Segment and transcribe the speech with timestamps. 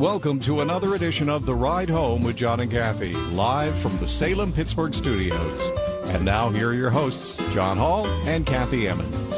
[0.00, 4.06] Welcome to another edition of The Ride Home with John and Kathy, live from the
[4.08, 5.60] Salem Pittsburgh studios.
[6.08, 9.34] And now, here are your hosts, John Hall and Kathy Emmons.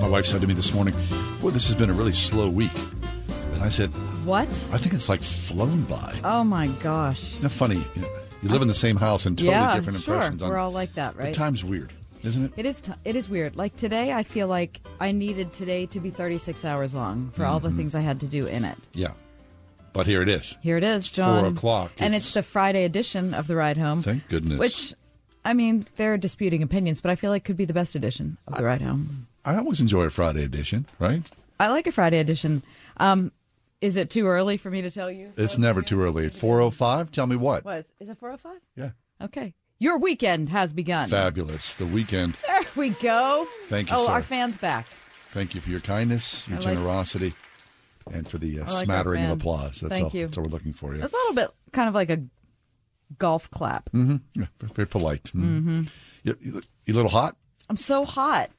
[0.00, 0.94] My wife said to me this morning,
[1.40, 2.76] Boy, this has been a really slow week.
[3.54, 3.88] And I said,
[4.26, 4.48] What?
[4.70, 6.18] I think it's like flown by.
[6.24, 7.30] Oh my gosh.
[7.32, 7.82] Isn't that funny?
[8.42, 10.14] You, live in the same house and totally yeah, different sure.
[10.14, 10.42] impressions.
[10.44, 11.34] We're all like that, but right?
[11.34, 12.52] time's weird, isn't it?
[12.56, 12.80] It is.
[12.82, 13.56] T- it is weird.
[13.56, 17.60] Like today, I feel like I needed today to be 36 hours long for all
[17.60, 17.78] the Mm-hmm.
[17.78, 18.76] things I had to do in it.
[18.94, 19.12] Yeah.
[19.92, 20.56] But here it is.
[20.62, 21.40] Here it is, John.
[21.40, 21.92] four o'clock.
[21.98, 24.02] and It's- it's the Friday edition of the ride home.
[24.02, 24.58] Thank goodness.
[24.58, 24.94] Which,
[25.44, 28.38] I mean, there are disputing opinions, but I feel like could be the best edition
[28.48, 29.26] of the ride home.
[29.44, 31.22] I always enjoy a Friday edition, right?
[31.60, 32.62] I like a Friday edition.
[32.96, 33.32] Um,
[33.80, 35.32] is it too early for me to tell you?
[35.36, 36.24] It's never too early.
[36.26, 37.64] At 4.05, tell me what.
[37.64, 38.18] What is it?
[38.18, 38.60] 405?
[38.76, 38.90] Yeah.
[39.20, 39.52] Okay.
[39.78, 41.08] Your weekend has begun.
[41.08, 41.74] Fabulous.
[41.74, 42.34] The weekend.
[42.46, 43.46] There we go.
[43.68, 44.12] Thank you, Oh, sir.
[44.12, 44.86] our fans back.
[45.32, 47.34] Thank you for your kindness, your I like- generosity,
[48.10, 49.80] and for the uh, like smattering of applause.
[49.80, 50.20] That's Thank all.
[50.20, 50.26] you.
[50.26, 50.94] That's all we're looking for.
[50.94, 51.04] Yeah.
[51.04, 52.22] It's a little bit kind of like a
[53.18, 53.90] golf clap.
[53.92, 54.18] yeah
[54.60, 55.24] very, polite.
[55.34, 55.88] Mm.
[56.22, 57.36] You, you, you a little hot?
[57.68, 58.50] I'm so hot.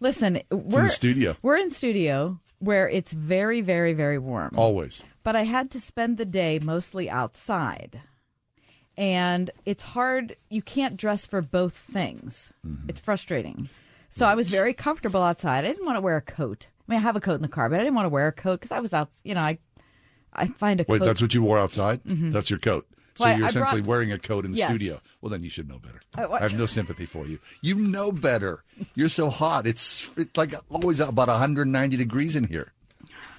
[0.00, 1.36] Listen, we're in studio.
[1.42, 4.50] We're in studio where it's very, very, very warm.
[4.56, 5.04] Always.
[5.22, 8.00] But I had to spend the day mostly outside.
[8.96, 10.36] And it's hard.
[10.48, 12.52] You can't dress for both things.
[12.66, 12.88] Mm-hmm.
[12.88, 13.68] It's frustrating.
[14.08, 15.64] So I was very comfortable outside.
[15.64, 16.68] I didn't want to wear a coat.
[16.88, 18.28] I mean, I have a coat in the car, but I didn't want to wear
[18.28, 19.10] a coat because I was out.
[19.24, 19.58] You know, I
[20.32, 21.04] I find a Wait, coat.
[21.04, 22.02] that's what you wore outside?
[22.04, 22.30] Mm-hmm.
[22.30, 22.86] That's your coat.
[23.16, 24.68] So Well, you're I essentially brought- wearing a coat in the Yes.
[24.68, 24.98] studio.
[25.22, 26.00] Well, then you should know better.
[26.16, 27.38] I- I have no sympathy for you.
[27.62, 28.62] You know better.
[28.94, 29.66] You're so hot.
[29.66, 32.72] It's, it's like always about 190 degrees in here,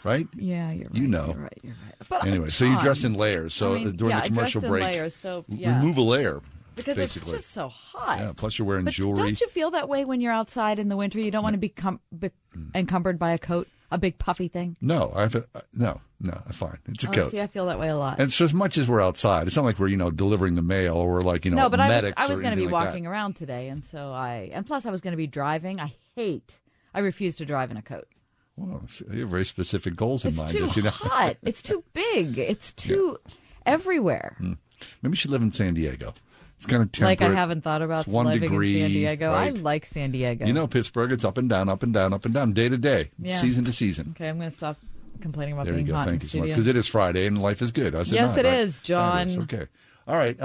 [0.03, 0.27] right?
[0.35, 0.95] yeah, you're right.
[0.95, 1.27] You know.
[1.27, 1.59] You're right.
[1.61, 1.95] You're right.
[2.09, 3.53] But Anyway, so you dress in layers.
[3.53, 5.77] So I mean, during yeah, the I commercial in break, layers, so, yeah.
[5.79, 6.41] remove a layer.
[6.77, 7.33] Because basically.
[7.33, 8.19] it's just so hot.
[8.19, 9.15] Yeah, plus you're wearing But jewelry.
[9.17, 11.19] don't you feel that way when you're outside in the winter?
[11.19, 12.31] You don't want to be, com- be
[12.73, 14.77] encumbered by a coat, a big puffy thing.
[14.81, 15.41] No, I have, uh,
[15.73, 16.77] no, no, fine.
[16.88, 17.31] It's a Oh, coat.
[17.31, 18.19] see, I feel that way a lot.
[18.19, 20.61] And so as much as we're outside, it's not like we're, you know, delivering the
[20.61, 22.63] mail or we're like, you know, no, but I was, I was going to be
[22.67, 22.88] like that.
[22.89, 25.79] walking around today, and so I, and plus I was going to be driving.
[25.79, 26.59] I hate,
[26.94, 28.07] I refuse to drive in a coat.
[28.55, 28.81] Well,
[29.13, 30.49] you have very specific goals in It's mind.
[30.51, 30.89] too yes, you know.
[30.89, 31.38] hot.
[31.44, 32.39] It's too big.
[32.39, 33.19] It's too
[33.67, 34.35] everywhere.
[34.39, 34.57] Maybe
[35.03, 36.13] you should live in San Diego.
[36.57, 37.12] It's kind of terrible.
[37.12, 37.22] Like.
[37.22, 39.31] I haven't thought about It's one living degree, in San Diego.
[39.31, 40.45] I like San Diego.
[40.45, 42.78] You know, Pittsburgh, it's up and down, up and down, up and down, day to
[42.78, 43.35] day, Yeah.
[43.38, 44.16] season to season.
[44.16, 44.78] Okay, I'm going to stop
[45.22, 45.95] complaining about There you being go.
[45.95, 46.50] hot Thank the you so much.
[46.50, 47.94] Because it is Friday and life is good.
[47.95, 48.59] I said Yes, not, it right?
[48.59, 49.29] is, John.
[49.44, 49.66] Okay.
[50.07, 50.40] All right.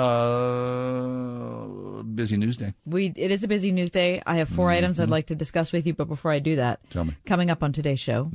[0.73, 2.75] Uh, busy news day.
[2.87, 4.21] We it is a busy news day.
[4.27, 6.81] I have 4 items I'd like to discuss with you, but before I do that,
[6.83, 6.91] Mm-hmm.
[6.91, 7.11] Tell me.
[7.12, 7.27] Mm-hmm.
[7.29, 8.31] coming up on today's show,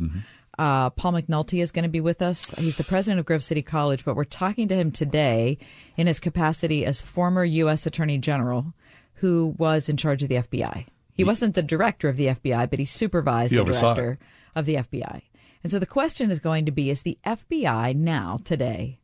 [0.58, 2.52] uh, Paul McNulty is going to be with us.
[2.52, 5.58] He's the president of Grove City College, but we're talking to him today
[5.96, 7.86] in his capacity as former U.S.
[7.86, 8.74] Attorney General,
[9.16, 10.86] who was in charge of the FBI.
[11.14, 13.74] He wasn't the director of the FBI, but he supervised He the it.
[13.74, 14.18] director
[14.56, 15.22] of the FBI.
[15.64, 19.00] And so the question is going to be: Is the FBI now today?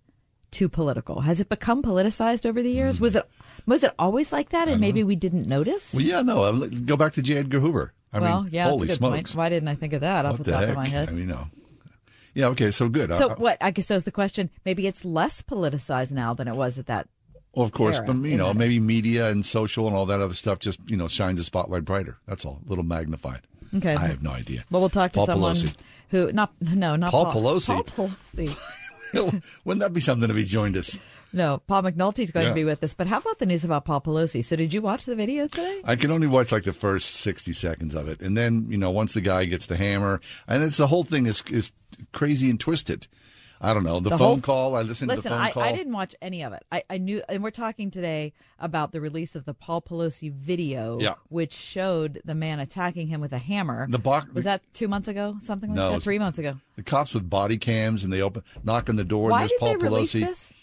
[0.52, 1.22] Too political?
[1.22, 3.02] Has it become politicized over the years?
[3.02, 3.28] Was it
[3.66, 5.94] was it always like that, and maybe we didn't notice?
[5.96, 6.68] Well, yeah, no.
[6.86, 7.38] Go back to J.
[7.38, 7.92] Edgar Hoover.
[8.13, 9.31] I well, mean, yeah, holy that's a good smokes.
[9.31, 9.35] point.
[9.35, 10.69] Why didn't I think of that off what the, top heck?
[10.69, 11.09] of my head?
[11.09, 11.47] I mean, no.
[12.34, 12.47] Yeah.
[12.47, 12.72] Okay.
[12.72, 13.16] So good.
[13.16, 13.57] so I- what?
[13.62, 14.50] I guess so is the question.
[14.66, 17.07] Maybe it's less politicized now than it was at that.
[17.56, 20.34] Well, of course, era, but you know, maybe media and social and all that other
[20.34, 22.18] stuff just you know shines a spotlight brighter.
[22.25, 23.41] That's all, a little magnified.
[23.75, 23.96] Okay.
[23.96, 24.63] I have no idea.
[24.72, 25.75] Well, we'll talk to Paul someone Pelosi.
[26.09, 27.85] who not no not Paul Paul, Pelosi?
[27.88, 29.44] Paul Pelosi.
[29.66, 30.97] Wouldn't that be something if he joined us?
[31.34, 32.50] No, Paul McNulty's going Yeah.
[32.52, 32.94] to be with us.
[32.94, 34.46] But how about the news about Paul Pelosi?
[34.46, 35.81] So, did you watch the video today?
[35.84, 38.92] I can only watch like the first sixty seconds of it, and then you know
[38.92, 41.72] once the guy gets the hammer, and it's the whole thing is is
[42.12, 43.07] crazy and twisted.
[43.62, 44.75] I don't know the, The phone whole- call.
[44.75, 45.63] I listened to the Listen, phone I, call.
[45.63, 46.66] I didn't watch any of it.
[46.69, 51.00] I, I knew, and we're talking today about the release of the Paul Pelosi video,
[51.00, 51.13] Yeah.
[51.30, 53.88] which showed the man attacking him with a hammer.
[53.90, 55.38] The bo- was that two months ago?
[55.42, 56.04] Something like No, that?
[56.04, 56.57] Three months ago.
[56.75, 59.52] The cops with body cams, and they open knock on the door, Why and there's
[59.52, 60.25] did Paul they release Pelosi.
[60.25, 60.54] this?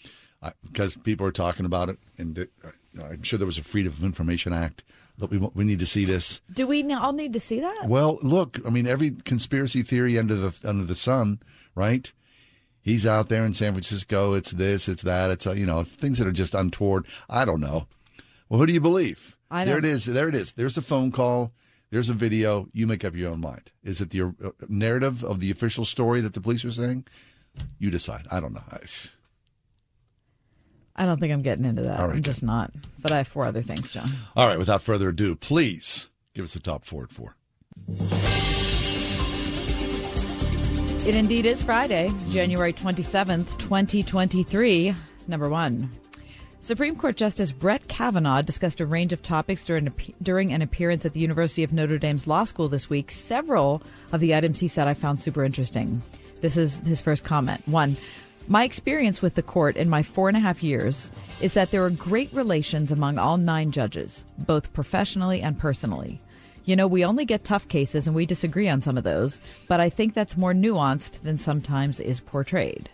[0.63, 2.69] Because people are talking about it, and uh,
[3.03, 4.83] I'm sure there was a Freedom of Information Act
[5.17, 6.41] that we we need to see this.
[6.53, 7.85] Do we all need to see that?
[7.87, 11.39] Well, look, I mean, every conspiracy theory under the under the sun,
[11.75, 12.11] right?
[12.83, 14.33] He's out there in San Francisco.
[14.33, 17.05] It's this, it's that, it's uh, you know things that are just untoward.
[17.29, 17.87] I don't know.
[18.49, 19.37] Well, who do you believe?
[19.51, 20.05] I there it don't- is.
[20.05, 20.53] There it is.
[20.53, 21.51] There's a phone call.
[21.91, 22.67] There's a video.
[22.73, 23.69] You make up your own mind.
[23.83, 27.05] Is it the uh, narrative of the official story that the police are saying?
[27.77, 28.25] You decide.
[28.31, 28.63] I don't know.
[28.71, 28.79] I,
[31.01, 31.99] I don't think I'm getting into that.
[31.99, 32.71] All right, I'm just not.
[32.99, 34.07] But I have four other things, John.
[34.35, 34.59] all right.
[34.59, 37.37] Without further ado, please give us the top four at four.
[41.03, 44.93] It indeed is Friday, January 27th, 2023.
[45.27, 45.89] Number one.
[46.59, 51.13] Supreme Court Justice Brett Kavanaugh discussed a range of topics during, during an appearance at
[51.13, 53.09] the University of Notre Dame's law school this week.
[53.09, 53.81] Several
[54.11, 56.03] of the items he said I found super interesting.
[56.41, 57.67] This is his first comment.
[57.67, 57.97] One,
[58.47, 61.11] my experience with the court in my four and a half years
[61.41, 66.19] is that there are great relations among all nine judges, both professionally and personally.
[66.65, 69.79] You know, we only get tough cases and we disagree on some of those, but
[69.79, 72.89] I think that's more nuanced than sometimes is portrayed.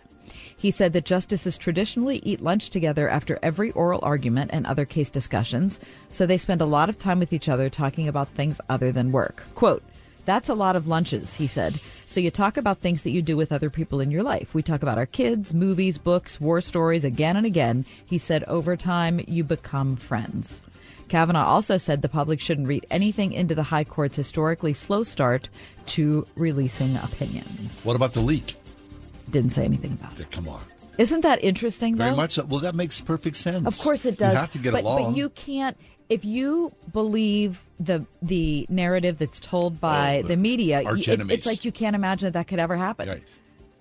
[0.58, 5.10] He said that justices traditionally eat lunch together after every oral argument and other case
[5.10, 5.80] discussions,
[6.10, 9.12] so they spend a lot of time with each other talking about things other than
[9.12, 9.44] work.
[9.54, 9.84] Quote,
[10.28, 11.80] that's a lot of lunches, he said.
[12.06, 14.54] So you talk about things that you do with other people in your life.
[14.54, 17.86] We talk about our kids, movies, books, war stories again and again.
[18.06, 20.62] He said, over time, you become friends.
[21.08, 25.48] Kavanaugh also said the public shouldn't read anything into the High Court's historically slow start
[25.88, 27.84] to releasing opinions.
[27.86, 28.56] What about the leak?
[29.30, 30.30] Didn't say anything about it.
[30.32, 30.62] Come on.
[30.98, 32.06] Isn't that interesting, though?
[32.06, 32.44] Very much so.
[32.46, 33.66] Well, that makes perfect sense.
[33.66, 34.34] Of course it does.
[34.34, 35.12] You have to get but, along.
[35.12, 35.78] But you can't
[36.10, 40.82] if you believe the the narrative that's told by Oh, the the media.
[40.82, 43.10] it- it's like you can't imagine that that could ever happen.
[43.10, 43.24] Right.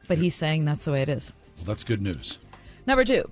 [0.09, 1.33] But he's saying that's the way it is.
[1.59, 2.39] Well, that's good news.
[2.87, 3.29] Number two,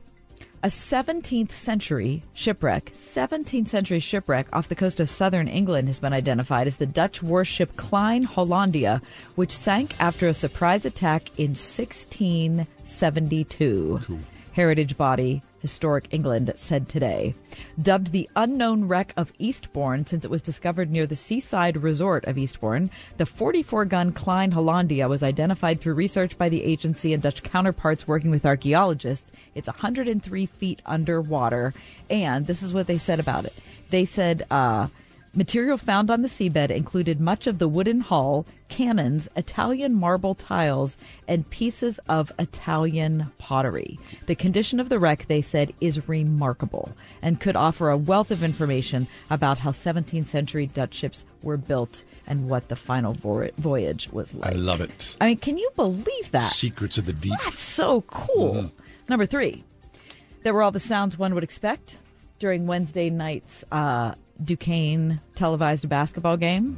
[0.63, 6.15] a 17th century shipwreck, 17th century shipwreck off the coast of southern England has been
[6.15, 9.03] identified as the Dutch warship Klein Hollandia,
[9.35, 14.01] which sank after a surprise attack in 1672.
[14.53, 17.33] Heritage Body Historic England said today.
[17.81, 22.37] Dubbed the unknown wreck of Eastbourne since it was discovered near the seaside resort of
[22.37, 27.43] Eastbourne, the 44 gun Klein Hollandia was identified through research by the agency and Dutch
[27.43, 29.33] counterparts working with archaeologists.
[29.55, 31.73] It's 103 feet underwater,
[32.11, 33.55] and this is what they said about it.
[33.89, 34.89] They said, uh,
[35.37, 40.97] Material found on the seabed included much of the wooden hull, cannons, Italian marble tiles,
[41.27, 43.99] and pieces of Italian pottery.
[44.27, 48.45] The condition of the wreck, they said, is remarkable and could offer a wealth of
[48.45, 54.35] information about how 17th century Dutch ships were built and what the final voyage was
[54.35, 54.53] like.
[54.53, 55.17] I love it.
[55.21, 56.53] I mean, can you believe that?
[56.53, 57.35] Secrets of the deep.
[57.45, 58.55] That's so cool.
[58.55, 58.83] Mm-hmm.
[59.09, 59.65] Number three,
[60.43, 61.99] there were all the sounds one would expect
[62.39, 66.77] during Wednesday night's uh, Duquesne televised basketball game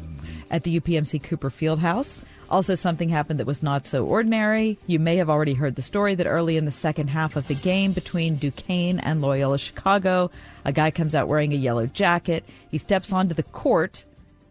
[0.50, 2.22] at the UPMC Cooper Fieldhouse.
[2.48, 4.78] Also, something happened that was not so ordinary.
[4.86, 7.54] You may have already heard the story that early in the second half of the
[7.54, 10.30] game between Duquesne and Loyola Chicago,
[10.64, 12.44] a guy comes out wearing a yellow jacket.
[12.70, 14.04] He steps onto the court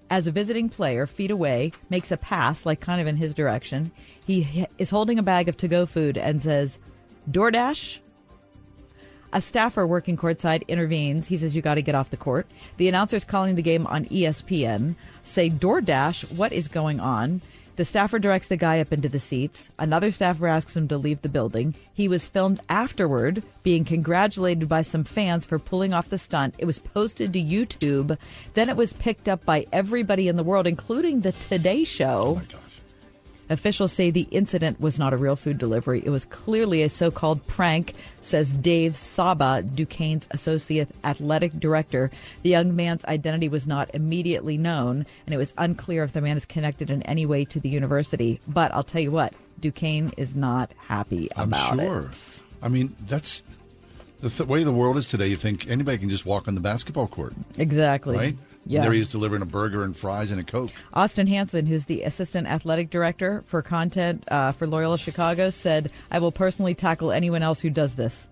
[0.10, 3.92] as a visiting player, feet away, makes a pass, like kind of in his direction.
[4.25, 6.78] He is holding a bag of to go food and says,
[7.31, 8.00] DoorDash?
[9.35, 11.27] A staffer working courtside intervenes.
[11.27, 12.47] He says, You got to get off the court.
[12.77, 17.41] The announcers calling the game on ESPN say, DoorDash, what is going on?
[17.75, 19.71] The staffer directs the guy up into the seats.
[19.77, 21.75] Another staffer asks him to leave the building.
[21.93, 26.55] He was filmed afterward, being congratulated by some fans for pulling off the stunt.
[26.57, 28.17] It was posted to YouTube.
[28.53, 32.39] Then it was picked up by everybody in the world, including the Today Show.
[32.42, 32.65] Oh
[33.49, 36.02] Officials say the incident was not a real food delivery.
[36.06, 42.09] It was clearly a so called prank, says Dave Saba, Duquesne's associate athletic director.
[42.42, 46.37] The young man's identity was not immediately known, and it was unclear if the man
[46.37, 48.40] is connected in any way to the university.
[48.47, 52.09] But I'll tell you what, Duquesne is not happy about I'm sure.
[52.09, 52.42] it.
[52.61, 53.44] I mean, that's
[54.19, 55.28] the th- way the world is today.
[55.28, 58.18] You think anybody can just walk on the basketball court, Exactly.
[58.18, 58.36] right?
[58.66, 58.81] Yeah.
[58.81, 60.72] There he is delivering a burger and fries and a Coke.
[60.94, 66.18] Austin Hanson, who's the assistant athletic director for content uh, for Loyola Chicago, said, I
[66.19, 68.28] will personally tackle anyone else who does this.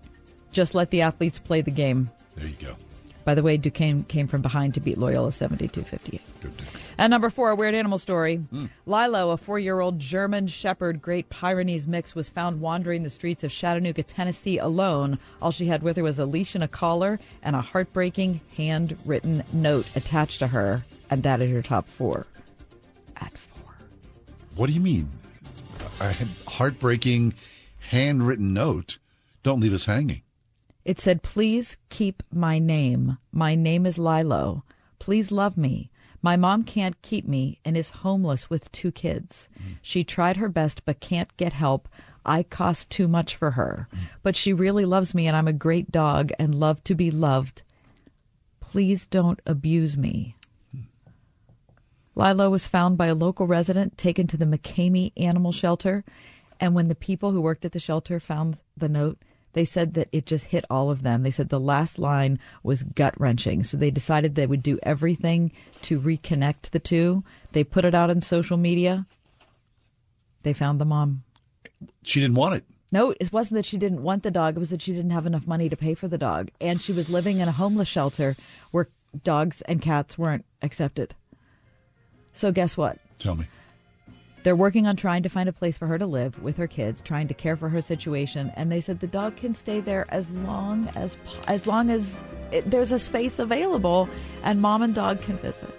[0.52, 2.10] Just let the athletes play the game.
[2.36, 2.74] There you go.
[3.24, 6.20] By the way, Duquesne came from behind to beat Loyola 72 58.
[6.96, 8.36] And number four, a weird animal story.
[8.36, 8.66] Hmm.
[8.86, 13.42] Lilo, a four year old German Shepherd Great Pyrenees mix, was found wandering the streets
[13.42, 15.18] of Chattanooga, Tennessee alone.
[15.42, 19.42] All she had with her was a leash and a collar and a heartbreaking handwritten
[19.52, 20.84] note attached to her.
[21.10, 22.26] And that is your top four.
[23.16, 23.74] At four.
[24.56, 25.08] What do you mean?
[26.00, 26.12] A
[26.48, 27.34] heartbreaking
[27.78, 28.98] handwritten note.
[29.42, 30.22] Don't leave us hanging.
[30.84, 33.18] It said, Please keep my name.
[33.32, 34.64] My name is Lilo.
[34.98, 35.88] Please love me.
[36.24, 39.46] My mom can't keep me and is homeless with two kids.
[39.82, 41.86] She tried her best but can't get help.
[42.24, 43.88] I cost too much for her.
[44.22, 47.62] But she really loves me and I'm a great dog and love to be loved.
[48.58, 50.34] Please don't abuse me.
[52.14, 56.04] Lilo was found by a local resident, taken to the McKamey Animal Shelter.
[56.58, 59.18] And when the people who worked at the shelter found the note,
[59.54, 61.22] they said that it just hit all of them.
[61.22, 63.64] They said the last line was gut wrenching.
[63.64, 67.24] So they decided they would do everything to reconnect the two.
[67.52, 69.06] They put it out on social media.
[70.42, 71.22] They found the mom.
[72.02, 72.64] She didn't want it.
[72.92, 74.56] No, it wasn't that she didn't want the dog.
[74.56, 76.50] It was that she didn't have enough money to pay for the dog.
[76.60, 78.36] And she was living in a homeless shelter
[78.70, 78.88] where
[79.22, 81.14] dogs and cats weren't accepted.
[82.32, 82.98] So guess what?
[83.18, 83.46] Tell me.
[84.44, 87.00] They're working on trying to find a place for her to live with her kids,
[87.00, 90.30] trying to care for her situation, and they said the dog can stay there as
[90.30, 91.16] long as
[91.48, 92.14] as long as
[92.52, 94.06] it, there's a space available
[94.42, 95.70] and mom and dog can visit.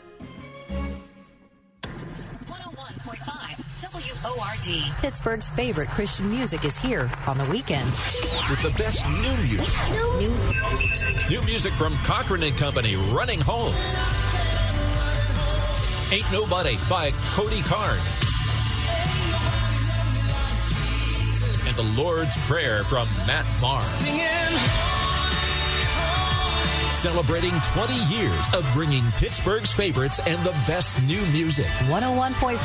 [2.47, 4.97] 101.5 WORD.
[4.99, 7.85] Pittsburgh's favorite Christian music is here on the weekend.
[8.49, 9.75] with the best new music.
[10.17, 10.33] New
[11.29, 13.75] New music from Cochren and Company, Running Home.
[16.11, 18.24] Ain't Nobody by Cody Carnes.
[21.75, 23.83] The Lord's Prayer from Matt Maher.
[26.93, 31.65] Celebrating 20 years of bringing Pittsburgh's favorites and the best new music.
[31.89, 32.59] 101.5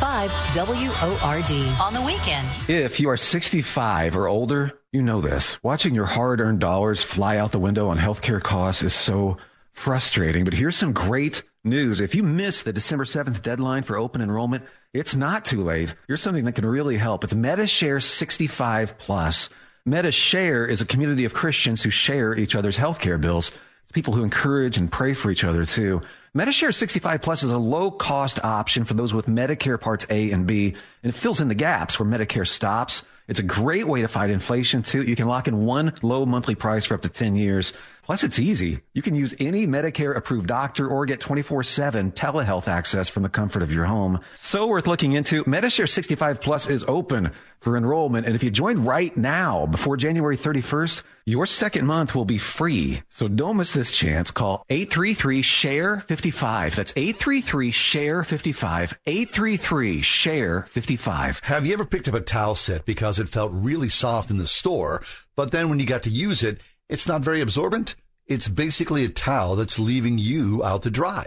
[0.55, 2.47] WORD on the weekend.
[2.69, 5.61] If you are 65 or older, you know this.
[5.65, 9.39] Watching your hard earned dollars fly out the window on healthcare costs is so
[9.73, 10.45] frustrating.
[10.45, 12.01] But here's some great news.
[12.01, 14.63] If you miss the December 7th deadline for open enrollment,
[14.93, 15.95] it's not too late.
[16.09, 17.23] Here's something that can really help.
[17.23, 19.49] It's Medi-Share 65 Plus.
[19.87, 23.53] Medi-Share is a community of Christians who share each other's healthcare bills.
[23.85, 26.03] It's people who encourage and pray for each other too.
[26.35, 30.47] Medi-Share 65 Plus is a low cost option for those with Medicare Parts A and
[30.47, 33.05] B, and it fills in the gaps where Medicare stops.
[33.29, 35.03] It's a great way to fight inflation too.
[35.03, 37.73] You can lock in one low monthly price for up to 10 years.
[38.11, 38.81] Plus, it's easy.
[38.93, 43.29] You can use any Medicare approved doctor or get 24 7 telehealth access from the
[43.29, 44.19] comfort of your home.
[44.37, 45.45] So worth looking into.
[45.47, 48.27] Medi-Share 65 Plus is open for enrollment.
[48.27, 53.03] And if you join right now before January 31st, your second month will be free.
[53.11, 54.33] So don't miss this chance.
[54.33, 56.75] Call 833 SHARE 55.
[56.75, 58.99] That's 833 SHARE 55.
[59.07, 61.41] 833 SHARE 55.
[61.45, 64.49] Have you ever picked up a towel set because it felt really soft in the
[64.49, 65.03] store,
[65.37, 66.61] but then when you got to use it,
[66.91, 67.95] it's not very absorbent?
[68.27, 71.25] It's basically a towel that's leaving you out to dry.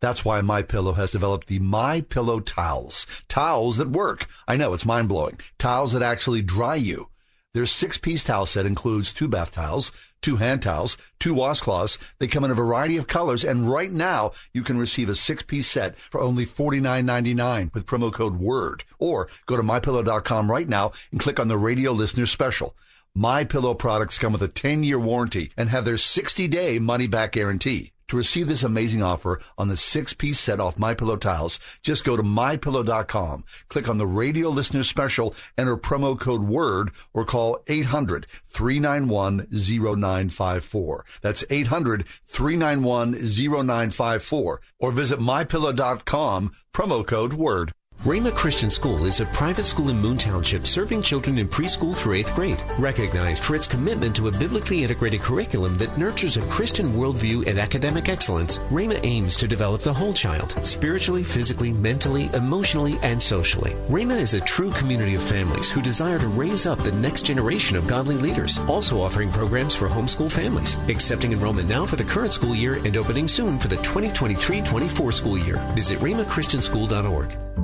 [0.00, 3.24] That's why My Pillow has developed the My Pillow towels.
[3.28, 4.26] Towels that work.
[4.48, 5.38] I know it's mind blowing.
[5.58, 7.08] Towels that actually dry you.
[7.54, 11.98] Their six piece towel set includes two bath towels, two hand towels, two washcloths.
[12.18, 15.44] They come in a variety of colors, and right now you can receive a six
[15.44, 18.82] piece set for only $49.99 with promo code WORD.
[18.98, 22.74] Or go to mypillow.com right now and click on the radio listener special.
[23.18, 27.06] My Pillow products come with a 10 year warranty and have their 60 day money
[27.06, 27.92] back guarantee.
[28.08, 32.04] To receive this amazing offer on the six piece set off My Pillow tiles, just
[32.04, 37.62] go to mypillow.com, click on the radio listener special, enter promo code WORD, or call
[37.68, 41.04] 800 391 0954.
[41.22, 47.72] That's 800 391 0954, or visit mypillow.com, promo code WORD.
[48.04, 52.14] Rhema Christian School is a private school in Moon Township serving children in preschool through
[52.14, 56.92] eighth grade, recognized for its commitment to a biblically integrated curriculum that nurtures a Christian
[56.92, 58.58] worldview and academic excellence.
[58.70, 63.72] Rhema aims to develop the whole child, spiritually, physically, mentally, emotionally, and socially.
[63.88, 67.76] Rhema is a true community of families who desire to raise up the next generation
[67.76, 72.32] of godly leaders, also offering programs for homeschool families, accepting enrollment now for the current
[72.32, 75.56] school year and opening soon for the 2023-24 school year.
[75.74, 77.45] Visit rhemachristianschool.org.
[77.56, 77.60] I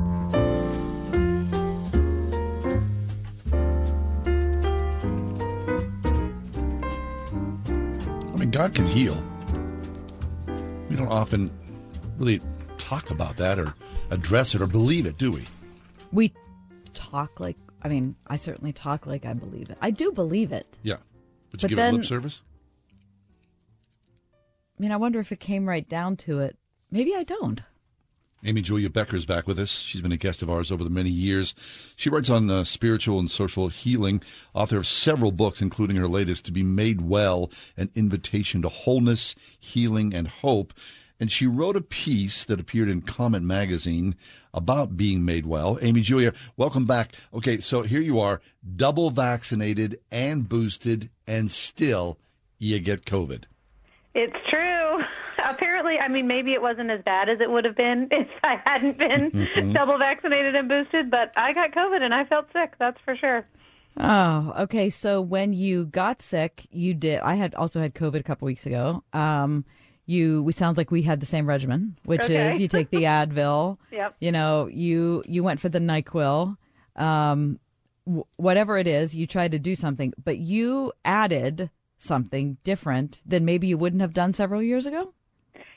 [8.36, 9.22] mean, God can heal.
[10.88, 11.50] We don't often
[12.18, 12.40] really
[12.78, 13.74] talk about that or
[14.10, 15.44] address it or believe it, do we?
[16.12, 16.32] We
[16.92, 19.78] talk like, I mean, I certainly talk like I believe it.
[19.80, 20.66] I do believe it.
[20.82, 20.96] Yeah.
[21.50, 22.42] But you But give it lip service?
[24.78, 26.56] I mean, I wonder if it came right down to it.
[26.90, 27.62] Maybe I don't.
[28.44, 29.70] Amy Julia Becker is back with us.
[29.70, 31.54] She's been a guest of ours over the many years.
[31.94, 34.20] She writes on uh, spiritual and social healing,
[34.52, 39.36] author of several books, including her latest, To Be Made Well, An Invitation to Wholeness,
[39.60, 40.74] Healing, and Hope.
[41.20, 44.16] And she wrote a piece that appeared in Comment Magazine
[44.52, 45.78] about being made well.
[45.80, 47.14] Amy Julia, welcome back.
[47.32, 48.40] Okay, so here you are,
[48.74, 52.18] double vaccinated and boosted, and still
[52.58, 53.44] you get COVID.
[54.16, 54.81] It's true.
[55.44, 58.60] Apparently, I mean, maybe it wasn't as bad as it would have been if I
[58.64, 62.98] hadn't been double vaccinated and boosted, but I got COVID and I felt sick, that's
[63.04, 63.44] for sure.
[63.96, 64.88] Oh, okay.
[64.90, 67.20] So when you got sick, you did.
[67.20, 69.02] I had also had COVID a couple weeks ago.
[69.12, 69.64] Um,
[70.06, 72.52] you we sounds like we had the same regimen, which Okay.
[72.52, 73.76] is you take the Advil.
[73.92, 74.16] Yep.
[74.20, 76.56] You know, you you went for the Nyquil.
[76.96, 77.58] Um,
[78.06, 81.70] w- whatever it is, you tried to do something, but you added
[82.02, 85.12] something different than maybe you wouldn't have done several years ago.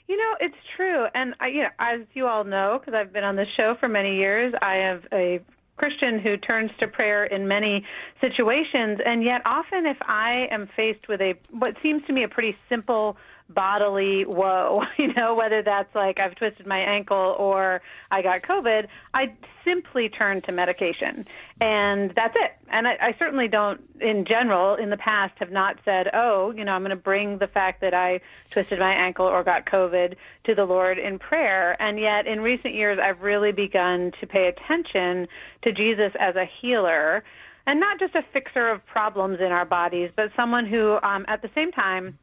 [0.07, 3.23] You know, it's true, and I, you know, as you all know, because I've been
[3.23, 5.39] on this show for many years, I am a
[5.77, 7.83] Christian who turns to prayer in many
[8.21, 12.27] situations, and yet often, if I am faced with a what seems to me a
[12.27, 13.17] pretty simple
[13.49, 18.87] bodily woe, you know, whether that's like I've twisted my ankle or I got COVID,
[19.13, 19.33] I
[19.63, 21.25] simply turn to medication.
[21.59, 22.51] And that's it.
[22.69, 26.63] And I, I certainly don't, in general, in the past, have not said, oh, you
[26.63, 28.21] know, I'm going to bring the fact that I
[28.51, 31.81] twisted my ankle or got COVID to the Lord in prayer.
[31.81, 35.27] And yet, in recent years, I've really begun to pay attention
[35.63, 37.23] to Jesus as a healer
[37.67, 41.41] and not just a fixer of problems in our bodies, but someone who, um, at
[41.41, 42.17] the same time,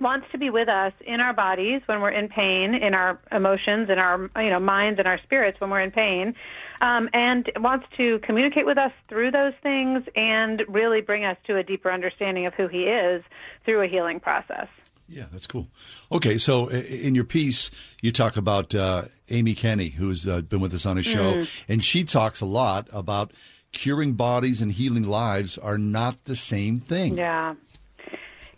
[0.00, 3.88] wants to be with us in our bodies when we're in pain, in our emotions,
[3.90, 6.34] in our you know minds and our spirits when we're in pain,
[6.80, 11.56] um, and wants to communicate with us through those things and really bring us to
[11.56, 13.22] a deeper understanding of who He is
[13.64, 14.66] through a healing process.
[15.08, 15.68] Yeah, that's cool.
[16.10, 17.70] Okay, so in your piece,
[18.00, 21.64] you talk about uh, Amy Kenny, who's uh, been with us on a show, Mm.
[21.68, 23.32] and she talks a lot about
[23.72, 27.16] curing bodies and healing lives are not the same thing.
[27.18, 27.54] Yeah.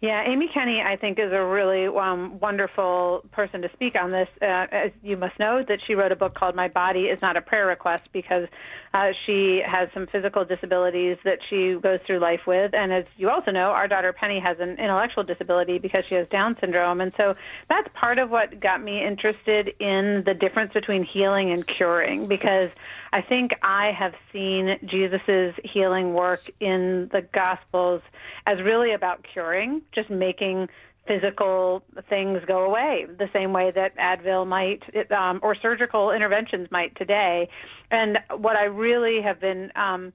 [0.05, 4.29] Yeah, Amy Kenny, I think, is a really um, wonderful person to speak on this.
[4.43, 7.39] Uh, as you must know, that she wrote a book called "My Body Is Not
[7.39, 8.47] a Prayer Request" because
[8.95, 13.29] uh, she has some physical disabilities that she goes through life with, and as you
[13.29, 17.13] also know, our daughter Penny has an intellectual disability because she has Down syndrome, and
[17.17, 17.35] so
[17.69, 22.29] that's part of what got me interested in the difference between healing and curing.
[22.29, 22.71] Because
[23.13, 28.01] I think I have seen Jesus' healing work in the Gospels
[28.47, 30.69] as really about curing, just making
[31.07, 34.83] physical things go away, the same way that Advil might,
[35.13, 37.49] um, or surgical interventions might today.
[37.91, 40.13] And what I really have been um,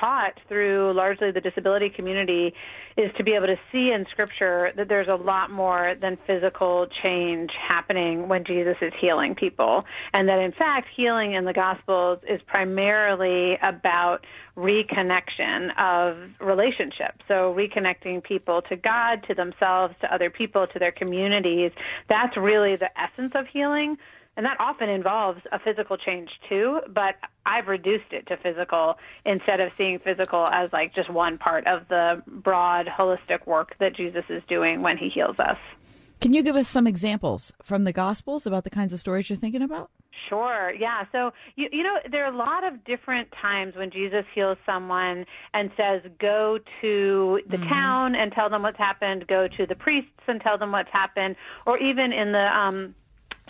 [0.00, 2.54] taught through largely the disability community
[2.96, 6.86] is to be able to see in Scripture that there's a lot more than physical
[7.02, 9.84] change happening when Jesus is healing people.
[10.12, 14.24] And that in fact, healing in the Gospels is primarily about
[14.56, 17.18] reconnection of relationships.
[17.26, 21.72] So reconnecting people to God, to themselves, to other people, to their communities.
[22.08, 23.98] That's really the essence of healing.
[24.36, 27.16] And that often involves a physical change too, but
[27.46, 31.86] I've reduced it to physical instead of seeing physical as like just one part of
[31.88, 35.58] the broad holistic work that Jesus is doing when he heals us.
[36.20, 39.36] Can you give us some examples from the Gospels about the kinds of stories you're
[39.36, 39.90] thinking about?
[40.28, 40.72] Sure.
[40.72, 41.04] Yeah.
[41.12, 45.26] So you you know there are a lot of different times when Jesus heals someone
[45.52, 49.26] and says, "Go to the town and tell them what's happened.
[49.26, 52.94] Go to the priests and tell them what's happened." Or even in the um,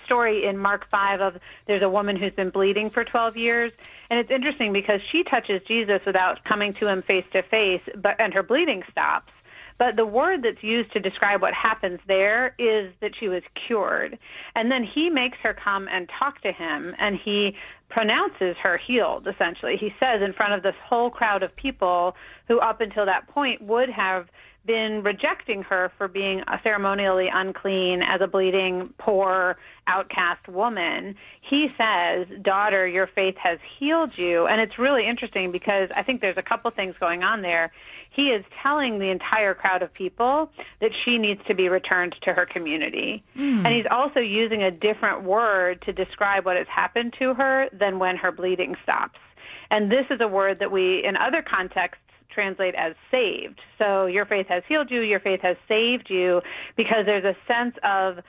[0.04, 3.72] story in Mark 5 of there's a woman who's been bleeding for 12 years.
[4.10, 8.20] And it's interesting because she touches Jesus without coming to him face to face but
[8.20, 9.32] and her bleeding stops.
[9.76, 14.18] But the word that's used to describe what happens there is that she was cured.
[14.54, 17.56] And then he makes her come and talk to him and he
[17.88, 19.76] pronounces her healed essentially.
[19.76, 23.62] He says in front of this whole crowd of people who up until that point
[23.62, 24.28] would have
[24.66, 31.16] been rejecting her for being ceremonially unclean as a bleeding, poor, outcast woman.
[31.40, 34.46] He says, Daughter, your faith has healed you.
[34.46, 37.72] And it's really interesting because I think there's a couple things going on there.
[38.11, 40.50] He is telling the entire crowd of people
[40.81, 43.24] that she needs to be returned to her community.
[43.37, 43.64] Mm.
[43.64, 47.98] And he's also using a different word to describe what has happened to her than
[47.98, 49.18] when her bleeding stops.
[49.70, 52.03] And this is a word that we, in other contexts,
[52.35, 53.61] translate as saved.
[53.79, 56.40] So your faith has healed you, your faith has saved you,
[56.77, 58.25] because there's a sense of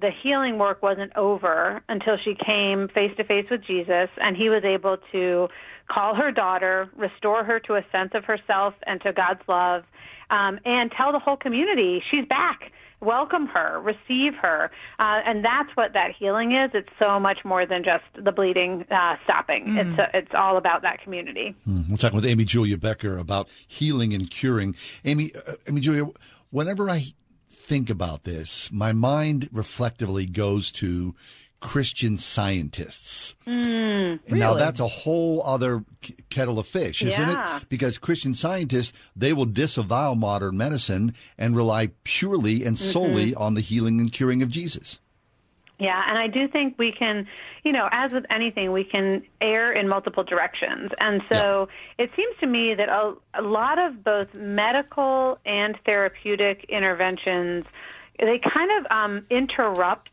[0.00, 4.48] the healing work wasn't over until she came face to face with Jesus and he
[4.48, 5.48] was able to
[5.92, 9.82] call her daughter, restore her to a sense of herself and to God's love,
[10.30, 12.72] um, and tell the whole community she's back.
[13.00, 16.70] Welcome her, receive her, uh, and that's what that healing is.
[16.74, 19.68] It's so much more than just the bleeding uh, stopping.
[19.68, 19.78] Mm.
[19.78, 21.54] It's uh, it's all about that community.
[21.64, 21.82] Hmm.
[21.90, 24.74] We're talking with Amy Julia Becker about healing and curing.
[25.04, 26.06] Amy, uh, Amy Julia,
[26.50, 27.04] whenever I
[27.48, 31.14] think about this, my mind reflectively goes to
[31.60, 33.34] Christian scientists.
[33.46, 37.58] Mm, And Now that's a whole other k- kettle of fish, isn't Yeah.
[37.58, 37.68] it?
[37.68, 43.40] Because Christian scientists, they will disavow modern medicine and rely purely and solely Mhm.
[43.40, 45.00] on the healing and curing of Jesus.
[45.78, 47.26] Yeah, and I do think we can,
[47.64, 50.90] you know, as with anything, we can err in multiple directions.
[50.98, 51.68] And so
[51.98, 57.64] it seems to me that a, a lot of both medical and therapeutic interventions
[58.18, 60.10] they kind of um, interrupt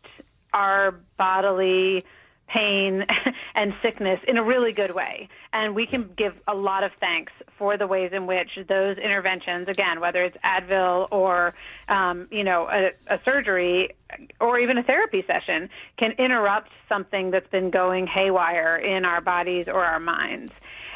[0.57, 2.03] our bodily
[2.47, 3.05] pain
[3.55, 5.29] and sickness in a really good way.
[5.53, 9.67] And we can give a lot of thanks for the ways in which those interventions,
[9.67, 11.53] again, whether it's Advil or,
[11.89, 13.91] um, you know, a, a surgery
[14.39, 19.67] or even a therapy session, can interrupt something that's been going haywire in our bodies
[19.67, 20.51] or our minds.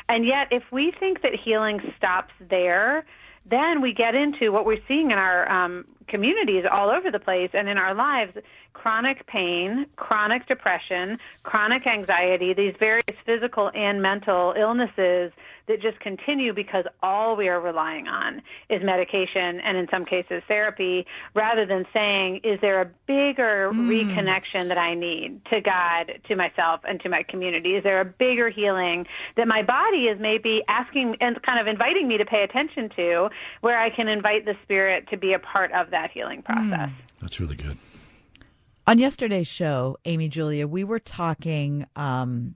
[0.07, 3.05] And yet, if we think that healing stops there,
[3.45, 7.49] then we get into what we're seeing in our um, communities all over the place
[7.53, 8.37] and in our lives.
[8.73, 15.31] Chronic pain, chronic depression, chronic anxiety, these various physical and mental illnesses
[15.71, 20.43] that just continue because all we are relying on is medication and in some cases
[20.47, 23.87] therapy rather than saying, is there a bigger mm.
[23.87, 27.75] reconnection that I need to God, to myself, and to my community?
[27.75, 29.07] Is there a bigger healing
[29.37, 33.29] that my body is maybe asking and kind of inviting me to pay attention to
[33.61, 36.89] where I can invite the spirit to be a part of that healing process?
[36.89, 36.93] Mm.
[37.21, 37.77] That's really good.
[38.87, 42.55] On yesterday's show, Amy Julia, we were talking um,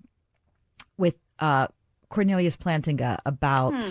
[0.98, 1.68] with uh,
[2.10, 3.90] Cornelius Plantinga about hmm.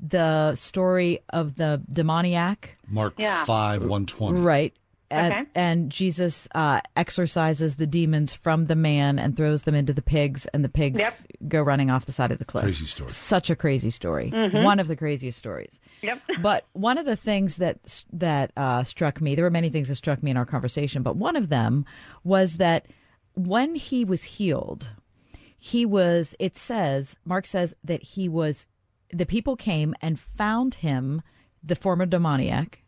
[0.00, 2.76] the story of the demoniac.
[2.88, 3.44] Mark yeah.
[3.44, 4.40] 5 120.
[4.40, 4.74] Right.
[5.08, 5.44] And, okay.
[5.54, 10.46] and Jesus uh, exorcises the demons from the man and throws them into the pigs,
[10.46, 11.14] and the pigs yep.
[11.46, 12.64] go running off the side of the cliff.
[12.64, 13.10] Crazy story.
[13.10, 14.32] Such a crazy story.
[14.34, 14.64] Mm-hmm.
[14.64, 15.78] One of the craziest stories.
[16.02, 16.22] Yep.
[16.42, 19.94] but one of the things that that uh, struck me, there were many things that
[19.94, 21.84] struck me in our conversation, but one of them
[22.24, 22.86] was that
[23.34, 24.90] when he was healed,
[25.58, 26.34] he was.
[26.38, 28.66] It says Mark says that he was.
[29.12, 31.22] The people came and found him,
[31.62, 32.82] the former demoniac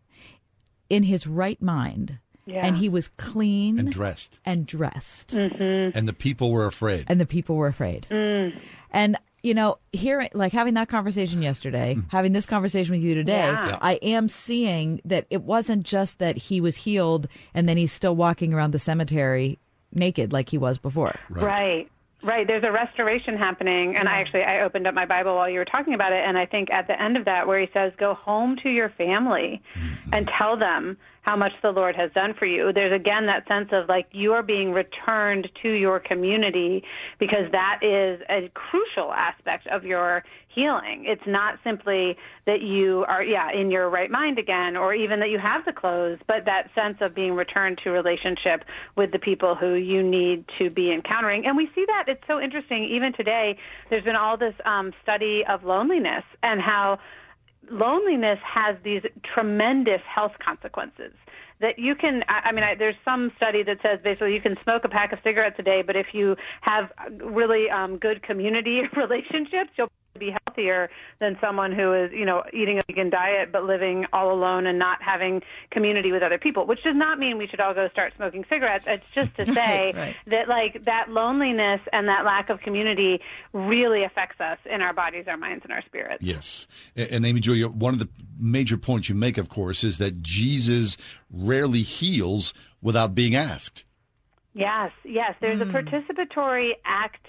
[0.91, 2.19] in his right mind.
[2.47, 2.65] Yeah.
[2.65, 4.41] And he was clean and dressed.
[4.45, 5.35] And dressed.
[5.35, 5.97] Mm-hmm.
[5.97, 7.05] And the people were afraid.
[7.09, 8.07] And the people were afraid.
[8.11, 8.59] Mm.
[8.91, 12.05] And you know, hearing like having that conversation yesterday, mm.
[12.11, 13.79] having this conversation with you today, yeah.
[13.81, 18.17] I am seeing that it wasn't just that he was healed and then he's still
[18.17, 19.59] walking around the cemetery
[19.93, 21.15] naked like he was before.
[21.29, 21.45] Right.
[21.45, 21.91] right.
[22.21, 25.61] Right, there's a restoration happening, and I actually I opened up my Bible while you
[25.61, 27.93] were talking about it, and I think at the end of that where he says,
[27.97, 30.15] "Go home to your family mm-hmm.
[30.15, 30.97] and tell them
[31.29, 32.73] how much the Lord has done for you.
[32.73, 36.83] There's again that sense of like you are being returned to your community
[37.19, 41.05] because that is a crucial aspect of your healing.
[41.07, 45.31] It's not simply that you are, yeah, in your right mind again, or even that
[45.31, 48.65] you have the clothes, but that sense of being returned to relationship
[48.97, 51.47] with the people who you need to be encountering.
[51.47, 52.85] And we see that it's so interesting.
[52.85, 53.59] Even today,
[53.91, 56.99] there's been all this um, study of loneliness and how
[57.71, 61.13] loneliness has these tremendous health consequences
[61.61, 64.85] that you can i mean I, there's some study that says basically you can smoke
[64.85, 69.71] a pack of cigarettes a day but if you have really um, good community relationships
[69.77, 70.91] you'll be healthier
[71.21, 74.79] than someone who is, you know, eating a vegan diet but living all alone and
[74.79, 78.13] not having community with other people, which does not mean we should all go start
[78.17, 78.87] smoking cigarettes.
[78.87, 80.17] It's just to say right.
[80.27, 83.21] that like that loneliness and that lack of community
[83.53, 86.23] really affects us in our bodies, our minds, and our spirits.
[86.23, 86.67] Yes.
[86.97, 90.97] And Amy Julia, one of the major points you make, of course, is that Jesus
[91.31, 93.85] rarely heals without being asked.
[94.59, 95.37] Yes, yes.
[95.41, 95.63] There's mm.
[95.63, 95.77] a hmm.
[95.77, 97.25] participatory act.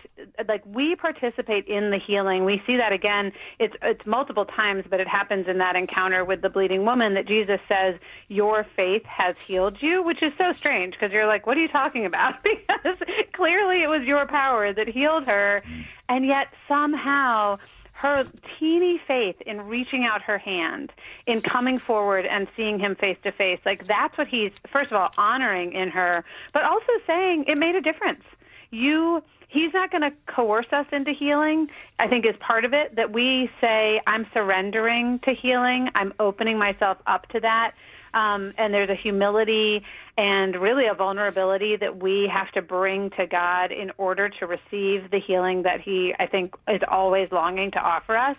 [0.48, 2.44] Like we participate in the healing.
[2.44, 3.32] We see that again.
[3.60, 7.28] It's it's multiple times, but it happens in that encounter with the bleeding woman that
[7.28, 11.56] Jesus says, "Your faith has healed you," which is so strange because you're like, "What
[11.56, 12.98] are you talking about?" because
[13.34, 15.86] clearly it was your power that healed her, mm.
[16.10, 17.60] and yet somehow
[18.00, 18.26] her
[18.58, 20.90] teeny faith in reaching out her hand,
[21.28, 24.96] in coming forward and seeing him face to face, like that's what he's, first of
[24.96, 28.24] all, honoring in her, but also saying it made a difference.
[28.72, 32.96] You, he's not going to coerce us into healing, I think is part of it,
[32.96, 37.74] that we say, I'm surrendering to healing, I'm opening myself up to that.
[38.14, 39.84] Um, and there's a humility
[40.20, 45.10] and really a vulnerability that we have to bring to God in order to receive
[45.12, 48.36] the healing that He, I think, is always longing to offer us.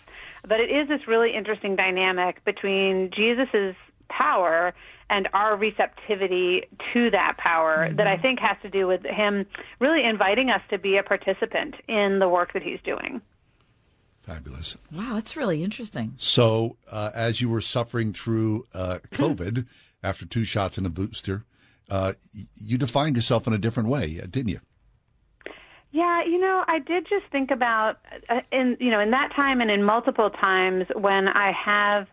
[0.46, 3.74] But it is this really interesting dynamic between Jesus's
[4.10, 4.74] power
[5.08, 7.96] and our receptivity to that power mm-hmm.
[7.96, 9.46] that I think has to do with Him
[9.78, 13.22] really inviting us to be a participant in the work that He's doing.
[14.20, 14.76] Fabulous.
[14.92, 16.12] Wow, that's really interesting.
[16.18, 19.64] So, uh, as you were suffering through uh, COVID
[20.02, 21.46] after two shots and a booster,
[21.90, 22.12] uh,
[22.56, 24.60] you defined yourself in a different way, uh, didn't you?
[25.92, 27.98] Yeah, you know, I did just think about
[28.28, 32.06] uh, in you know in that time and in multiple times when I have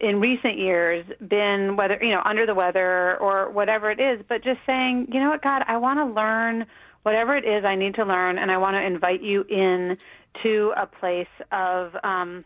[0.00, 4.42] in recent years been whether you know under the weather or whatever it is, but
[4.42, 6.66] just saying, you know what, God, I want to learn
[7.02, 9.98] whatever it is I need to learn, and I want to invite you in
[10.42, 12.44] to a place of um,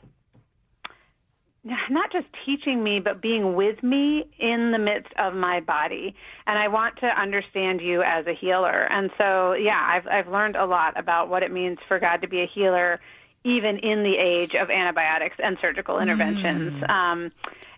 [1.91, 6.15] not just teaching me, but being with me in the midst of my body.
[6.47, 8.85] And I want to understand you as a healer.
[8.91, 12.29] And so, yeah, I've I've learned a lot about what it means for God to
[12.29, 13.01] be a healer,
[13.45, 16.83] even in the age of antibiotics and surgical interventions.
[16.83, 16.91] Mm.
[16.91, 17.31] Um,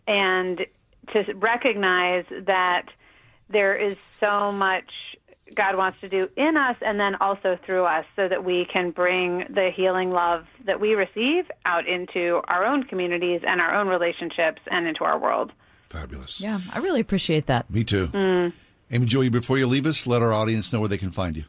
[0.07, 0.67] and
[1.13, 2.87] to recognize that
[3.49, 4.91] there is so much
[5.55, 8.91] God wants to do in us and then also through us so that we can
[8.91, 13.89] bring the healing love that we receive out into our own communities and our own
[13.89, 15.53] relationships and into our world.
[15.91, 16.41] Fabulous.
[16.41, 17.71] Yeah, I really appreciate that.
[17.71, 18.09] Me too.
[18.09, 18.53] Mm.
[18.91, 21.45] Amy Julia, before you leave us, let our audience know where they can find you.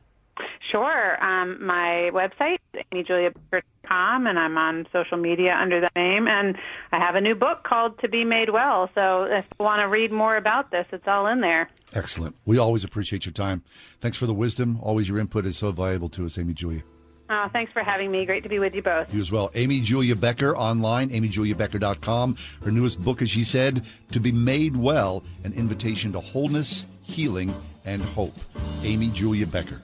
[1.60, 2.58] My website
[2.94, 6.28] amyjuliabecker.com, and I'm on social media under that name.
[6.28, 6.58] And
[6.92, 8.90] I have a new book called To Be Made Well.
[8.96, 11.70] So if you want to read more about this, it's all in there.
[11.94, 12.36] Excellent.
[12.46, 13.64] We always appreciate your time.
[14.00, 14.80] Thanks for the wisdom.
[14.82, 16.84] Always your input is so valuable to us, Amy Julia.
[17.32, 18.26] Oh, thanks for having me.
[18.26, 19.14] Great to be with you both.
[19.14, 19.52] You as well.
[19.54, 22.38] Amy Julia Becker online, amyjuliabecker.com.
[22.64, 27.54] Her newest book, as she said, To Be Made Well, an invitation to wholeness, healing,
[27.86, 28.34] and hope.
[28.82, 29.84] Amy Julia Becker.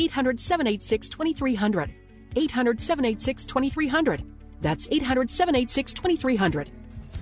[0.01, 1.93] 800 786 2300.
[2.35, 4.23] 800 786 2300.
[4.61, 6.71] That's 800 786 2300.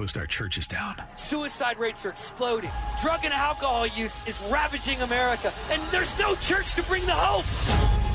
[0.00, 0.96] our churches down.
[1.14, 2.70] Suicide rates are exploding.
[3.02, 7.44] Drug and alcohol use is ravaging America, and there's no church to bring the hope.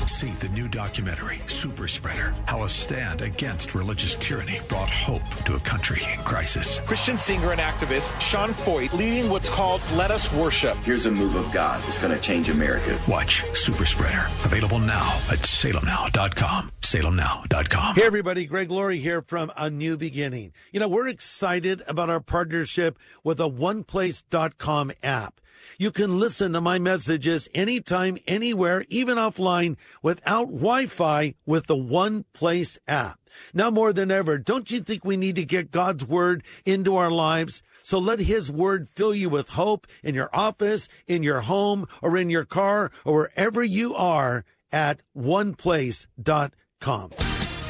[0.08, 5.54] See the new documentary, Super Spreader How a Stand Against Religious Tyranny Brought Hope to
[5.56, 6.78] a Country in Crisis.
[6.86, 10.76] Christian singer and activist Sean Feucht leading what's called Let Us Worship.
[10.78, 12.98] Here's a move of God that's going to change America.
[13.08, 16.70] Watch Super Spreader, available now at salemnow.com.
[16.82, 17.96] Salemnow.com.
[17.96, 18.46] Hey, everybody.
[18.46, 20.52] Greg Laurie here from A New Beginning.
[20.70, 25.40] You know, we're excited about our partnership with a OnePlace.com app.
[25.78, 32.24] You can listen to my messages anytime, anywhere, even offline without Wi-Fi with the One
[32.32, 33.18] Place app.
[33.52, 37.10] Now more than ever, don't you think we need to get God's word into our
[37.10, 37.62] lives?
[37.82, 42.16] So let his word fill you with hope in your office, in your home, or
[42.16, 47.10] in your car, or wherever you are at oneplace.com.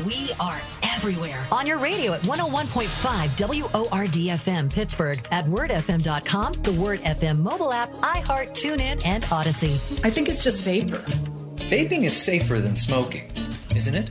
[0.05, 1.47] We are everywhere.
[1.51, 7.93] On your radio at 101.5 WORD FM Pittsburgh, at wordfm.com, the Word FM mobile app,
[7.95, 9.75] iHeart, TuneIn, and Odyssey.
[10.05, 10.99] I think it's just vapor.
[11.69, 13.31] Vaping is safer than smoking,
[13.75, 14.11] isn't it?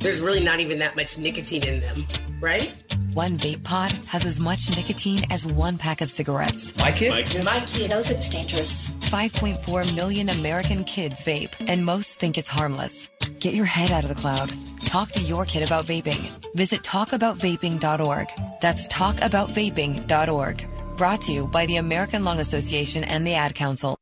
[0.00, 2.04] There's really not even that much nicotine in them,
[2.40, 2.72] right?
[3.12, 6.76] One vape pod has as much nicotine as one pack of cigarettes.
[6.76, 7.10] My kid?
[7.10, 8.88] My kid, My kid knows it's dangerous.
[9.10, 13.08] 5.4 million American kids vape, and most think it's harmless.
[13.40, 14.50] Get your head out of the cloud.
[14.86, 16.30] Talk to your kid about vaping.
[16.54, 18.28] Visit talkaboutvaping.org.
[18.60, 20.96] That's talkaboutvaping.org.
[20.96, 23.99] Brought to you by the American Lung Association and the Ad Council.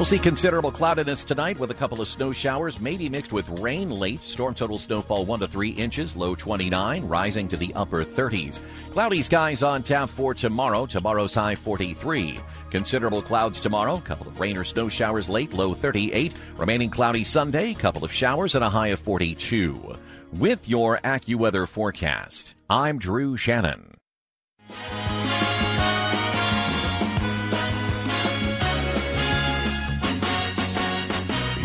[0.00, 3.90] We'll see considerable cloudiness tonight with a couple of snow showers, maybe mixed with rain
[3.90, 4.22] late.
[4.22, 8.60] Storm total snowfall 1 to 3 inches, low 29, rising to the upper 30s.
[8.92, 10.86] Cloudy skies on tap for tomorrow.
[10.86, 12.40] Tomorrow's high 43.
[12.70, 16.32] Considerable clouds tomorrow, couple of rain or snow showers late, low 38.
[16.56, 19.96] Remaining cloudy Sunday, couple of showers and a high of 42.
[20.38, 23.98] With your AccuWeather forecast, I'm Drew Shannon.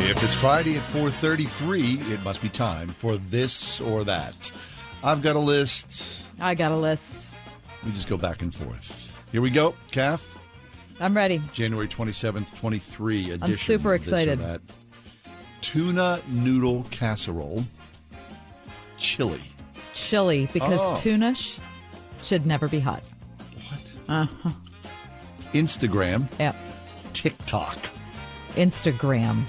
[0.07, 4.51] If it's Friday at 4:33, it must be time for this or that.
[5.03, 6.27] I've got a list.
[6.39, 7.33] I got a list.
[7.83, 9.19] We just go back and forth.
[9.31, 10.37] Here we go, Kath.
[10.99, 11.41] I'm ready.
[11.51, 13.41] January 27th, 23 edition.
[13.43, 14.39] I'm super this or excited.
[14.39, 14.61] that.
[15.61, 17.65] Tuna noodle casserole.
[18.97, 19.41] Chili.
[19.93, 20.95] Chili, because Oh.
[20.95, 21.57] tuna sh-
[22.23, 23.03] should never be hot.
[23.69, 23.93] What?
[24.07, 24.49] Uh-huh.
[25.53, 26.27] Instagram.
[26.39, 26.55] Yep.
[27.13, 27.77] TikTok.
[28.55, 29.43] Instagram.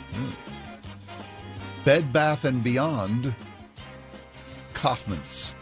[1.86, 3.32] Bed Bath and Beyond.
[4.74, 5.54] Kaufmann's.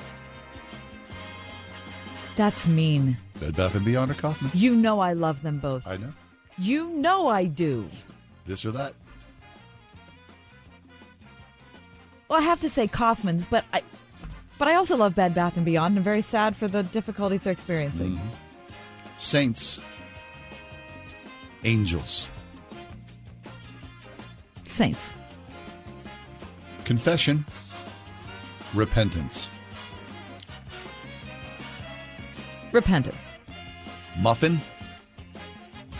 [2.34, 3.18] That's mean.
[3.38, 4.54] Bed Bath and Beyond or Kaufmann's?
[4.54, 5.86] You know I love them both.
[5.86, 6.14] I know.
[6.56, 7.86] You know I do.
[8.46, 8.94] This or that.
[12.28, 13.82] Well, I have to say Kaufmann's, but I,
[14.56, 15.98] but I also love Bed Bath and Beyond.
[15.98, 18.12] I'm very sad for the difficulties they're experiencing.
[18.12, 18.28] Mm-hmm.
[19.18, 19.78] Saints.
[21.64, 22.30] Angels.
[24.66, 25.12] Saints.
[26.84, 27.44] Confession.
[28.74, 29.48] Repentance.
[32.72, 33.36] Repentance.
[34.20, 34.60] Muffin.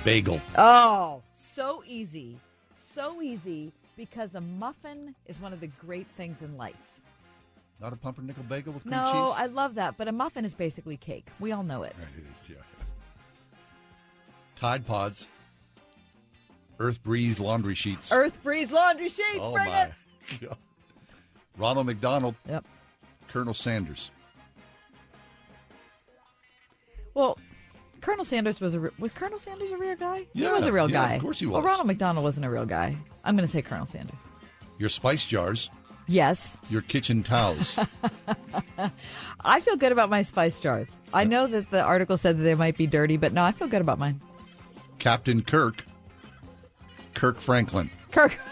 [0.05, 0.41] Bagel.
[0.59, 2.37] Oh, so easy,
[2.75, 6.75] so easy because a muffin is one of the great things in life.
[7.81, 9.35] Not a pumpernickel bagel with cream No, cheese?
[9.39, 11.29] I love that, but a muffin is basically cake.
[11.41, 11.95] We all know it.
[11.99, 12.57] Right, it is, yeah.
[14.57, 15.29] Tide Pods.
[16.79, 18.13] Earth Breeze laundry sheets.
[18.13, 19.39] Earth Breeze laundry sheets.
[19.41, 19.93] oh bring my it.
[20.41, 20.57] God.
[21.57, 22.35] Ronald McDonald.
[22.49, 22.65] Yep.
[23.29, 24.11] Colonel Sanders.
[27.15, 27.39] Well,
[28.01, 30.27] Colonel Sanders was a re- was Colonel Sanders a real guy?
[30.35, 31.15] he was a real yeah, guy.
[31.15, 31.55] of course he was.
[31.55, 31.63] Well.
[31.63, 32.97] Ronald McDonald wasn't a real guy.
[33.25, 34.19] I'm going to say Colonel Sanders.
[34.79, 35.71] Your spice jars.
[36.07, 37.79] Yes, Your kitchen towels.
[39.41, 41.01] I feel good about my spice jars.
[41.15, 43.69] I know that the article said that they might be dirty, but no, I feel
[43.69, 44.21] good about mine.
[44.99, 45.87] Captain Kirk.
[47.15, 47.91] Kirk Franklin.
[48.11, 48.39] Kirk.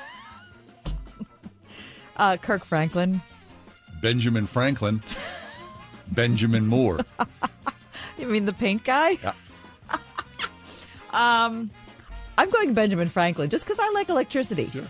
[2.17, 3.21] uh, Kirk Franklin.
[4.01, 5.03] Benjamin Franklin.
[6.13, 7.01] Benjamin Moore.
[8.19, 9.11] You mean the paint guy?
[9.23, 9.33] Yeah.
[11.13, 11.71] Um,
[12.39, 14.71] I'm going Benjamin Franklin just because I like electricity.
[14.71, 14.85] Sure.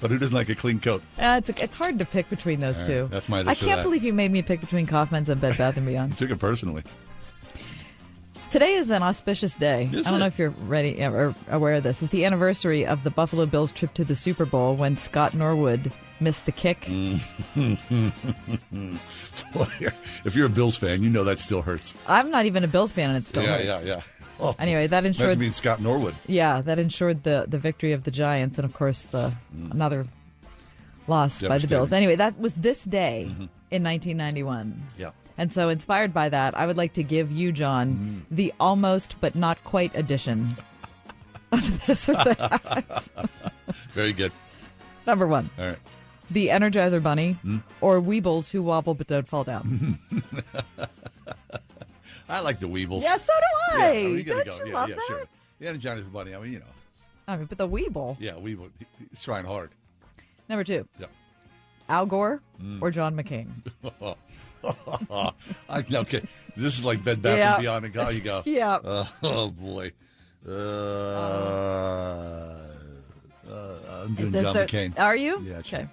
[0.00, 1.02] But who doesn't like a clean coat?
[1.18, 3.08] Uh, it's it's hard to pick between those All two.
[3.10, 5.84] that's my I can't believe you made me pick between Kaufmann's and Bed Bath and
[5.84, 6.16] Beyond.
[6.16, 6.84] took it personally.
[8.50, 9.90] Today is an auspicious day.
[9.92, 10.20] Is I don't it?
[10.20, 12.00] know if you're ready uh, or aware of this.
[12.00, 15.92] It's the anniversary of the Buffalo Bills trip to the Super Bowl when Scott Norwood
[16.20, 16.80] missed the kick.
[16.88, 17.20] Mm.
[20.24, 21.94] If you're a Bills fan, you know that still hurts.
[22.06, 23.86] I'm not even a Bills fan, and it still yeah, hurts.
[23.86, 24.02] yeah, yeah.
[24.40, 26.14] Oh, Anyway, that ensured Imagine being Scott Norwood.
[26.26, 29.32] Yeah, that ensured the the victory of the Giants, and of course the
[29.72, 30.06] another
[31.08, 31.92] loss by the Bills.
[31.92, 33.48] Anyway, that was this day Mhm.
[33.70, 34.80] in 1991.
[34.96, 35.10] Yeah.
[35.36, 39.34] And so, inspired by that, I would like to give you, John, the almost but
[39.36, 40.56] not quite edition
[41.52, 43.08] of this or that.
[43.94, 44.32] Very good.
[45.06, 45.78] Number one, All right.
[46.30, 47.36] The Energizer Bunny,
[47.80, 49.98] or Weebles who wobble but don't fall down.
[52.28, 53.02] I like the Weebles.
[53.02, 53.32] yeah, so
[53.72, 53.92] do I.
[53.92, 54.64] Yeah, we gotta don't go.
[54.64, 55.04] you yeah, love yeah, that?
[55.06, 55.22] sure.
[55.60, 56.34] And Johnny's Bunny.
[56.34, 56.64] I mean, you know.
[57.26, 58.16] I mean, but the Weeble.
[58.20, 58.70] Yeah, Weeble.
[58.78, 59.70] he- He's trying hard.
[60.48, 61.06] Number two, Yeah.
[61.88, 62.82] Al Gore Mm.
[62.82, 63.48] or John McCain.
[65.68, 66.22] I, okay,
[66.56, 67.54] this is like Bed Bath Yeah.
[67.54, 67.84] and Beyond.
[67.86, 68.42] And go, you go.
[68.44, 68.74] Yeah.
[68.74, 69.92] Uh, oh boy.
[70.46, 70.50] Uh,
[73.50, 74.98] uh, I'm doing John a- McCain.
[74.98, 75.40] Are you?
[75.40, 75.62] Yeah.
[75.62, 75.78] Sure.
[75.80, 75.88] Okay.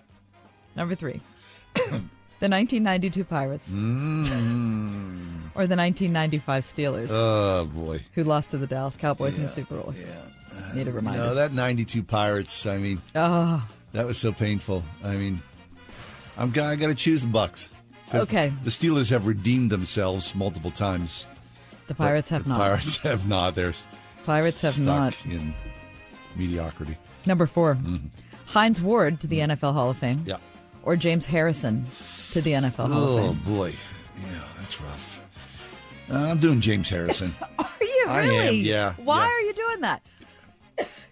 [0.76, 1.22] Number three.
[1.74, 5.52] the 1992 Pirates Mm.
[5.56, 8.04] or the 1995 Steelers, Oh boy.
[8.14, 9.94] who lost to the Dallas Cowboys in the Super Bowl.
[9.98, 10.74] Yeah.
[10.74, 11.20] Need a reminder.
[11.20, 12.66] No, that '92 Pirates.
[12.66, 14.84] I mean, oh, that was so painful.
[15.04, 15.42] I mean,
[16.38, 17.72] I'm g- I got to choose the Bucks.
[18.10, 18.54] 'Cause Okay.
[18.64, 21.26] The Steelers have redeemed themselves multiple times.
[21.88, 22.58] the Pirates have the not.
[22.60, 23.56] Pirates have not.
[23.56, 23.74] They're
[24.26, 25.16] Pirates have stuck not.
[25.26, 25.54] in
[26.36, 26.98] mediocrity.
[27.26, 27.78] Number 4
[28.46, 30.20] Hines Ward to the NFL Hall of Fame.
[30.20, 30.30] Mm-hmm.
[30.30, 30.38] Yeah.
[30.86, 31.86] Or James Harrison
[32.32, 33.56] to the NFL Hall Oh of Fame.
[33.56, 33.74] boy,
[34.18, 35.20] yeah, that's rough.
[36.12, 37.34] Uh, I'm doing James Harrison.
[37.60, 38.58] Are you I am, really?
[38.60, 39.32] yeah, Why yeah.
[39.34, 40.04] are you doing that?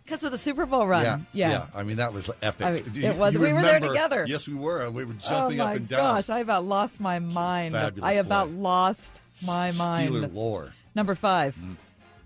[0.06, 1.26] Because of the Super Bowl run.
[1.34, 1.66] yeah, Yeah.
[1.74, 2.68] I mean, that was epic.
[2.68, 4.26] I mean, Do it was- we were there together.
[4.28, 4.88] Yes, we were.
[4.92, 6.00] We were Oh jumping my up and down.
[6.00, 7.72] Oh gosh, I about lost my mind.
[7.74, 8.58] Fabulous I about play.
[8.58, 10.12] lost my mind.
[10.12, 10.74] Steeler lore.
[10.94, 11.76] Number five, mm.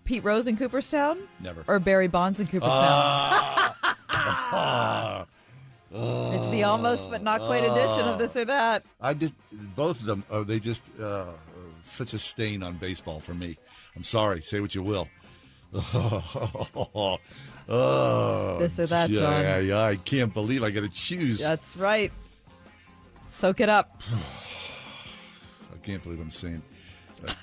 [0.04, 1.20] Pete Rose in Cooperstown?
[1.40, 1.64] Never.
[1.68, 2.74] Or Barry Bonds in Cooperstown?
[2.74, 3.64] Ah.
[4.10, 5.26] Ah.
[5.96, 6.32] Ah.
[6.34, 8.84] it's the almost but not quite edition of this or that.
[9.00, 9.34] I just
[9.76, 10.24] both of them.
[10.30, 11.28] are they just uh,
[11.84, 13.58] such a stain on baseball for me.
[13.96, 14.42] I'm sorry.
[14.42, 15.08] Say what you will.
[15.74, 17.18] oh,
[18.60, 19.42] This or that, John.
[19.42, 21.40] Yeah, yeah, I can't believe I got to choose.
[21.40, 22.12] That's right.
[23.30, 24.02] Soak it up.
[25.74, 26.62] I can't believe I'm saying.
[27.28, 27.34] uh,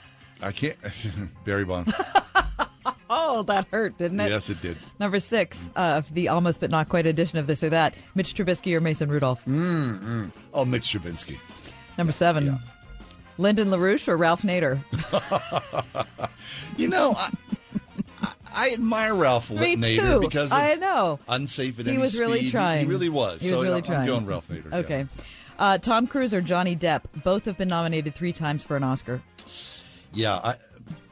[0.41, 0.77] I can't.
[1.45, 1.95] Barry Bonds.
[3.11, 4.31] Oh, that hurt, didn't it?
[4.31, 4.77] yes, it did.
[4.99, 7.95] Number six, uh, the almost but not quite edition of this or that.
[8.15, 9.45] Mitch Trubisky or Mason Rudolph.
[9.45, 10.31] Mm-mm.
[10.55, 11.39] Oh, Mitch Stravinsky.
[11.99, 12.59] Number seven,
[13.39, 14.81] Lyndon LaRouche or Ralph Nader.
[16.77, 17.31] You know, I,
[18.55, 20.21] I admire Ralph Me Nader too.
[20.21, 21.19] because I know.
[21.29, 22.45] unsafe at He any was really speed.
[22.47, 22.81] He- trying.
[22.87, 23.43] He, really was.
[23.43, 24.07] He so was really I'm trying.
[24.07, 24.71] going Ralph Nader.
[24.71, 24.77] yeah.
[24.79, 25.07] Okay.
[25.59, 29.23] Uh, Tom Cruise or Johnny Depp both have been nominated three times for an Oscar.
[30.13, 30.55] Yeah, I,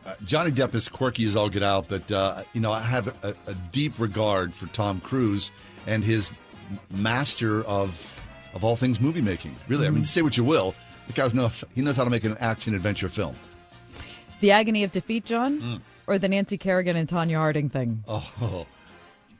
[0.06, 3.08] uh, Johnny Depp is quirky as all get out, but uh, you know I have
[3.24, 5.50] a, a deep regard for Tom Cruise
[5.86, 6.30] and his
[6.90, 8.20] master of
[8.54, 9.54] of all things movie making.
[9.68, 10.06] Really, I mean, Mhm.
[10.06, 10.74] say what you will,
[11.06, 13.36] the guy knows he knows how to make an action adventure film.
[14.40, 15.80] The Agony of Defeat, John, Mm.
[16.06, 18.02] or the Nancy Kerrigan and Tonya Harding thing?
[18.08, 18.66] Oh,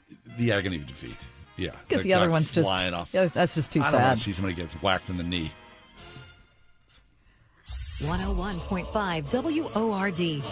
[0.39, 1.17] the agony of defeat.
[1.57, 3.13] Yeah, Because the other one's just flying off.
[3.13, 3.89] yeah, that's just too sad.
[3.89, 5.51] I don't want to see somebody gets whacked in the knee.
[8.03, 9.31] 101.5
[9.75, 10.43] WORD.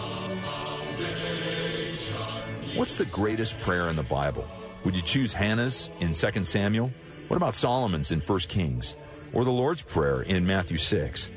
[2.77, 4.47] What's the greatest prayer in the Bible?
[4.85, 6.91] Would you choose Hannah's in 2 Samuel?
[7.27, 8.95] What about Solomon's in 1 Kings?
[9.33, 11.29] Or the Lord's Prayer in Matthew 6?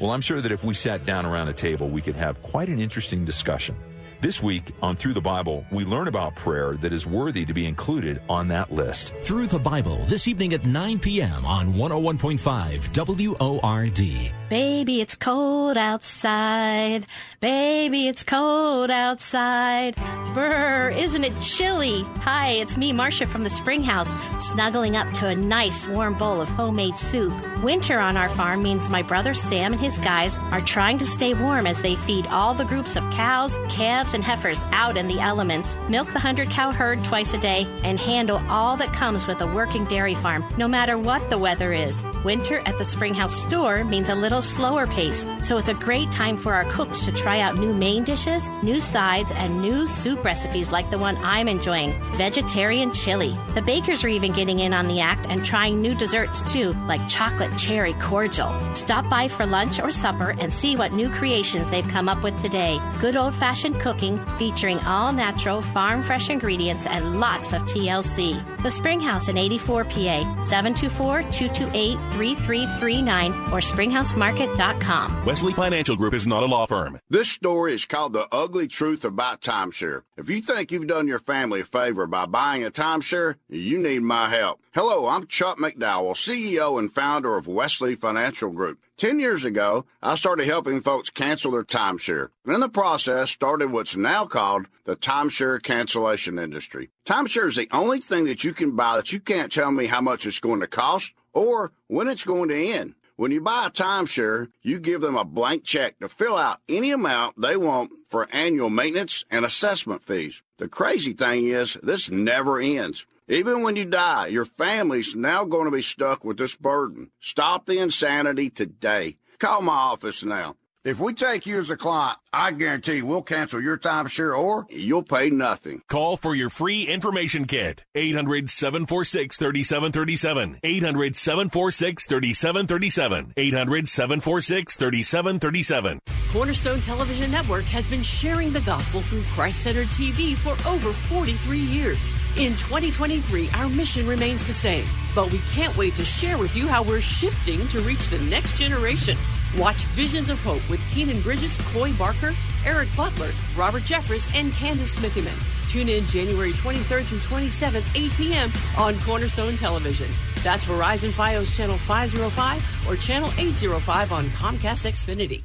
[0.00, 2.68] Well, I'm sure that if we sat down around a table, we could have quite
[2.68, 3.76] an interesting discussion.
[4.22, 7.66] This week on Through the Bible, we learn about prayer that is worthy to be
[7.66, 9.14] included on that list.
[9.20, 11.44] Through the Bible this evening at 9 p.m.
[11.44, 14.32] on 101.5 WORD.
[14.48, 17.04] Baby, it's cold outside.
[17.40, 19.96] Baby, it's cold outside.
[20.34, 22.02] Brr, isn't it chilly?
[22.20, 26.40] Hi, it's me, Marcia from the Spring House, snuggling up to a nice warm bowl
[26.40, 27.32] of homemade soup.
[27.64, 31.34] Winter on our farm means my brother Sam and his guys are trying to stay
[31.34, 35.20] warm as they feed all the groups of cows, calves, and heifers out in the
[35.20, 39.40] elements, milk the 100 cow herd twice a day, and handle all that comes with
[39.40, 42.02] a working dairy farm, no matter what the weather is.
[42.24, 46.36] Winter at the Springhouse store means a little slower pace, so it's a great time
[46.36, 50.70] for our cooks to try out new main dishes, new sides, and new soup recipes
[50.70, 53.36] like the one I'm enjoying vegetarian chili.
[53.54, 57.06] The bakers are even getting in on the act and trying new desserts too, like
[57.08, 58.52] chocolate cherry cordial.
[58.74, 62.40] Stop by for lunch or supper and see what new creations they've come up with
[62.42, 62.80] today.
[63.00, 64.01] Good old fashioned cooking
[64.38, 68.34] featuring all natural, farm fresh ingredients and lots of TLC.
[68.62, 75.24] The Springhouse in Eighty Four PA, 724 228 3339 or springhousemarket.com.
[75.24, 76.98] Wesley Financial Group is not a law firm.
[77.08, 80.02] This story is called The Ugly Truth About Timeshare.
[80.16, 84.02] If you think you've done your family a favor by buying a timeshare, you need
[84.02, 84.60] my help.
[84.74, 88.78] Hello, I'm Chuck McDowell, CEO and founder of Wesley Financial Group.
[89.02, 92.28] Ten years ago, I started helping folks cancel their timeshare.
[92.44, 96.90] And in the process, started what's now called the timeshare cancellation industry.
[97.04, 100.00] Timeshare is the only thing that you can buy that you can't tell me how
[100.00, 102.94] much it's going to cost or when it's going to end.
[103.16, 106.92] When you buy a timeshare, you give them a blank check to fill out any
[106.92, 110.42] amount they want for annual maintenance and assessment fees.
[110.58, 113.04] The crazy thing is, this never ends.
[113.32, 117.10] Even when you die, your family's now going to be stuck with this burden.
[117.18, 119.16] Stop the insanity today.
[119.38, 120.56] Call my office now.
[120.84, 125.04] If we take you as a client, I guarantee we'll cancel your timeshare or you'll
[125.04, 125.80] pay nothing.
[125.86, 127.84] Call for your free information kit.
[127.94, 130.58] 800 746 3737.
[130.64, 133.32] 800 746 3737.
[133.36, 136.00] 800 746 3737.
[136.32, 141.58] Cornerstone Television Network has been sharing the gospel through Christ centered TV for over 43
[141.58, 142.10] years.
[142.36, 146.66] In 2023, our mission remains the same, but we can't wait to share with you
[146.66, 149.16] how we're shifting to reach the next generation.
[149.58, 152.32] Watch Visions of Hope with Keenan Bridges, Coy Barker,
[152.64, 155.70] Eric Butler, Robert Jeffress, and Candace Smithyman.
[155.70, 158.50] Tune in January 23rd through 27th, 8 p.m.
[158.78, 160.06] on Cornerstone Television.
[160.42, 165.42] That's Verizon Fios Channel 505 or Channel 805 on Comcast Xfinity.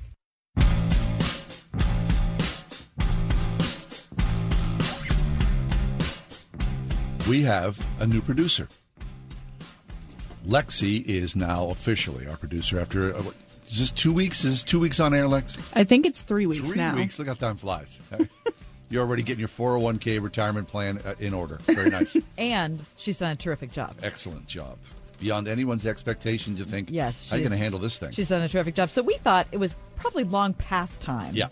[7.28, 8.70] We have a new producer.
[10.47, 13.14] Lexi is now officially our producer after.
[13.14, 13.24] Uh,
[13.68, 14.43] Is this two weeks?
[14.45, 15.57] Is this two weeks on air, Lex?
[15.76, 16.95] I think it's three weeks Three now.
[16.95, 17.20] weeks.
[17.20, 17.99] Look how time flies.
[18.89, 21.57] You're already getting your 401k retirement plan uh, in order.
[21.63, 22.15] Very nice.
[22.38, 23.95] And she's done a terrific job.
[24.01, 24.78] Excellent job.
[25.20, 28.11] Beyond anyone's expectation to think, Yes, how are you going to handle this thing?
[28.11, 28.89] She's done a terrific job.
[28.89, 31.49] So we thought it was probably long past time Yeah.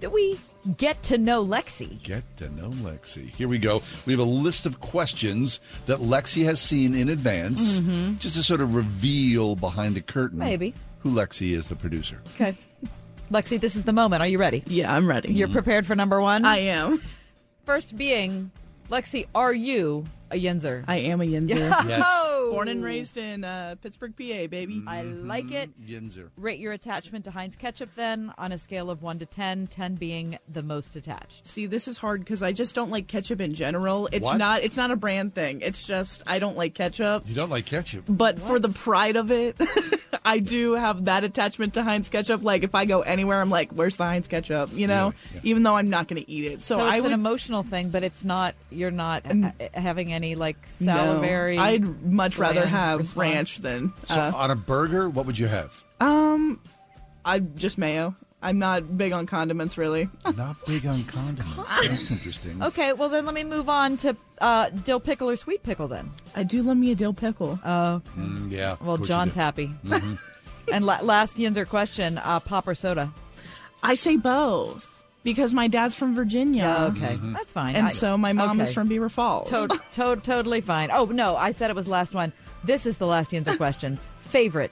[0.00, 0.38] that we
[0.78, 2.02] get to know Lexi.
[2.02, 3.28] Get to know Lexi.
[3.34, 3.82] Here we go.
[4.06, 8.18] We have a list of questions that Lexi has seen in advance, Mhm.
[8.20, 10.72] just to sort of reveal behind the curtain Maybe.
[11.00, 12.20] Who Lexi is, the producer.
[12.34, 12.54] Okay.
[13.30, 14.22] Lexi, this is the moment.
[14.22, 14.62] Are you ready?
[14.66, 15.32] Yeah, I'm ready.
[15.32, 16.44] You're prepared for number one?
[16.44, 17.00] I am.
[17.64, 18.50] First being,
[18.90, 20.84] Lexi, are you a Yinzer.
[20.88, 21.48] I am a Yinzer.
[21.90, 22.02] Yes.
[22.06, 22.52] Whoa!
[22.52, 24.82] Born and raised in uh, Pittsburgh, PA, baby.
[24.86, 25.70] I like it.
[25.84, 26.28] Yinzer.
[26.36, 29.94] Rate your attachment to Heinz ketchup then on a scale of 1 to 10, 10
[29.96, 31.46] being the most attached.
[31.46, 34.08] See, this is hard because I just don't like ketchup in general.
[34.12, 34.36] It's What?
[34.38, 34.62] not.
[34.62, 35.60] It's not a brand thing.
[35.62, 37.24] It's just I don't like ketchup.
[37.26, 38.04] You don't like ketchup.
[38.08, 39.56] But for the pride of it,
[40.24, 42.42] I do have that attachment to Heinz ketchup.
[42.44, 45.76] Like if I go anywhere, I'm like, "Where's the Heinz ketchup?" You know, even though
[45.76, 46.62] I'm not going to eat it.
[46.62, 50.12] So, So, it's I would an emotional thing, but it's not, you're not ha- having
[50.20, 51.56] any like salivary.
[51.56, 53.16] No, I'd much rather have response.
[53.16, 53.92] ranch than.
[54.04, 55.82] So uh, on a burger, what would you have?
[56.00, 56.60] um,
[57.24, 58.14] I just mayo.
[58.42, 60.08] I'm not big on condiments, really.
[60.36, 61.78] Not big on condiments.
[61.86, 62.62] That's interesting.
[62.62, 66.10] Okay, well then let me move on to uh, dill pickle or sweet pickle then.
[66.34, 67.60] I do love me a dill pickle.
[67.62, 68.76] Oh, Mm, yeah.
[68.82, 69.40] well, John's do.
[69.40, 69.74] happy.
[69.84, 70.18] Mhm.
[70.72, 73.10] and la- last Yinzer question: uh, pop or soda?
[73.82, 76.62] I say both because my dad's from Virginia.
[76.62, 77.32] Yeah, okay, Mm-hmm.
[77.34, 77.76] that's fine.
[77.76, 79.48] And I- so my mom is from Beaver Falls.
[79.50, 80.90] To- to- totally fine.
[80.92, 82.32] Oh no, I said it was last one.
[82.64, 83.98] This is the last Yinzer question.
[84.22, 84.70] Favorite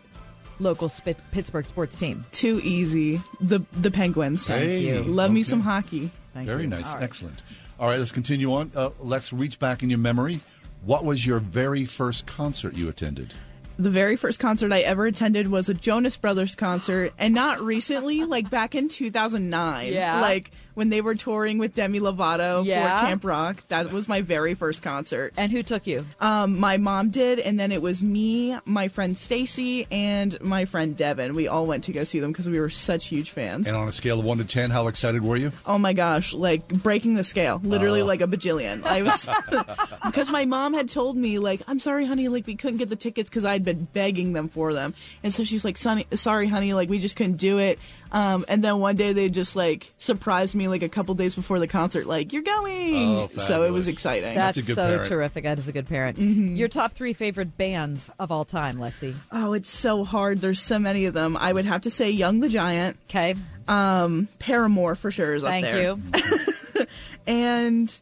[0.60, 2.24] local Spit- Pittsburgh sports team?
[2.32, 3.20] Too easy.
[3.40, 4.46] The the Penguins.
[4.46, 5.02] Thank Hey, you.
[5.04, 6.10] Love me some hockey.
[6.34, 6.86] Very nice.
[6.86, 7.02] All right.
[7.02, 7.42] Excellent.
[7.80, 8.70] All right, let's continue on.
[8.74, 10.40] Uh, let's reach back in your memory.
[10.84, 13.34] What was your very first concert you attended?
[13.78, 18.24] The very first concert I ever attended was a Jonas Brothers concert, and not recently,
[18.24, 19.92] like back in 2009.
[19.92, 20.20] Yeah.
[20.20, 23.00] Like when they were touring with Demi Lovato Yeah.
[23.00, 23.66] for Camp Rock.
[23.66, 25.34] That was my very first concert.
[25.36, 26.06] And who took you?
[26.20, 30.96] Um, my mom did, and then it was me, my friend Stacy, and my friend
[30.96, 31.34] Devin.
[31.34, 33.66] We all went to go see them because we were such huge fans.
[33.66, 35.50] And on a scale of 1 to 10, how excited were you?
[35.66, 38.06] Oh my gosh, like breaking the scale, literally Oh.
[38.06, 38.84] like a bajillion.
[38.84, 39.28] I was
[40.06, 42.96] because my mom had told me like, "I'm sorry, honey, like we couldn't get the
[42.96, 46.72] tickets because I'd been begging them for them." And so she's like, "Sonny, sorry, honey,
[46.72, 47.80] like we just couldn't do it."
[48.12, 51.58] Um, and then one day they just like surprised me like a couple days before
[51.58, 54.34] the concert, like, "You're going." Oh, so it was exciting.
[54.34, 55.44] That's, so terrific.
[55.44, 56.18] That is a good parent.
[56.18, 59.14] Your top three favorite bands of all time, Lexi?
[59.32, 60.38] Oh, it's so hard.
[60.38, 61.36] There's so many of them.
[61.36, 62.96] I would have to say Young the Giant.
[63.08, 63.34] Okay.
[63.66, 65.96] Um, Paramore for sure is Thank up there.
[65.96, 66.86] Thank you.
[67.26, 68.00] and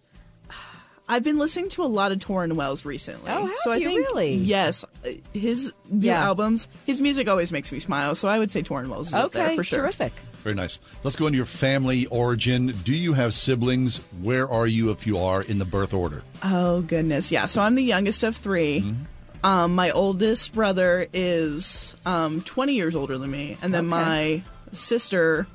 [1.08, 3.30] I've been listening to a lot of Tauren Wells recently.
[3.30, 4.34] Oh, have so I you think really?
[4.34, 4.84] yes,
[5.32, 6.24] his new Yeah.
[6.24, 8.14] albums, his music always makes me smile.
[8.16, 9.80] So I would say Tauren Wells is up there for sure.
[9.82, 10.12] terrific.
[10.46, 10.78] Very nice.
[11.02, 12.68] Let's go into your family origin.
[12.84, 13.96] Do you have siblings?
[14.22, 16.22] Where are you if you are in the birth order?
[16.44, 17.46] Oh goodness, yeah.
[17.46, 19.02] So I'm the youngest of 3 Mm-hmm.
[19.44, 23.88] Um, my oldest brother is um, 20 years older than me, and then Okay.
[23.90, 24.42] my
[24.72, 25.46] sister,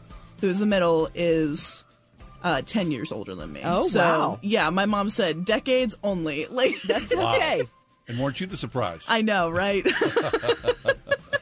[0.42, 1.84] who is the middle, is
[2.44, 3.62] uh, 10 years older than me.
[3.64, 4.40] Oh, so, wow.
[4.42, 6.48] Yeah, my mom said decades only.
[6.52, 7.36] Like That's Wow.
[7.36, 7.64] okay.
[8.10, 9.06] And weren't you the surprise?
[9.10, 9.86] I know, right?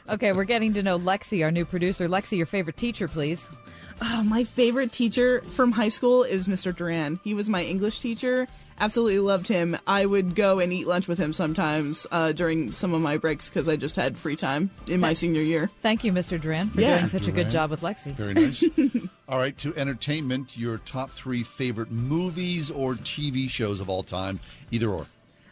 [0.09, 2.07] Okay, we're getting to know Lexi, our new producer.
[2.07, 3.49] Lexi, your favorite teacher, please.
[4.01, 6.75] Oh, my favorite teacher from high school is Mr.
[6.75, 7.19] Duran.
[7.23, 8.47] He was my English teacher.
[8.79, 9.77] Absolutely loved him.
[9.85, 13.49] I would go and eat lunch with him sometimes uh, during some of my breaks
[13.49, 15.67] because I just had free time in my senior year.
[15.81, 16.39] Thank you, Mr.
[16.41, 16.95] Duran, for Yeah.
[16.95, 17.51] doing such a good Duran.
[17.51, 18.13] job with Lexi.
[18.15, 18.63] Very nice.
[19.29, 24.39] all right, to entertainment, your top three favorite movies or TV shows of all time,
[24.71, 25.05] either or.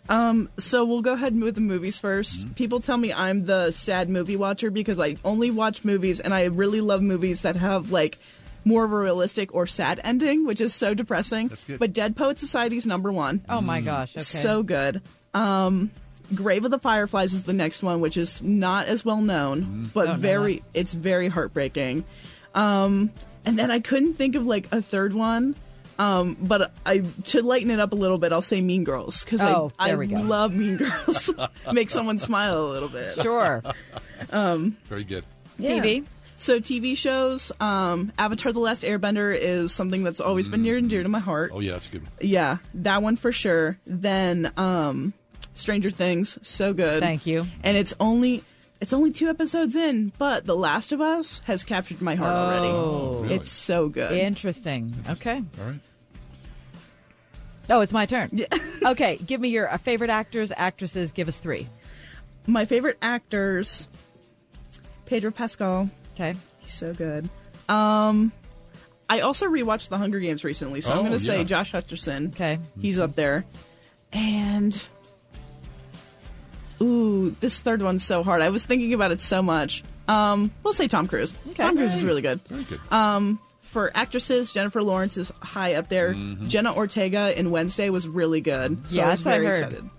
[0.10, 4.10] Um, so we'll go ahead with the movies 1st People tell me I'm the sad
[4.10, 8.18] movie watcher because I only watch movies and I really love movies that have like
[8.64, 11.48] more of a realistic or sad ending, which is so depressing.
[11.48, 11.80] That's good.
[11.80, 13.44] But Dead Poet Society's number one.
[13.48, 14.16] Oh my gosh.
[14.16, 14.22] Okay.
[14.22, 15.02] So good.
[15.34, 15.92] Um,
[16.36, 20.06] Grave of the Fireflies is the next one, which is not as well known, but
[20.06, 22.04] Don't know very it's very heartbreaking.
[22.54, 23.12] Um,
[23.46, 25.56] and then I couldn't think of like a third one.
[26.00, 29.42] Um, but I to lighten it up a little bit, I'll say Mean Girls because
[29.42, 30.18] Oh, I, I there we go.
[30.22, 31.32] love Mean Girls.
[31.74, 33.16] Make someone smile a little bit.
[33.22, 33.64] Sure.
[34.32, 35.26] Um, Very good.
[35.58, 35.72] yeah.
[35.72, 36.06] TV?
[36.40, 40.88] So TV shows, um, Avatar: The Last Airbender is something that's always been near and
[40.88, 41.50] dear to my heart.
[41.54, 42.04] Oh, yeah, that's good.
[42.04, 42.12] one.
[42.22, 43.80] Yeah, that one for sure.
[43.88, 45.14] Then um
[45.56, 47.00] Stranger Things, so good.
[47.02, 47.48] Thank you.
[47.64, 48.44] And it's only
[48.82, 52.38] it's only two episodes in, but The Last of Us has captured my heart Oh.
[52.40, 53.24] already.
[53.24, 53.36] really?
[53.36, 54.12] It's so good.
[54.12, 54.94] Interesting.
[55.10, 55.44] Okay.
[55.60, 55.80] All right.
[57.70, 58.30] Oh, it's my turn.
[58.86, 61.12] okay, give me your uh, favorite actors, actresses.
[61.12, 61.68] Give us three.
[62.46, 63.90] My favorite actors
[65.06, 65.90] Pedro Pascal.
[66.16, 66.36] Okay.
[66.60, 67.30] He's so good.
[67.68, 68.32] Um
[69.10, 71.46] I also rewatched The Hunger Games recently, so I'm Oh, going to say.
[71.46, 72.34] Josh Hutcherson.
[72.34, 72.60] Okay.
[72.82, 73.46] He's up there.
[74.12, 74.74] And
[76.82, 78.42] ooh, this third one's so hard.
[78.42, 79.84] I was thinking about it so much.
[80.08, 81.36] Um, we'll say Tom Cruise.
[81.56, 82.40] Tom Cruise is really good.
[82.48, 82.80] Very good.
[82.92, 86.14] Um, for actresses, Jennifer Lawrence is high up there.
[86.14, 86.48] Mm-hmm.
[86.48, 88.90] Jenna Ortega in Wednesday was really good.
[88.90, 89.64] So Yeah, I was that's what I very heard.
[89.74, 89.90] excited.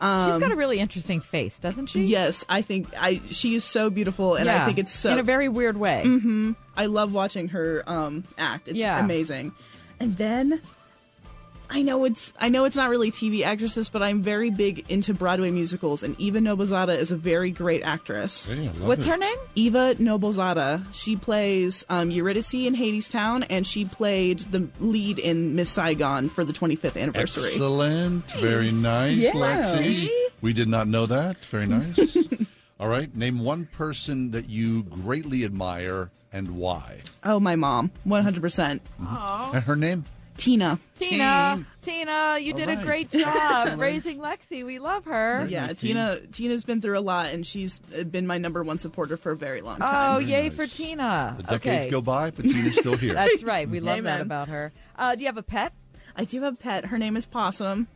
[0.00, 2.04] She's Um, got a really interesting face, doesn't she?
[2.04, 5.24] Yes, I think I she is so beautiful, and I think it's so in a
[5.24, 6.02] very weird way.
[6.04, 8.68] hmm I love watching her um, act.
[8.68, 9.00] It's Yeah.
[9.04, 9.50] amazing.
[9.98, 10.60] And then
[11.70, 15.12] I know it's I know it's not really TV actresses, but I'm very big into
[15.12, 18.48] Broadway musicals, and Eva Noblezada is a very great actress.
[18.80, 19.36] What's her name?
[19.54, 20.84] Eva Noblezada.
[20.92, 26.44] She plays um, Eurydice in Hadestown, and she played the lead in Miss Saigon for
[26.44, 27.50] the 25th anniversary.
[27.52, 28.24] Excellent.
[28.32, 29.32] Very nice, Yeah.
[29.32, 30.08] Lexi.
[30.40, 31.36] We did not know that.
[31.46, 32.16] Very nice.
[32.80, 33.14] All right.
[33.14, 37.00] Name one person that you greatly admire and why.
[37.24, 38.80] Oh, my mom, 100%.
[38.98, 40.04] And her name?
[40.38, 40.78] Tina.
[40.94, 44.64] Tina, Tina, you All did a great job raising Lexi.
[44.64, 45.46] We love her.
[45.48, 46.20] Yeah, Tina.
[46.32, 49.60] Tina's been through a lot, and she's been my number one supporter for a very
[49.60, 50.16] long time.
[50.16, 50.28] Oh, time.
[50.28, 51.34] yay for Tina.
[51.38, 51.90] The decades okay.
[51.90, 53.14] go by, but Tina's still here.
[53.14, 53.68] That's right.
[53.68, 54.72] We love that about her.
[54.96, 55.72] Uh, do you have a pet?
[56.16, 56.86] I do have a pet.
[56.86, 57.88] Her name is Possum.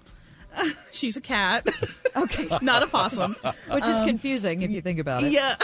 [0.92, 1.66] She's a cat.
[2.16, 3.34] okay, not a possum,
[3.70, 5.32] Which is Um, confusing if you think about it.
[5.32, 5.56] Yeah,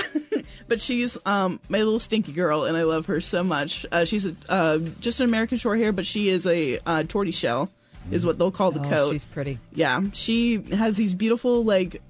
[0.66, 3.84] but she's um, my little stinky girl, and I love her so much.
[3.92, 7.34] Uh, she's a, uh, just an American short hair, but she is a uh, tortie
[7.34, 7.70] shell,
[8.10, 9.12] is what they'll call the Oh, coat.
[9.12, 9.58] she's pretty.
[9.72, 12.00] Yeah, she has these beautiful, like,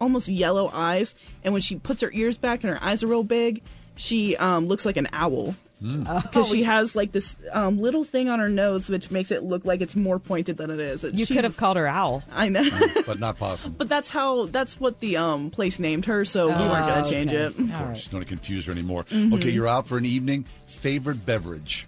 [0.00, 1.14] almost yellow eyes,
[1.44, 3.62] and when she puts her ears back and her eyes are real big,
[3.96, 5.54] she um, looks like an owl.
[5.82, 9.42] Oh, Because she has like this um, little thing on her nose, which makes it
[9.44, 11.04] look like it's more pointed than it is.
[11.04, 12.22] You She's- could have called her Owl.
[12.32, 12.68] I know.
[13.06, 13.72] but not possum.
[13.78, 17.04] But that's how that's what the um place named her, so we weren't Oh, gonna
[17.04, 17.58] change it.
[17.58, 19.04] Of course, She's not going to confuse her anymore.
[19.04, 19.32] Mhm.
[19.34, 20.44] Okay, you're out for an evening.
[20.66, 21.86] Favorite beverage?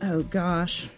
[0.00, 0.88] Oh gosh.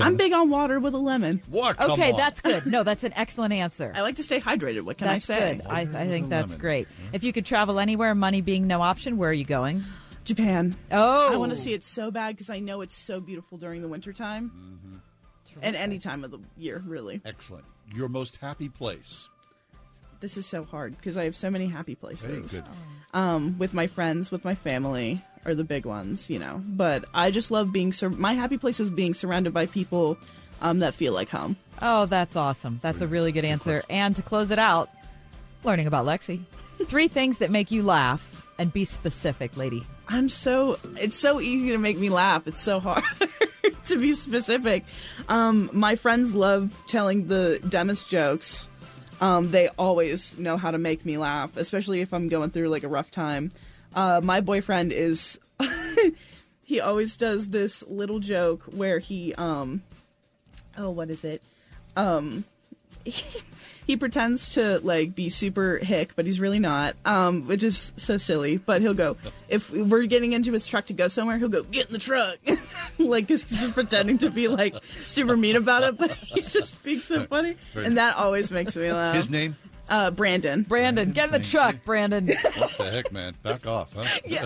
[0.00, 1.40] I'm big on water with a lemon.
[1.48, 1.80] What?
[1.80, 2.66] Okay, that's good.
[2.66, 3.92] No, that's an excellent answer.
[3.94, 4.82] I like to stay hydrated.
[4.82, 5.54] What can that's I say?
[5.58, 5.66] Good.
[5.68, 6.88] I, I think that's great.
[7.12, 9.84] If you could travel anywhere, money being no option, where are you going?
[10.26, 10.76] Japan.
[10.90, 13.80] Oh, I want to see it so bad because I know it's so beautiful during
[13.80, 14.50] the wintertime.
[14.50, 14.96] Mm-hmm.
[15.62, 17.22] And any time of the year, really.
[17.24, 17.64] Excellent.
[17.94, 19.30] Your most happy place?
[20.20, 22.52] This is so hard because I have so many happy places.
[22.52, 22.64] good.
[23.14, 26.62] Um, with my friends, with my family, are the big ones, you know.
[26.66, 27.92] But I just love being.
[27.92, 30.18] Sur- my happy place is being surrounded by people
[30.60, 31.56] um, that feel like home.
[31.80, 32.80] Oh, that's awesome.
[32.82, 33.82] That's a really good answer.
[33.88, 34.90] And to close it out,
[35.64, 36.40] learning about Lexi.
[36.84, 39.86] Three things that make you laugh and be specific, lady.
[40.08, 42.46] I'm so it's so easy to make me laugh.
[42.46, 43.04] It's so hard
[43.86, 44.84] to be specific.
[45.28, 48.68] Um, my friends love telling the dumbest jokes.
[49.20, 52.84] Um, they always know how to make me laugh, especially if I'm going through like
[52.84, 53.50] a rough time.
[53.94, 55.40] Uh, my boyfriend is
[56.62, 59.82] he always does this little joke where he um
[60.76, 61.42] oh what is it
[61.96, 62.44] um
[63.04, 63.40] he
[63.94, 68.56] pretends to like be super hick but he's really not um which is so silly
[68.56, 69.16] but he'll go
[69.48, 72.36] if we're getting into his truck to go somewhere he'll go get in the truck
[72.98, 74.74] like 'cause he's just pretending to be like
[75.06, 78.90] super mean about it but he just speaks so funny and that always makes me
[78.92, 79.54] laugh His name?
[79.88, 82.26] uh brandon Brandon, get in the truck, Brandon.
[82.26, 83.34] What the heck, man?
[83.44, 84.04] Back off, huh?
[84.26, 84.44] Yeah.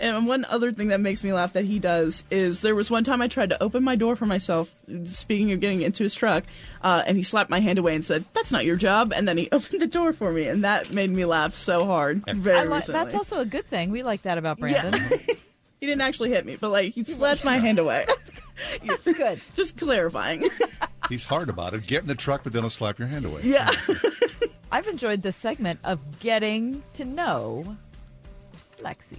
[0.00, 3.04] And one other thing that makes me laugh that he does is there was one
[3.04, 4.74] time I tried to open my door for myself,
[5.04, 6.44] speaking of getting into his truck,
[6.82, 9.36] uh, and he slapped my hand away and said, "That's not your job." And then
[9.36, 12.24] he opened the door for me, and that made me laugh so hard.
[12.26, 13.90] Very li- that's also a good thing.
[13.90, 14.94] We like that about Brandon.
[15.80, 18.06] he didn't actually hit me, but like he slapped my hand away.
[18.86, 19.40] That's good.
[19.54, 20.48] Just clarifying.
[21.08, 21.86] He's hard about it.
[21.86, 23.42] Get in the truck, but then he'll slap your hand away.
[23.44, 23.70] yeah.
[24.72, 27.76] I've enjoyed this segment of getting to know
[28.80, 29.18] Lexi.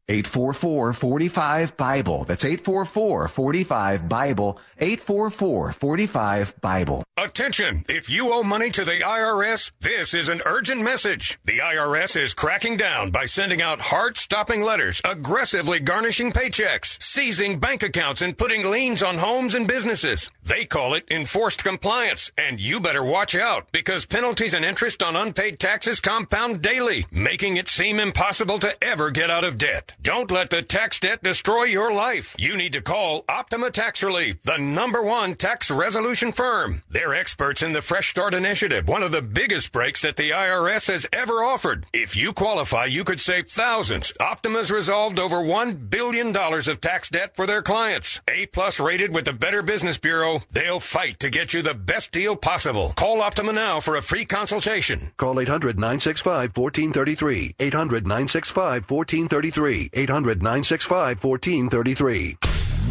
[0.11, 2.25] 844 45 Bible.
[2.25, 4.59] That's 844 45 Bible.
[4.77, 7.03] 844 45 Bible.
[7.17, 7.83] Attention!
[7.87, 11.39] If you owe money to the IRS, this is an urgent message.
[11.45, 17.59] The IRS is cracking down by sending out heart stopping letters, aggressively garnishing paychecks, seizing
[17.59, 20.29] bank accounts, and putting liens on homes and businesses.
[20.43, 25.15] They call it enforced compliance, and you better watch out because penalties and interest on
[25.15, 29.93] unpaid taxes compound daily, making it seem impossible to ever get out of debt.
[30.03, 32.35] Don't let the tax debt destroy your life.
[32.39, 36.81] You need to call Optima Tax Relief, the number one tax resolution firm.
[36.89, 40.87] They're experts in the Fresh Start Initiative, one of the biggest breaks that the IRS
[40.87, 41.85] has ever offered.
[41.93, 44.11] If you qualify, you could save thousands.
[44.19, 48.21] Optima's resolved over $1 billion of tax debt for their clients.
[48.27, 52.11] A plus rated with the Better Business Bureau, they'll fight to get you the best
[52.11, 52.93] deal possible.
[52.95, 55.11] Call Optima now for a free consultation.
[55.17, 57.55] Call 800 965 1433.
[57.59, 59.90] 800 965 1433.
[59.93, 62.37] 800 965 1433.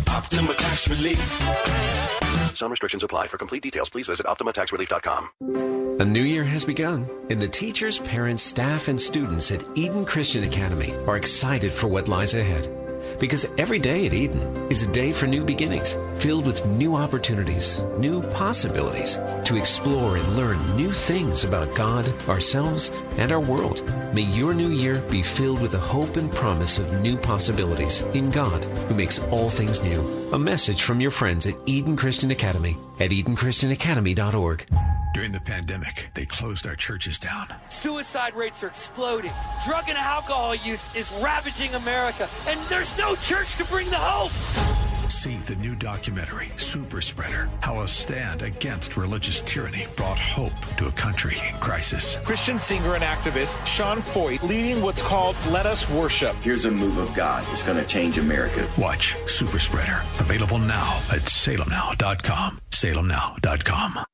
[0.09, 1.19] Optima Tax Relief.
[2.57, 3.29] Some restrictions apply.
[3.29, 5.99] For complete details, please visit OptimaTaxRelief.com.
[6.01, 10.45] A new year has begun, and the teachers, parents, staff, and students at Eden Christian
[10.45, 12.69] Academy are excited for what lies ahead.
[13.21, 14.41] Because every day at Eden
[14.71, 20.37] is a day for new beginnings, filled with new opportunities, new possibilities to explore and
[20.37, 23.85] learn new things about God, ourselves, and our world.
[24.15, 28.31] May your new year be filled with the hope and promise of new possibilities in
[28.31, 30.01] God, who makes all things new.
[30.33, 34.67] A message from your friends at Eden Christian Academy at EdenChristianAcademy.org.
[35.13, 37.49] During the pandemic, they closed our churches down.
[37.69, 39.33] Suicide rates are exploding.
[39.67, 44.90] Drug and alcohol use is ravaging America, and there's no church to bring the hope.
[45.11, 50.87] See the new documentary, Super Spreader How a Stand Against Religious Tyranny Brought Hope to
[50.87, 52.17] a Country in Crisis.
[52.25, 56.35] Christian singer and activist Sean Feucht leading what's called Let Us Worship.
[56.37, 58.67] Here's a move of God that's going to change America.
[58.79, 60.01] Watch Super Spreader.
[60.21, 62.61] Available now at salemnow.com.
[62.71, 64.05] Salemnow.com.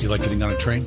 [0.00, 0.84] You like getting on a train?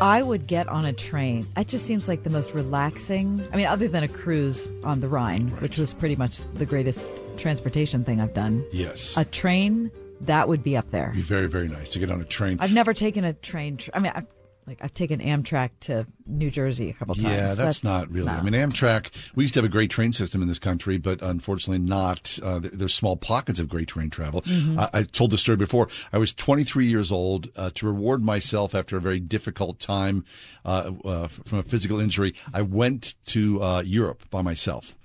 [0.00, 1.44] I would get on a train.
[1.56, 3.44] That just seems like the most relaxing.
[3.52, 7.00] I mean, other than a cruise on the Rhine, which was pretty much the greatest
[7.36, 8.64] transportation thing I've done.
[8.72, 9.16] Yes.
[9.16, 9.90] A train,
[10.20, 11.10] that would be up there.
[11.14, 12.58] Be very, very nice to get on a train.
[12.60, 13.76] I've never taken a train.
[13.76, 14.26] Tr- I mean, I've,
[14.68, 17.26] like I've taken Amtrak to New Jersey a couple times.
[17.26, 18.26] Yeah, that's, not really.
[18.26, 18.32] no.
[18.32, 19.32] I mean, Amtrak.
[19.34, 22.38] We used to have a great train system in this country, but unfortunately, not.
[22.42, 24.42] Uh, there's small pockets of great train travel.
[24.42, 24.78] Mhm.
[24.78, 25.88] I, I told the story before.
[26.12, 27.48] I was 23 years old.
[27.56, 30.24] Uh, to reward myself after a very difficult time
[30.64, 34.96] uh, uh, from a physical injury, I went to uh, Europe by myself.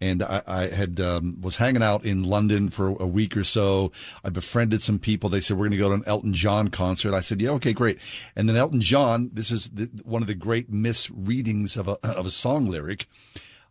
[0.00, 3.90] And I, I had um, was hanging out in London for a week or so.
[4.24, 5.28] I befriended some people.
[5.28, 7.14] They said we're going to go to an Elton John concert.
[7.14, 7.98] I said, yeah, okay, great.
[8.36, 12.26] And then Elton John, this is the, one of the great misreadings of a of
[12.26, 13.06] a song lyric.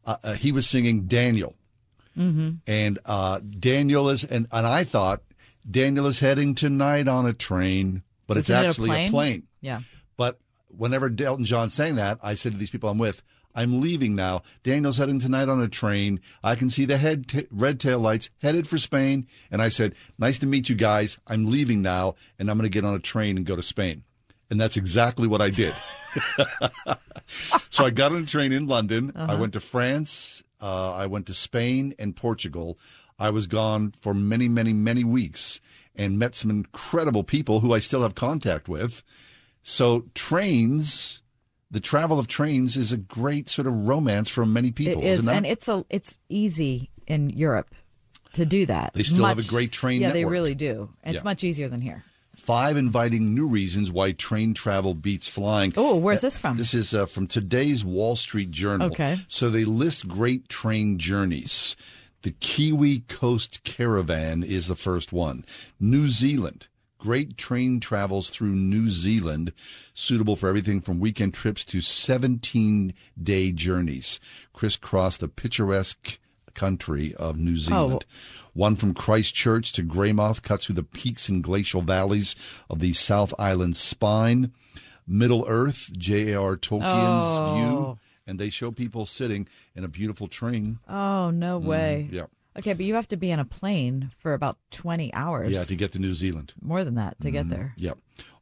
[0.05, 1.55] Uh, uh, he was singing Daniel,
[2.17, 2.49] Mm-hmm.
[2.65, 5.21] and uh, Daniel is and and I thought
[5.69, 9.07] Daniel is heading tonight on a train, but it's Isn't it a actually plane?
[9.07, 9.43] a plane.
[9.61, 9.79] Yeah.
[10.15, 10.39] But
[10.69, 13.21] whenever Elton John sang that, I said to these people I'm with,
[13.57, 14.43] I'm leaving now.
[14.63, 16.21] Daniel's heading tonight on a train.
[16.43, 19.27] I can see the head t- red tail lights headed for Spain.
[19.51, 21.17] And I said, nice to meet you guys.
[21.29, 24.03] I'm leaving now and I'm going to get on a train and go to Spain.
[24.49, 25.75] And that's exactly what I did.
[27.69, 29.11] so I got on a train in London.
[29.15, 29.37] I Uh-huh.
[29.37, 30.43] went to France.
[30.61, 32.77] Uh, I went to Spain and Portugal.
[33.19, 35.59] I was gone for many, many, many weeks
[35.95, 39.03] and met some incredible people who I still have contact with.
[39.63, 41.21] So trains,
[41.71, 45.01] the travel of trains is a great sort of romance for many people.
[45.01, 47.73] It is, and it's a it's easy in Europe
[48.33, 48.93] to do that.
[48.93, 50.89] They still have a great train Yeah, they really do.
[51.03, 51.23] It's Yeah.
[51.23, 52.03] much easier than here.
[52.35, 55.73] Five inviting new reasons why train travel beats flying.
[55.75, 56.55] Oh, where's Uh, this from?
[56.57, 58.87] This is uh, from today's Wall Street Journal.
[58.87, 59.19] Okay.
[59.27, 61.75] So they list great train journeys.
[62.21, 65.45] The Kiwi Coast Caravan is the first one.
[65.79, 66.67] New Zealand.
[66.97, 69.53] Great train travels through New Zealand,
[69.93, 74.19] suitable for everything from weekend trips to 17 day journeys.
[74.53, 76.19] Crisscross the picturesque
[76.55, 78.03] country of New Zealand.
[78.53, 82.35] One from Christchurch to Greymouth cuts through the peaks and glacial valleys
[82.69, 84.51] of the South Island spine.
[85.07, 86.57] Middle Earth, J.R.
[86.57, 87.55] Tolkien's Oh.
[87.55, 90.79] view, and they show people sitting in a beautiful train.
[90.89, 92.07] Oh no way.
[92.09, 92.25] Mm, yeah.
[92.59, 95.51] Okay, but you have to be on a plane for about twenty hours.
[95.51, 96.53] Yeah, to get to New Zealand.
[96.61, 97.33] more than that to Mm-hmm.
[97.37, 97.73] get there.
[97.77, 97.97] Yep.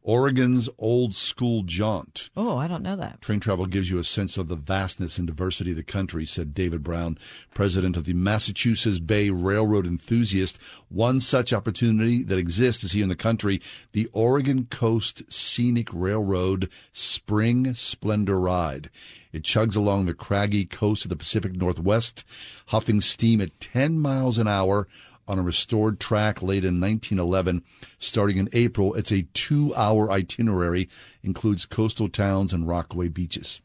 [0.05, 2.29] Oregon's old school jaunt.
[2.37, 3.21] Oh, I don't know that.
[3.21, 6.53] Train travel gives you a sense of the vastness and diversity of the country, said
[6.53, 7.17] David Brown,
[7.55, 10.61] president of the Massachusetts Bay Railroad enthusiast.
[10.89, 13.59] One such opportunity that exists is here in the country,
[13.93, 18.91] the Oregon Coast Scenic Railroad Spring Splendor Ride.
[19.33, 22.23] It chugs along the craggy coast of the Pacific Northwest,
[22.67, 24.87] huffing steam at 10 miles an hour
[25.28, 27.63] on a restored track late in 1911.
[27.99, 30.88] Starting in April, it's a two-hour itinerary,
[31.23, 33.61] includes coastal towns and rockaway beaches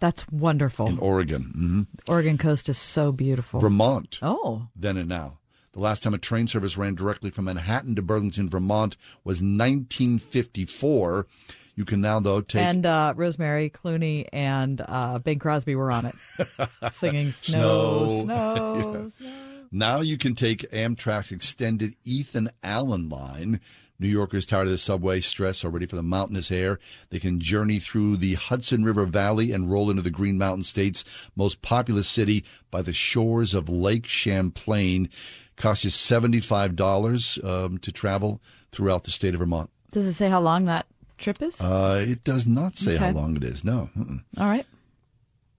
[0.00, 0.86] That's wonderful.
[0.88, 1.42] in Oregon.
[1.42, 3.60] hmm Oregon coast is so beautiful.
[3.60, 5.38] Vermont, Oh, then and now.
[5.72, 11.26] The last time a train service ran directly from Manhattan to Burlington, Vermont was 1954.
[11.74, 12.62] You can now, though, take.
[12.62, 16.14] And uh, Rosemary Clooney and uh, Bing Crosby were on it,
[16.92, 19.10] singing Snow, Snow.
[19.10, 19.10] Snow.
[19.20, 19.55] Yeah.
[19.70, 23.60] Now you can take Amtrak's extended Ethan Allen line.
[23.98, 26.78] New Yorkers tired of the subway stress are ready for the mountainous air.
[27.10, 31.04] They can journey through the Hudson River Valley and roll into the Green Mountain State's
[31.34, 35.08] most populous city by the shores of Lake Champlain.
[35.56, 38.42] Costs you $75 um, to travel
[38.72, 39.70] throughout the state of Vermont.
[39.90, 40.84] Does it say how long that
[41.16, 41.58] trip is?
[41.60, 43.64] Uh, it does not say how long it is.
[43.64, 43.88] No.
[43.96, 44.22] Mm-mm.
[44.36, 44.66] All right.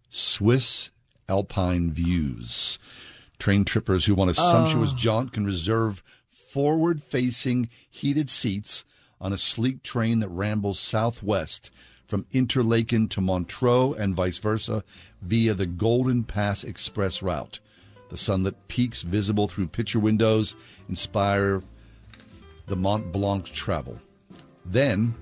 [0.10, 0.92] Swiss
[1.28, 2.78] Alpine Views.
[3.40, 4.98] Train trippers who want a sumptuous Oh.
[4.98, 8.84] jaunt can reserve forward facing heated seats
[9.22, 11.72] on a sleek train that rambles southwest
[12.08, 14.84] from Interlaken to Montreux and vice versa
[15.22, 17.60] via the Golden Pass Express route.
[18.10, 20.56] The sunlit peaks visible through picture windows
[20.88, 21.62] inspire
[22.68, 24.00] the Mont Blanc travel.
[24.66, 25.14] Then,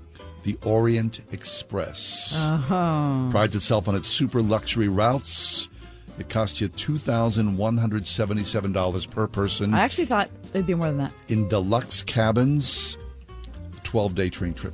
[0.43, 3.29] the Orient Express Uh-huh.
[3.31, 5.67] prides itself on its super luxury routes.
[6.17, 10.65] It costs you two thousand one hundred seventy-seven dollars per person I actually thought it'd
[10.65, 11.11] be more than that.
[11.27, 12.97] in deluxe cabins.
[13.83, 14.73] Twelve-day train trip,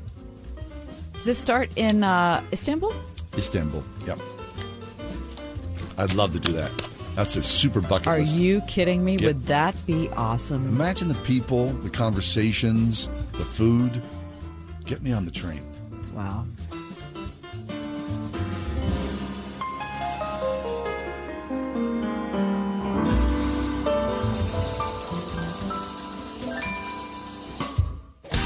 [1.14, 2.94] Does this start in uh, Istanbul?
[3.38, 3.84] Istanbul.
[4.08, 4.20] Yep.
[5.98, 6.72] I'd love to do that.
[7.16, 8.36] That's a super bucket Are list.
[8.36, 9.14] you kidding me?
[9.18, 9.22] Yep.
[9.24, 10.66] Would that be awesome?
[10.68, 14.02] Imagine the people, the conversations, the food.
[14.86, 15.62] Get me on the train.
[16.16, 16.46] Wow.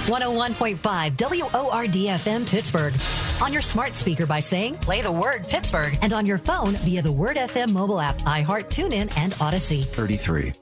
[0.07, 2.93] One hundred one point five WORD Pittsburgh.
[3.41, 5.97] On your smart speaker by saying, play the word Pittsburgh.
[6.03, 9.83] And on your phone via the Word FM mobile app, iHeart, TuneIn, and Audacy.
[9.83, 10.53] 33.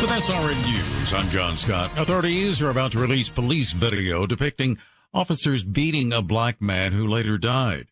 [0.00, 1.90] With SRN News, I'm John Scott.
[1.98, 4.78] Authorities are about to release police video depicting
[5.12, 7.88] officers beating a black man who later died.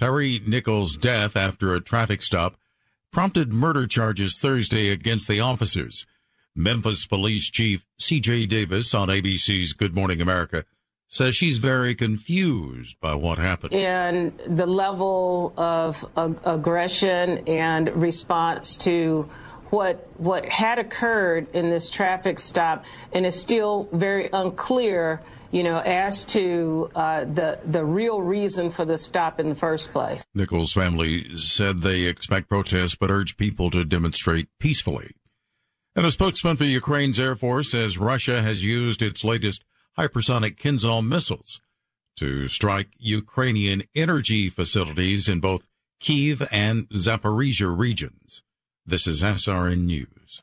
[0.00, 2.56] Tyre Nichols' death after a traffic stop
[3.12, 6.04] prompted murder charges Thursday against the officers.
[6.54, 8.46] Memphis Police Chief C.J.
[8.46, 10.64] Davis on ABC's Good Morning America
[11.08, 13.74] says she's very confused by what happened.
[13.74, 19.28] and the level of ag- aggression and response to
[19.70, 25.78] what what had occurred in this traffic stop, and it's still very unclear, you know,
[25.80, 30.22] as to uh, the the real reason for the stop in the first place.
[30.34, 35.10] Nichols' family said they expect protests but urge people to demonstrate peacefully.
[35.94, 39.62] And a spokesman for Ukraine's Air Force says Russia has used its latest
[39.98, 41.60] hypersonic Kinzhal missiles
[42.16, 45.68] to strike Ukrainian energy facilities in both
[46.00, 48.42] Kiev and Zaporizhia regions.
[48.86, 50.42] This is SRN News.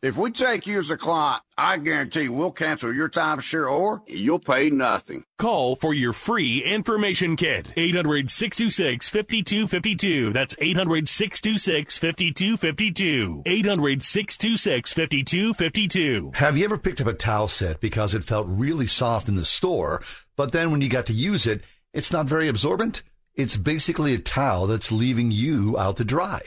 [0.00, 4.38] If we take you as a client, I guarantee we'll cancel your timeshare or you'll
[4.38, 5.24] pay nothing.
[5.38, 7.66] Call for your free information kit.
[7.76, 10.32] 800 626 5252.
[10.32, 13.42] That's 800 626 5252.
[13.44, 16.30] 800 626 5252.
[16.34, 19.44] Have you ever picked up a towel set because it felt really soft in the
[19.44, 20.00] store,
[20.36, 23.02] but then when you got to use it, it's not very absorbent?
[23.34, 26.40] It's basically a towel that's leaving you out to dry.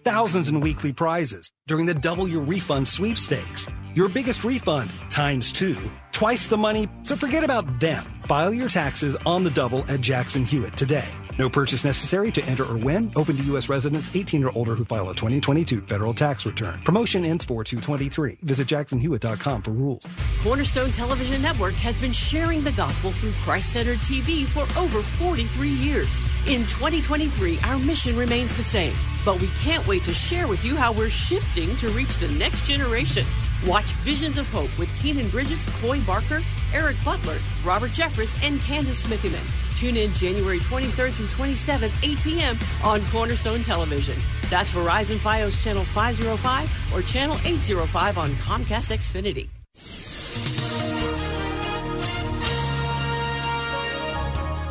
[0.05, 3.69] Thousands in weekly prizes during the Double Your Refund sweepstakes.
[3.95, 5.77] Your biggest refund times two,
[6.13, 8.05] twice the money, so forget about them.
[8.27, 11.09] File your taxes on the double at Jackson Hewitt today.
[11.39, 13.11] No purchase necessary to enter or win.
[13.17, 13.69] Open to U.S.
[13.69, 16.81] residents 18 or older who file a 2022 federal tax return.
[16.85, 18.39] Promotion ends 4 223.
[18.43, 20.07] Visit jacksonhewitt.com for rules.
[20.43, 25.69] Cornerstone Television Network has been sharing the gospel through Christ centered TV for over 43
[25.69, 26.21] years.
[26.47, 28.93] In 2023, our mission remains the same,
[29.25, 32.67] but we can't wait to share with you how we're shifting to reach the next
[32.67, 33.25] generation.
[33.67, 36.41] Watch Visions of Hope with Keenan Bridges, Coy Barker,
[36.73, 39.45] Eric Butler, Robert Jeffress, and Candace Smithyman.
[39.79, 42.59] Tune in January 23rd through 27th, 8 p.m.
[42.85, 44.17] on Cornerstone Television.
[44.51, 49.49] That's Verizon Fios Channel 505 or Channel 805 on Comcast Xfinity.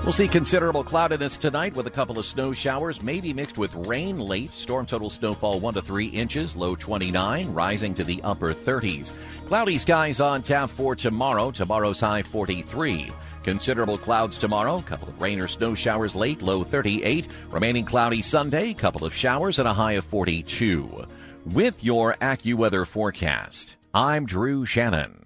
[0.04, 4.20] We'll see considerable cloudiness tonight with a couple of snow showers, maybe mixed with rain
[4.20, 4.52] late.
[4.52, 9.14] Storm total snowfall 1 to 3 inches, low 29, rising to the upper 30s.
[9.46, 11.52] Cloudy skies on tap for tomorrow.
[11.52, 13.12] Tomorrow's high 43.
[13.44, 17.30] Considerable clouds tomorrow, couple of rain or snow showers late, low 38.
[17.50, 21.06] Remaining cloudy Sunday, couple of showers and a high of 42.
[21.54, 25.23] With your AccuWeather forecast, I'm Drew Shannon.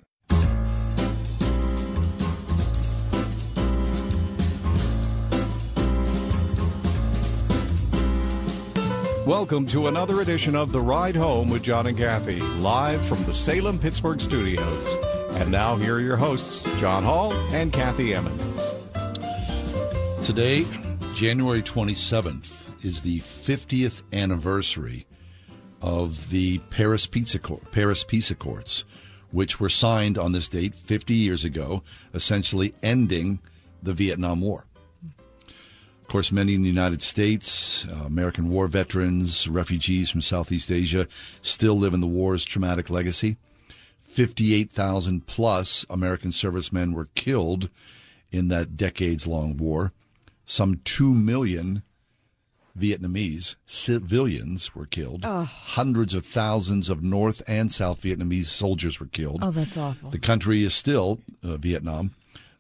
[9.28, 13.34] Welcome to another edition of The Ride Home with John and Kathy, live from the
[13.34, 14.96] Salem Pittsburgh studios.
[15.32, 18.64] And now, here are your hosts, John Hall and Kathy Emmons.
[20.26, 20.66] Today,
[21.14, 25.06] January 27th, is the 50th anniversary
[25.82, 27.36] of the Paris Peace,
[27.74, 28.86] Paris Peace Accords,
[29.32, 33.40] which were signed on this date 50 years ago, essentially ending
[33.84, 34.64] the Vietnam War.
[36.08, 41.06] Of course, many in the United States, uh, American war veterans, refugees from Southeast Asia
[41.42, 43.36] still live in the war's traumatic legacy.
[44.00, 47.70] 58,000 plus American servicemen were killed
[48.32, 49.92] in that decades long war.
[50.46, 51.84] Some 2 million
[52.80, 55.26] Vietnamese civilians were killed.
[55.26, 55.44] Oh.
[55.44, 59.40] Hundreds of thousands of North and South Vietnamese soldiers were killed.
[59.44, 60.10] Oh, that's awful.
[60.10, 62.12] The country is still, uh, Vietnam,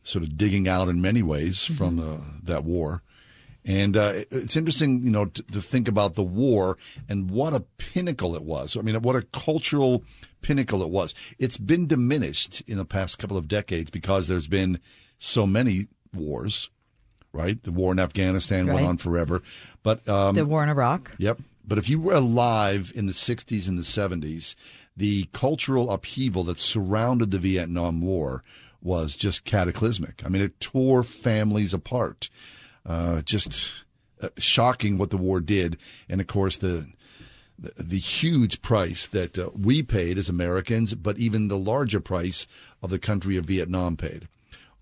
[0.03, 1.73] sort of digging out in many ways Mm-hmm.
[1.75, 3.03] from uh, that war.
[3.67, 6.77] And uh, it's interesting, you know, to, to think about the war
[7.09, 8.77] and what a pinnacle it was.
[8.77, 10.03] I mean, what a cultural
[10.41, 11.13] pinnacle it was.
[11.37, 14.79] It's been diminished in the past couple of decades because there's been
[15.17, 16.69] so many wars,
[17.33, 17.61] right?
[17.61, 18.75] The war in Afghanistan Right.
[18.75, 19.41] went on forever,
[19.83, 21.11] but um, the war in Iraq.
[21.17, 21.39] Yep.
[21.67, 24.55] But if you were alive in the 60s and the 70s,
[24.95, 28.45] the cultural upheaval that surrounded the Vietnam War
[28.81, 30.23] was just cataclysmic.
[30.25, 32.29] I mean, it tore families apart.
[32.87, 33.83] Uh, just
[34.21, 35.77] uh, shocking what the war did.
[36.07, 36.87] And of course, the
[37.59, 42.45] the, the huge price that uh, we paid as Americans, but even the larger price
[42.81, 44.27] of the country of Vietnam paid.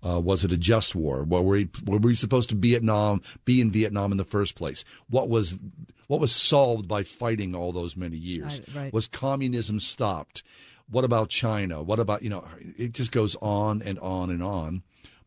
[0.06, 1.24] Uh, was it a just war?
[1.24, 4.84] Were we, were we supposed to Vietnam be in Vietnam in the first place?
[5.08, 5.58] What was
[6.06, 8.60] what was solved by fighting all those many years?
[8.68, 8.92] Right, right.
[8.92, 10.44] Was communism stopped?
[10.88, 11.82] What about China?
[11.82, 12.44] What about you know?
[12.60, 14.82] It just goes on and on and on.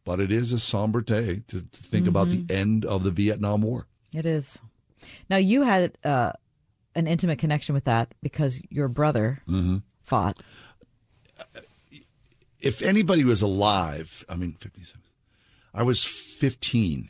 [0.10, 3.62] But it is a somber day to, to think about the end of the Vietnam
[3.62, 3.86] War.
[4.12, 4.57] It is.
[5.30, 6.32] Now you had uh,
[6.95, 9.84] an intimate connection with that because your brother Mhm.
[10.01, 10.41] fought.
[12.60, 14.99] if anybody was alive, I mean, 57,
[15.76, 17.10] I was 15.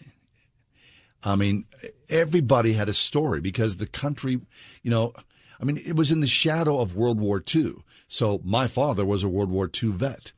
[1.24, 1.68] I mean,
[2.10, 4.42] everybody had a story because the country,
[4.84, 5.14] you know,
[5.62, 7.76] I mean, it was in the shadow of World War II.
[8.10, 10.34] So my father was a World War II vet.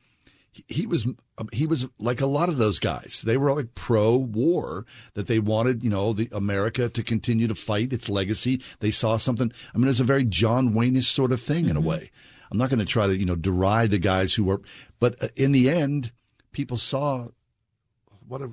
[0.68, 1.06] He- was
[1.52, 3.22] he was like a lot of those guys.
[3.26, 4.84] They were like pro-war
[5.14, 8.60] that they wanted, you know, the America to continue to fight its legacy.
[8.80, 9.50] They saw something.
[9.74, 12.10] I mean, it was a very John Wayne-ish sort of thing in a way.
[12.50, 14.60] I'm not going to try to, you know, deride the guys who were,
[15.00, 16.12] but uh, in the end,
[16.52, 17.28] people saw
[18.28, 18.52] whatever.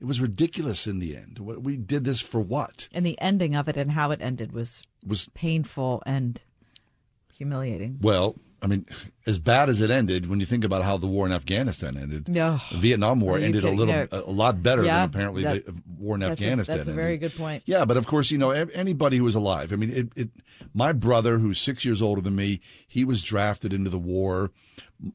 [0.00, 1.38] It was ridiculous in the end.
[1.38, 2.88] What- We did this for what?
[2.90, 6.40] And the ending of it and how it ended was Was painful and
[7.34, 7.98] humiliating.
[8.00, 8.86] Well, I mean,
[9.26, 12.28] as bad as it ended, when you think about how the war in Afghanistan ended,
[12.28, 12.60] No.
[12.70, 14.06] the Vietnam War you ended a little, No.
[14.12, 16.76] a lot better Yeah, than apparently that- the war in that's a- Afghanistan.
[16.76, 17.64] that's a very good point.
[17.66, 19.72] Yeah, but of course, you know, anybody who was alive.
[19.72, 20.30] I mean, it, it.
[20.74, 24.52] My brother, who's six years older than me, he was drafted into the war.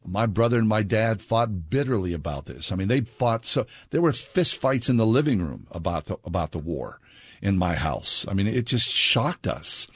[0.05, 2.73] My brother and my dad fought bitterly about this.
[2.73, 6.17] I mean, they fought so there were fist fights in the living room about the
[6.25, 6.99] about the war
[7.41, 8.25] in my house.
[8.27, 9.87] I mean, it just shocked us.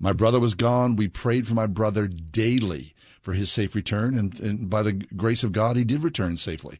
[0.00, 0.96] My brother was gone.
[0.96, 2.93] We prayed for my brother daily
[3.24, 6.78] for his safe return, and, and by the grace of God, he did return safely.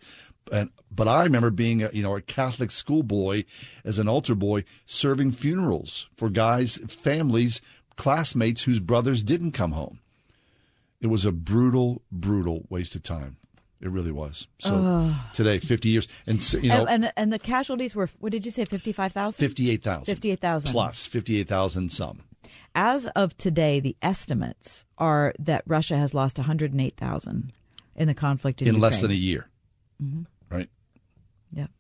[0.53, 3.45] And, but I remember being, a, you know, a Catholic schoolboy
[3.83, 7.63] as an altar boy, serving funerals for guys, families,
[7.97, 10.01] classmates whose brothers didn't come home.
[11.01, 13.39] It was a brutal, brutal waste of time.
[13.81, 14.47] It really was.
[14.59, 15.15] So Ugh.
[15.33, 18.45] today, 50 years, and you know, and, and the, and the casualties were what did
[18.45, 18.65] you say?
[18.65, 19.47] Fifty five thousand.
[19.47, 20.07] 58,000.
[20.07, 20.71] 58,000.
[20.71, 22.23] Plus 58,000 some.
[22.75, 27.53] As of today, the estimates are that Russia has lost 108,000
[27.97, 29.29] in the conflict in, in less than a Ukraine.
[29.31, 29.51] year,
[30.03, 30.27] Mhm.
[30.51, 30.69] right?
[31.53, 31.71] Yep.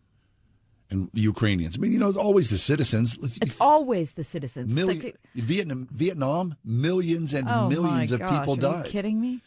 [0.91, 1.77] And the Ukrainians.
[1.77, 3.19] I mean, you know, it's always the citizens.
[3.43, 4.73] It's always the citizens.
[4.73, 8.87] Million, like- Vietnam, Vietnam, millions and oh millions of gosh, people are died.
[8.87, 9.41] you kidding me?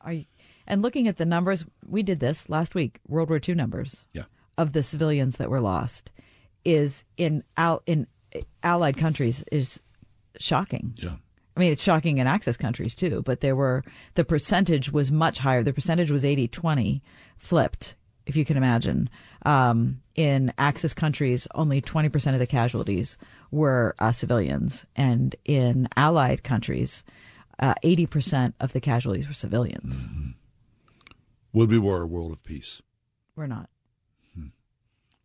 [0.00, 0.24] Are you,
[0.66, 2.98] and looking at the numbers, we did this last week.
[3.06, 4.06] World War II numbers.
[4.12, 4.24] Yeah.
[4.58, 6.10] Of the civilians that were lost,
[6.64, 8.06] is in al, in
[8.62, 9.80] allied countries is
[10.38, 10.94] shocking.
[10.96, 11.16] Yeah.
[11.56, 15.38] I mean, it's shocking in Axis countries too, but there were the percentage was much
[15.38, 15.62] higher.
[15.62, 17.00] The percentage was 80-20
[17.38, 19.10] flipped, if you can imagine.
[19.44, 23.18] Um, in Axis countries, only 20% of the casualties
[23.50, 27.04] were uh, civilians, and in allied countries,
[27.58, 30.08] uh, 80% of the casualties were civilians.
[31.52, 32.80] Would we were a world of peace?
[33.34, 33.68] We're not.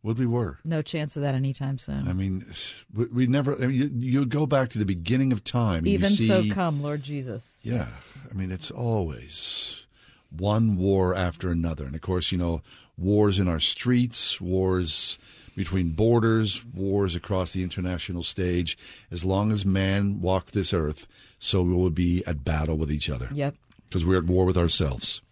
[0.06, 0.60] Would we were?
[0.64, 2.08] No chance of that anytime soon.
[2.08, 2.46] I mean,
[2.94, 3.56] we, never.
[3.56, 3.90] I mean, you,
[4.20, 5.80] you go back to the beginning of time.
[5.80, 7.58] and Even you see, so, come Lord Jesus.
[7.64, 7.88] Yeah,
[8.30, 9.88] I mean, it's always
[10.30, 12.62] one war after another, and of course, you know,
[13.00, 15.18] wars in our streets, wars
[15.56, 18.78] between borders, wars across the international stage.
[19.10, 21.08] As long as man walks this earth,
[21.40, 23.30] so we will be at battle with each other.
[23.34, 23.56] Yep.
[23.90, 25.24] Because we're at war with ourselves.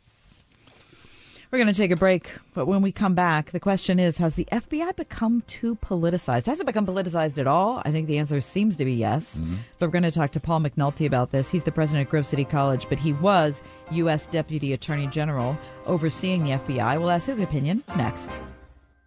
[1.54, 4.34] We're going to take a break, but when we come back, the question is Has
[4.34, 6.48] the FBI become too politicized?
[6.48, 7.80] Has it become politicized at all?
[7.86, 9.38] I think the answer seems to be yes.
[9.38, 9.58] Mm-hmm.
[9.78, 11.52] But we're going to talk to Paul McNulty about this.
[11.52, 14.26] He's the president of Grove City College, but he was U.S.
[14.26, 17.00] Deputy Attorney General overseeing the FBI.
[17.00, 18.36] We'll ask his opinion next.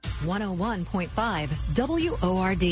[0.02, 2.62] 101.5 WORD.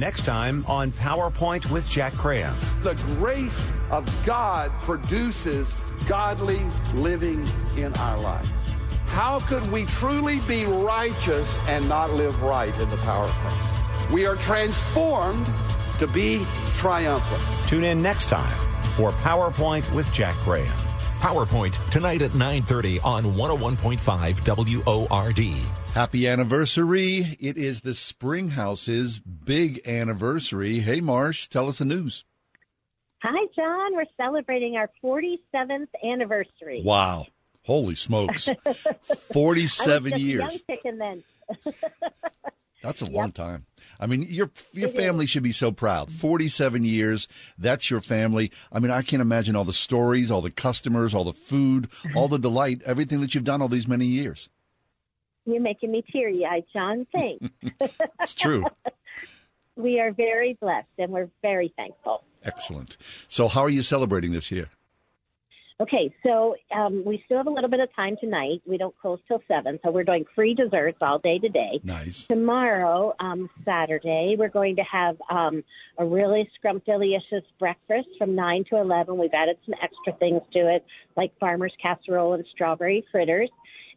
[0.00, 2.56] Next time on PowerPoint with Jack Graham.
[2.80, 5.74] The grace of God produces
[6.08, 6.62] godly
[6.94, 7.46] living
[7.76, 8.48] in our lives.
[9.10, 14.12] How could we truly be righteous and not live right in the power of Christ?
[14.12, 15.46] We are transformed
[15.98, 17.42] to be triumphant.
[17.66, 18.56] Tune in next time
[18.94, 20.76] for PowerPoint with Jack Graham.
[21.18, 24.40] PowerPoint tonight at 9:30 on 101.5
[24.86, 25.40] WORD.
[25.92, 27.36] Happy anniversary.
[27.40, 30.78] It is the Springhouse's big anniversary.
[30.78, 32.24] Hey, Marsh, tell us the news.
[33.22, 33.96] Hi, John.
[33.96, 36.82] We're celebrating our 47th anniversary.
[36.84, 37.26] Wow.
[37.62, 38.48] Holy smokes.
[38.48, 38.78] I was
[39.32, 40.62] 47 just years.
[42.82, 43.60] That's a long time.
[43.98, 45.30] I mean, your your It family is.
[45.30, 46.10] should be so proud.
[46.10, 47.28] 47 years.
[47.58, 48.50] That's your family.
[48.72, 52.26] I mean, I can't imagine all the stories, all the customers, all the food, all
[52.28, 54.48] the delight, everything that you've done all these many years.
[55.44, 57.06] You're making me teary eyed, John.
[57.12, 57.48] Thanks.
[58.20, 58.64] It's true.
[59.76, 62.24] we are very blessed and we're very thankful.
[62.44, 62.96] Excellent.
[63.28, 64.70] So, how are you celebrating this year?
[65.80, 68.60] Okay, so um, we still have a little bit of time tonight.
[68.66, 71.80] We don't close till 7, so we're doing free desserts all day today.
[71.82, 72.26] Nice.
[72.26, 75.64] Tomorrow, um, Saturday, we're going to have um,
[75.96, 77.22] a really scrumptious
[77.58, 79.16] breakfast from 9 to 11.
[79.16, 80.84] We've added some extra things to it,
[81.16, 83.48] like farmer's casserole and strawberry fritters.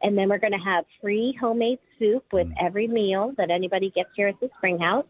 [0.04, 4.10] And then we're going to have free homemade soup with every meal that anybody gets
[4.16, 5.06] here at the Spring House.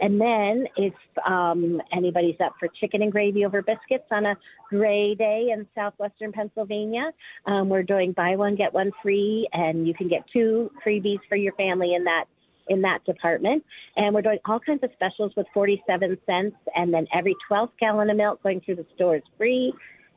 [0.00, 0.94] And then if
[1.26, 4.36] um, anybody's up for chicken and gravy over biscuits on a
[4.70, 7.10] gray day in southwestern Pennsylvania,
[7.46, 11.36] um, we're doing buy one get one free, and you can get two freebies for
[11.36, 12.24] your family in that
[12.68, 13.64] in that department.
[13.96, 18.10] And we're doing all kinds of specials with 47 cents, and then every 12th gallon
[18.10, 19.72] of milk going through the store is free.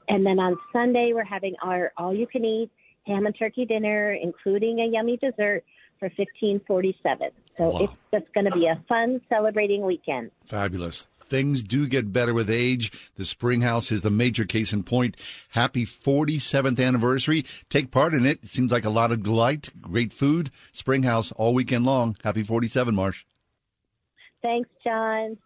[0.09, 2.69] And then on Sunday, we're having our all you can eat
[3.07, 5.63] ham and turkey dinner, including a yummy dessert
[5.99, 7.29] for 1547.
[7.57, 7.79] So Wow.
[7.83, 10.31] it's just going to be a fun celebrating weekend.
[10.45, 11.07] Fabulous.
[11.19, 12.91] Things do get better with age.
[13.15, 15.15] The Springhouse is the major case in point.
[15.51, 17.45] Happy 47th anniversary.
[17.69, 18.39] Take part in it.
[18.43, 20.49] It seems like a lot of delight, great food.
[20.73, 22.17] Springhouse all weekend long.
[22.23, 23.23] Happy 47, Marsh.
[24.41, 25.37] Thanks, John.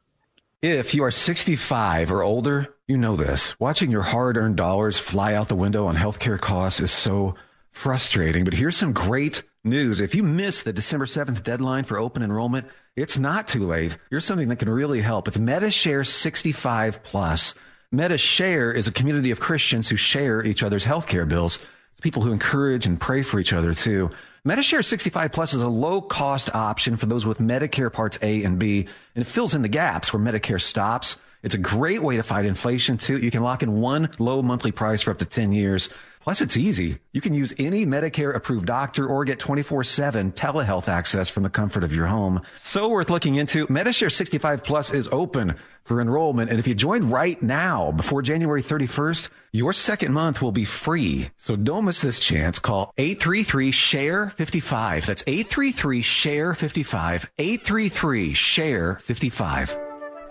[0.61, 3.59] If you are 65 or older, you know this.
[3.59, 7.35] Watching your hard earned dollars fly out the window on healthcare costs is so
[7.75, 8.45] frustrating.
[8.45, 9.99] But here's some great news.
[10.01, 13.97] If you miss the December 7th deadline for open enrollment, it's not too late.
[14.09, 15.27] Here's something that can really help.
[15.27, 17.53] It's Medi-Share 65 Plus.
[17.91, 21.63] Medi-Share is a community of Christians who share each other's healthcare bills.
[21.91, 24.09] It's people who encourage and pray for each other too.
[24.45, 28.57] Medi-Share 65 Plus is a low cost option for those with Medicare Parts A and
[28.57, 31.19] B, and it fills in the gaps where Medicare stops.
[31.43, 33.17] It's a great way to fight inflation too.
[33.17, 35.89] You can lock in one low monthly price for up to 10 years.
[36.25, 36.97] Plus, it's easy.
[37.11, 41.51] You can use any Medicare approved doctor or get 24 7 telehealth access from the
[41.51, 42.41] comfort of your home.
[42.57, 43.67] So worth looking into.
[43.69, 45.53] Medi-Share 65 Plus is open
[45.83, 46.49] for enrollment.
[46.49, 51.29] And if you join right now before January 31st, your second month will be free.
[51.37, 52.57] So don't miss this chance.
[52.57, 55.05] Call 833 SHARE 55.
[55.05, 57.31] That's 833 SHARE 55.
[57.37, 59.77] 833 SHARE 55.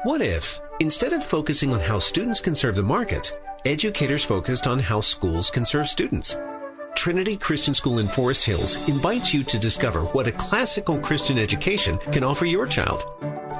[0.03, 3.33] What if, instead of focusing on how students can serve the market,
[3.65, 6.36] educators focused on how schools can serve students.
[6.95, 11.99] Trinity Christian School in Forest Hills invites you to discover what a classical Christian education
[12.12, 13.05] can offer your child.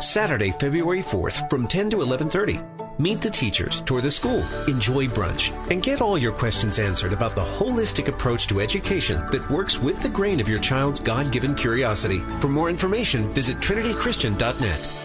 [0.01, 2.60] Saturday, February 4th from 10 to 11:30.
[2.98, 7.35] Meet the teachers, tour the school, enjoy brunch, and get all your questions answered about
[7.35, 12.20] the holistic approach to education that works with the grain of your child's God-given curiosity.
[12.39, 15.03] For more information, visit trinitychristian.net.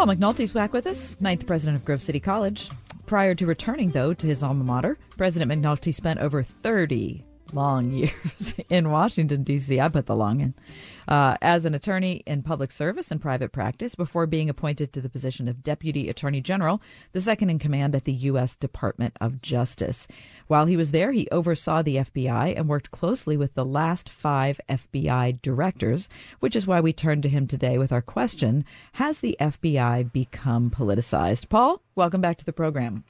[0.00, 2.70] Paul McNulty's back with us, ninth president of Grove City College.
[3.04, 7.22] Prior to returning, though, to his alma mater, President McNulty spent over 30
[7.54, 9.80] long years in Washington, D.C.
[9.80, 10.54] I put the long in.
[11.08, 15.08] Uh, as an attorney in public service and private practice before being appointed to the
[15.08, 16.80] position of Deputy Attorney General,
[17.12, 18.54] the second in command at the U.S.
[18.54, 20.06] Department of Justice.
[20.46, 24.60] While he was there, he oversaw the FBI and worked closely with the last five
[24.68, 26.08] FBI directors,
[26.38, 30.70] which is why we turned to him today with our question Has the FBI become
[30.70, 31.48] politicized?
[31.48, 33.04] Paul, welcome back to the program.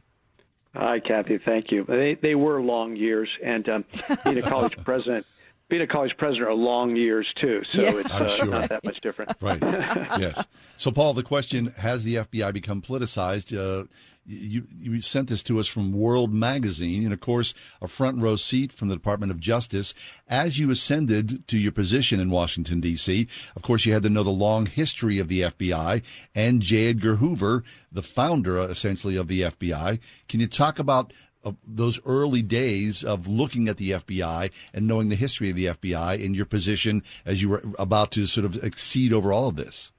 [0.75, 1.39] Hi, Kathy.
[1.39, 1.85] Thank you.
[1.85, 3.85] They they were long years, and um,
[4.25, 5.27] being a college president,
[5.69, 7.63] being a college president are long years too.
[7.73, 7.97] So yeah.
[7.97, 8.47] it's uh, sure.
[8.47, 9.33] not that much different.
[9.41, 9.59] Right.
[9.61, 10.47] yes.
[10.77, 13.57] So, Paul, the question: Has the FBI become politicized?
[13.57, 13.87] Uh,
[14.31, 17.53] you, you sent this to us from World Magazine, and of course,
[17.83, 19.95] a front row seat from the Department of Justice.
[20.29, 23.27] As you ascended to your position in Washington, D.C.,
[23.57, 26.03] of course, you had to know the long history of the FBI
[26.35, 26.91] and J.
[26.91, 29.99] Edgar Hoover, the founder, essentially, of the FBI.
[30.29, 31.13] Can you talk about
[31.45, 35.67] uh, those early days of looking at the FBI and knowing the history of the
[35.67, 39.57] FBI in your position as you were about to sort of exceed over all of
[39.57, 39.91] this?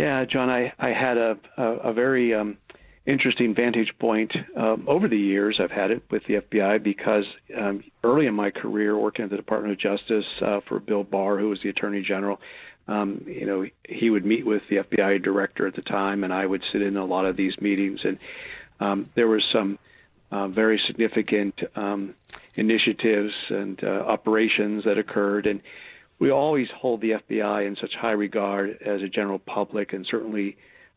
[0.00, 2.56] Yeah, John, I, I had a, a, a very um,
[3.04, 5.60] interesting vantage point um, over the years.
[5.60, 9.36] I've had it with the FBI because um, early in my career, working at the
[9.36, 12.40] Department of Justice uh, for Bill Barr, who was the Attorney General,
[12.88, 16.46] um, you know, he would meet with the FBI director at the time, and I
[16.46, 18.00] would sit in a lot of these meetings.
[18.02, 18.18] And
[18.80, 19.78] um, there was some
[20.32, 22.14] uh, very significant um,
[22.54, 25.60] initiatives and uh, operations that occurred, and
[26.20, 30.56] we always hold the FBI in such high regard as a general public, and certainly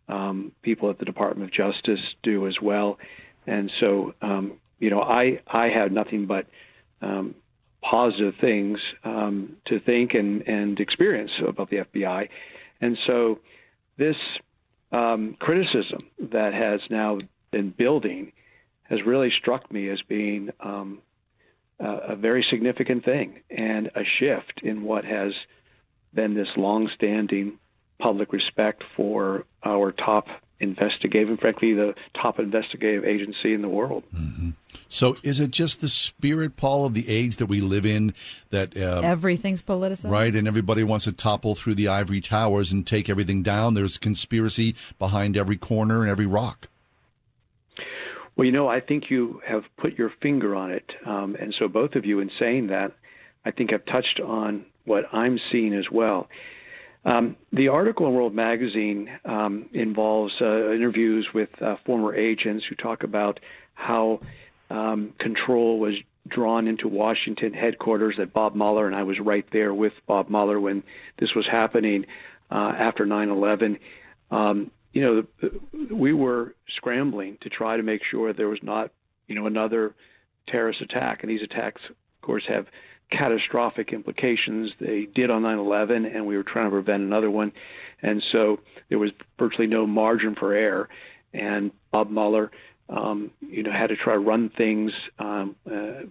[0.09, 2.99] um, people at the Department of Justice do as well.
[3.47, 6.45] And so, um, you know, I I have nothing but
[7.01, 7.35] um,
[7.81, 12.27] positive things um, to think and and experience about the FBI.
[12.81, 13.39] And so,
[13.97, 14.17] this
[14.91, 15.99] um, criticism
[16.31, 17.17] that has now
[17.51, 18.33] been building
[18.83, 20.99] has really struck me as being um,
[21.83, 25.33] a very significant thing and a shift in what has
[26.13, 27.57] been this long-standing
[27.99, 30.27] public respect for our top
[30.59, 34.03] investigative, and frankly, the top investigative agency in the world.
[34.15, 34.49] Mm-hmm.
[34.87, 38.13] So, is it just the spirit, Paul, of the age that we live in
[38.51, 40.33] that uh, everything's politicized, right?
[40.33, 43.73] And everybody wants to topple through the ivory towers and take everything down.
[43.73, 46.69] There's conspiracy behind every corner and every rock.
[48.35, 50.89] Well, you know, I think you have put your finger on it.
[51.05, 52.93] Um, and so, both of you, in saying that,
[53.45, 56.27] I think have touched on what I'm seeing as well.
[57.05, 62.75] Um, the article in World Magazine um, involves uh, interviews with uh, former agents who
[62.75, 63.39] talk about
[63.73, 64.21] how
[64.69, 65.95] um, control was
[66.27, 70.59] drawn into Washington headquarters at Bob Mueller, and I was right there with Bob Mueller
[70.59, 70.83] when
[71.19, 72.05] this was happening
[72.49, 73.79] uh, after 9 11.
[74.31, 78.91] Um, you know, the, we were scrambling to try to make sure there was not,
[79.27, 79.93] you know, another
[80.47, 81.19] terrorist attack.
[81.21, 82.67] And these attacks, of course, have
[83.11, 84.71] catastrophic implications.
[84.79, 87.51] They did on 9/11, and we were trying to prevent another one.
[88.01, 88.59] And so
[88.89, 90.89] there was virtually no margin for error.
[91.33, 92.51] And Bob Mueller
[92.89, 96.01] um, you know, had to try to run things um, uh,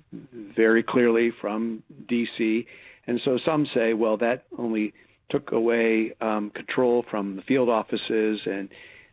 [0.56, 2.66] very clearly from D.C.
[3.06, 4.94] And so some say, well, that only
[5.32, 8.68] took away um, control from the field offices and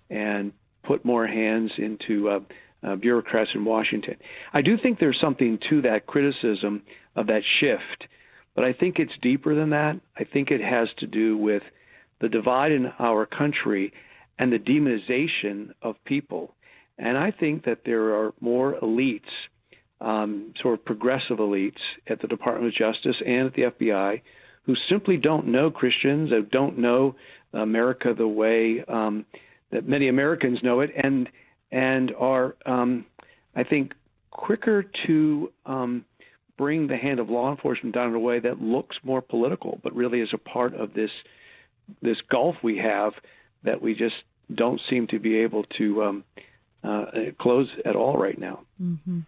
[0.09, 0.51] and
[0.83, 2.39] put more hands into uh,
[2.83, 4.15] uh, bureaucrats in Washington.
[4.53, 6.83] I do think there's something to that criticism
[7.15, 8.07] of that shift,
[8.55, 9.99] but I think it's deeper than that.
[10.17, 11.63] I think it has to do with
[12.21, 13.93] the divide in our country
[14.37, 16.55] and the demonization of people.
[16.97, 19.21] And I think that there are more elites,
[20.01, 24.21] um, sort of progressive elites at the Department of Justice and at the FBI
[24.65, 27.15] who simply don't know Christians, that don't know
[27.53, 29.25] America the way um,
[29.71, 31.29] that many Americans know it, and
[31.71, 33.05] and are, um,
[33.55, 33.93] I think,
[34.31, 36.05] quicker to um,
[36.57, 39.95] bring the hand of law enforcement down in a way that looks more political, but
[39.95, 41.11] really is a part of this
[42.01, 43.13] this gulf we have
[43.63, 44.15] that we just
[44.53, 46.23] don't seem to be able to um,
[46.83, 47.05] uh,
[47.39, 48.59] close at all right now.
[48.81, 49.19] Mm-hmm.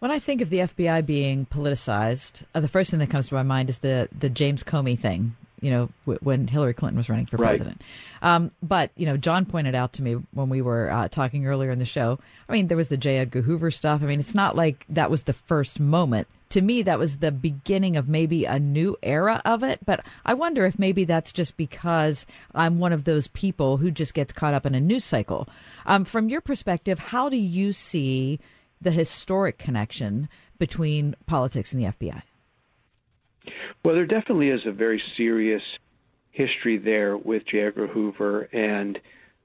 [0.00, 3.34] When I think of the FBI being politicized, uh, the first thing that comes to
[3.34, 5.34] my mind is the the James Comey thing.
[5.60, 7.48] You know, w- when Hillary Clinton was running for Right.
[7.48, 7.82] president.
[8.22, 11.72] Um, but you know, John pointed out to me when we were uh, talking earlier
[11.72, 12.20] in the show.
[12.48, 13.18] I mean, there was the J.
[13.18, 14.00] Edgar Hoover stuff.
[14.00, 16.28] I mean, it's not like that was the first moment.
[16.50, 19.84] To me, that was the beginning of maybe a new era of it.
[19.84, 24.14] But I wonder if maybe that's just because I'm one of those people who just
[24.14, 25.48] gets caught up in a news cycle.
[25.86, 28.38] Um, from your perspective, how do you see
[28.80, 30.28] the historic connection
[30.58, 32.22] between politics and the FBI?
[33.84, 35.62] Well, there definitely is a very serious
[36.30, 37.60] history there with J.
[37.60, 38.98] Edgar Hoover, and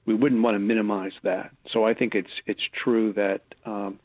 [0.05, 1.51] we wouldn't want to minimize that.
[1.71, 3.99] So I think it's it's true that um,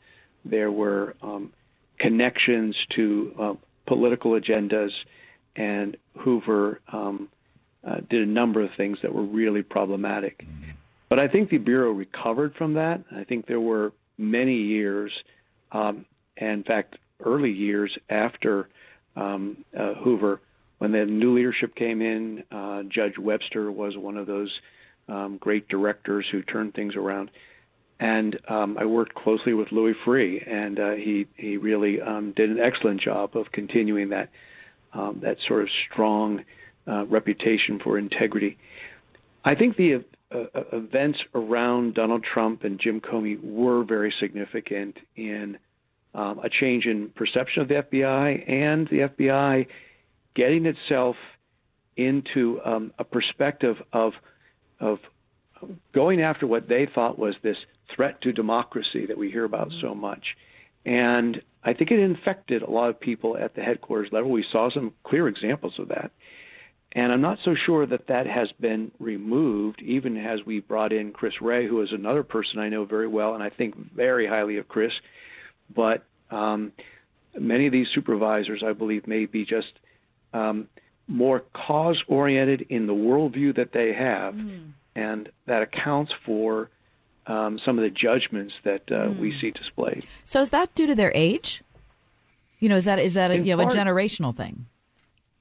[0.45, 1.51] there were um,
[1.99, 3.53] connections to uh,
[3.85, 4.91] political agendas,
[5.55, 7.29] and Hoover um,
[7.85, 10.45] uh, did a number of things that were really problematic.
[11.09, 13.03] But I think the bureau recovered from that.
[13.11, 15.11] I think there were many years,
[15.71, 16.05] um,
[16.37, 18.69] and in fact, early years after
[19.15, 20.41] um, uh, Hoover,
[20.77, 24.51] when the new leadership came in, uh, Judge Webster was one of those
[25.07, 27.31] um, great directors who turned things around.
[27.99, 32.49] And um, I worked closely with Louis Freeh, and uh, he he really um, did
[32.49, 34.29] an excellent job of continuing that
[34.93, 36.45] um, that sort of strong
[36.87, 38.57] uh, reputation for integrity.
[39.43, 44.95] I think the uh, uh, events around Donald Trump and Jim Comey were very significant
[45.15, 45.57] in
[46.13, 49.67] um, a change in perception of the FBI and the FBI
[50.35, 51.15] getting itself
[51.97, 54.13] into um, a perspective of
[54.79, 54.99] of
[55.93, 57.57] going after what they thought was this
[57.95, 60.23] threat to democracy that we hear about so much.
[60.85, 64.31] And I think it infected a lot of people at the headquarters level.
[64.31, 66.11] We saw some clear examples of that.
[66.93, 71.11] And I'm not so sure that that has been removed, even as we brought in
[71.11, 74.57] Chris Wray, who is another person I know very well, and I think very highly
[74.57, 74.91] of Chris.
[75.73, 76.71] But um,
[77.39, 79.71] many of these supervisors, I believe, may be just
[80.33, 80.67] um,
[81.07, 84.35] more cause oriented in the worldview that they have,
[84.95, 86.69] and that accounts for
[87.27, 90.07] um, some of the judgments that uh, we see displayed.
[90.25, 91.61] So is that due to their age?
[92.59, 94.65] You know, is that is that a, you know part- a generational thing?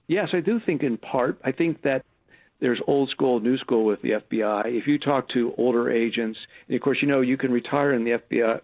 [0.08, 1.38] Yes, I do think in part.
[1.44, 2.04] I think that
[2.60, 4.62] there's old school, new school with the FBI.
[4.66, 8.04] If you talk to older agents, and of course, you know, you can retire in
[8.04, 8.60] the FBI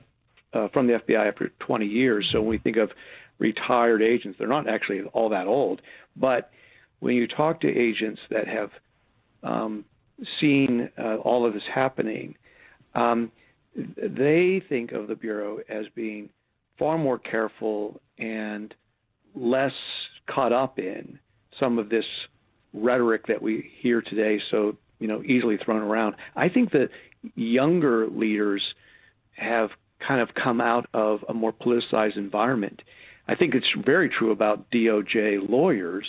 [0.54, 2.28] uh, from the FBI after 20 years.
[2.32, 2.90] So when we think of
[3.38, 5.82] retired agents, they're not actually all that old.
[6.16, 6.50] But
[7.00, 8.70] when you talk to agents that have
[9.42, 9.84] um,
[10.40, 12.36] seen uh, all of this happening,
[12.94, 13.30] um,
[13.76, 16.30] they think of the bureau as being
[16.78, 18.74] far more careful and
[19.34, 19.72] less
[20.28, 21.18] caught up in
[21.58, 22.04] some of this
[22.72, 26.16] rhetoric that we hear today so you know easily thrown around.
[26.36, 26.90] I think that
[27.34, 28.62] younger leaders
[29.36, 29.70] have
[30.06, 32.82] kind of come out of a more politicized environment.
[33.26, 36.06] I think it's very true about doj lawyers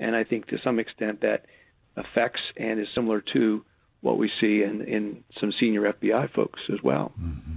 [0.00, 1.46] and i think to some extent that
[1.96, 3.64] affects and is similar to
[4.00, 7.56] what we see in, in some senior fbi folks as well mm-hmm.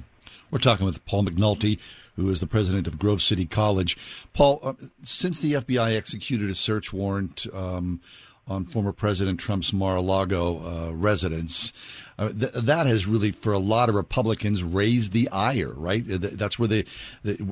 [0.52, 1.80] We're talking with Paul McNulty,
[2.18, 3.98] who is the president of Grove City College.
[4.34, 8.02] Paul, uh, since the FBI executed a search warrant um,
[8.50, 11.72] on former President Trump's Mar-a-Lago uh, residence,
[12.20, 15.74] uh, th- that has really, for a lot of Republicans, raised the ire.
[15.74, 16.04] Right?
[16.06, 16.86] That's where the,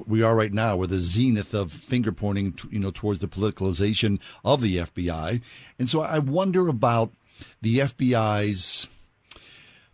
[0.05, 0.75] we are right now.
[0.75, 5.41] We're the zenith of finger pointing, t- you know, towards the politicalization of the FBI.
[5.79, 7.11] And so I wonder about
[7.61, 8.89] the FBI's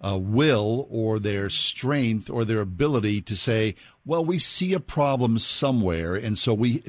[0.02, 5.40] uh, will or their strength or their ability to say, well, we see a problem
[5.40, 6.16] somewhere.
[6.16, 6.84] And so we,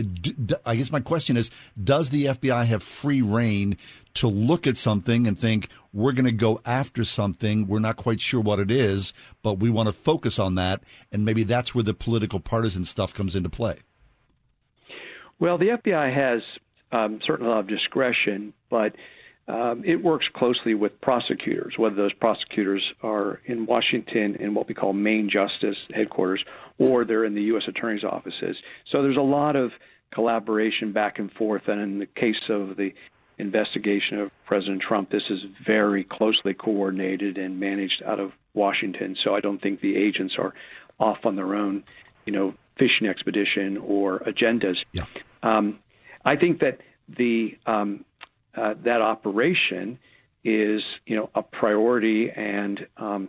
[0.64, 1.50] I guess my question is,
[1.82, 3.76] does the FBI have free reign
[4.14, 7.66] to look at something and think, we're going to go after something.
[7.66, 10.82] We're not quite sure what it is, but we want to focus on that.
[11.10, 13.78] And maybe that's where the political partisan stuff comes into play.
[15.38, 16.42] Well, the FBI has
[16.92, 18.94] um, certainly a lot of discretion, but
[19.48, 24.74] um, it works closely with prosecutors, whether those prosecutors are in Washington in what we
[24.74, 26.44] call main justice headquarters
[26.78, 27.62] or they're in the U.S.
[27.68, 28.56] attorney's offices.
[28.90, 29.70] So there's a lot of
[30.10, 31.68] collaboration back and forth.
[31.68, 32.92] And in the case of the
[33.38, 39.16] investigation of President Trump, this is very closely coordinated and managed out of Washington.
[39.22, 40.54] So I don't think the agents are
[40.98, 41.84] off on their own,
[42.24, 44.76] you know, fishing expedition or agendas.
[44.92, 45.04] Yeah.
[45.42, 45.78] Um,
[46.24, 48.04] I think that the um,
[48.56, 49.98] uh, that operation
[50.44, 53.28] is you know a priority, and um,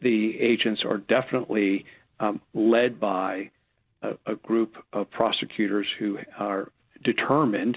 [0.00, 1.84] the agents are definitely
[2.20, 3.50] um, led by
[4.02, 6.70] a, a, group of prosecutors who are
[7.04, 7.76] determined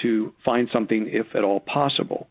[0.00, 2.28] to find something, if at all possible.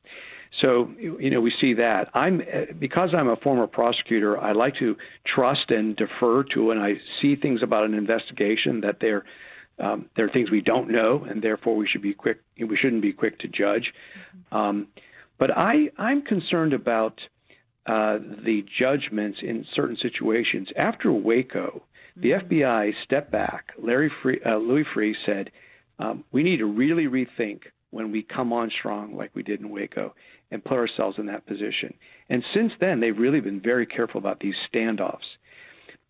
[0.61, 2.09] So you know we see that.
[2.13, 2.41] I'm
[2.79, 4.39] because I'm a former prosecutor.
[4.39, 8.97] I like to trust and defer to, and I see things about an investigation that
[8.99, 9.23] they're
[9.79, 12.39] um, there are things we don't know, and therefore we should be quick.
[12.59, 13.91] We shouldn't be quick to judge.
[14.51, 14.87] Um,
[15.39, 17.19] but I, I'm concerned about
[17.85, 20.69] uh, the judgments in certain situations.
[20.77, 21.83] After Waco,
[22.15, 22.53] the mm-hmm.
[22.53, 23.71] FBI stepped back.
[23.81, 25.51] Larry Freeh, uh, Louis Freeh said,
[25.99, 29.69] um, "We need to really rethink when we come on strong, like we did in
[29.69, 30.13] Waco,
[30.51, 31.93] and put ourselves in that position."
[32.29, 35.37] And since then, they've really been very careful about these standoffs.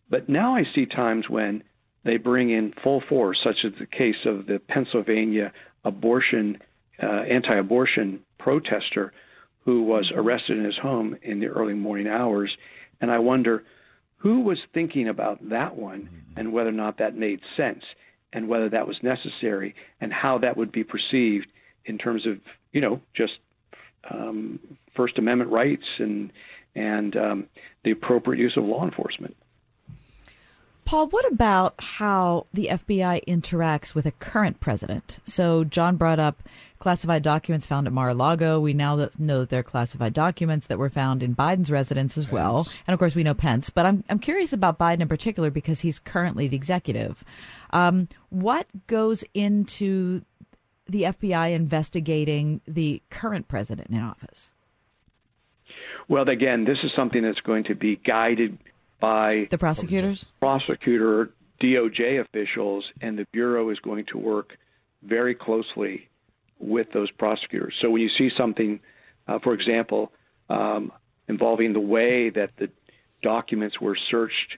[0.10, 1.64] But now I see times when
[2.06, 5.52] they bring in full force, such as the case of the Pennsylvania
[5.86, 6.58] abortion
[7.02, 9.12] uh, anti-abortion protester
[9.66, 12.56] who was arrested in his home in the early morning hours,
[13.02, 13.64] and I wonder
[14.18, 17.84] who was thinking about that one and whether or not that made sense
[18.32, 21.48] and whether that was necessary and how that would be perceived
[21.86, 22.38] in terms of
[22.72, 23.34] you know just
[24.10, 24.60] um,
[24.96, 26.32] First Amendment rights and
[26.76, 27.48] and um,
[27.84, 29.36] the appropriate use of law enforcement.
[30.85, 35.19] Paul, what about how the FBI interacts with a current president?
[35.26, 36.43] So, John brought up
[36.80, 38.60] classified documents found at Mar a Lago.
[38.60, 42.26] We now know that there are classified documents that were found in Biden's residence as
[42.26, 42.34] Pence.
[42.34, 42.68] well.
[42.85, 43.69] And of course, we know Pence.
[43.69, 47.23] But I'm, I'm curious about Biden in particular because he's currently the executive.
[47.72, 50.23] Um, what goes into
[50.88, 54.53] the FBI investigating the current president in office?
[56.10, 58.57] Well, again, this is something that's going to be guided
[59.04, 61.30] by the prosecutors, prosecutor,
[61.62, 64.58] DOJ officials, and the bureau is going to work
[65.02, 66.08] very closely
[66.58, 67.74] with those prosecutors.
[67.82, 68.80] So when you see something,
[69.28, 70.14] uh, for example,
[70.50, 70.90] um,
[71.28, 72.70] involving the way that the
[73.22, 74.58] documents were searched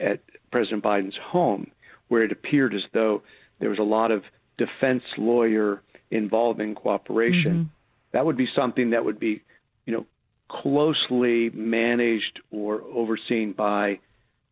[0.00, 0.20] at
[0.50, 1.70] President Biden's home,
[2.08, 3.22] where it appeared as though
[3.58, 4.24] there was a lot of
[4.56, 8.12] defense lawyer involvement cooperation, mm-hmm.
[8.12, 9.42] that would be something that would be,
[9.84, 10.06] you know,
[10.52, 13.98] closely managed or overseen by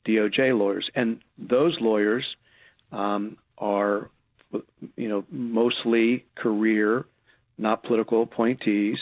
[0.07, 2.25] DOJ lawyers, and those lawyers
[2.91, 4.11] um, are,
[4.97, 7.05] you know, mostly career,
[7.59, 8.99] not political appointees.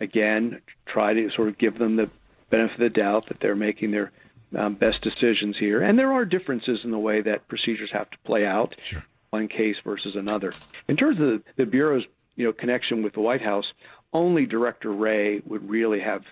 [0.00, 2.08] Again, try to sort of give them the
[2.48, 4.12] benefit of the doubt that they're making their
[4.56, 5.82] um, best decisions here.
[5.82, 9.04] And there are differences in the way that procedures have to play out, sure.
[9.30, 10.52] one case versus another.
[10.86, 12.04] In terms of the, the bureau's,
[12.36, 13.66] you know, connection with the White House,
[14.12, 16.22] only Director Wray would really have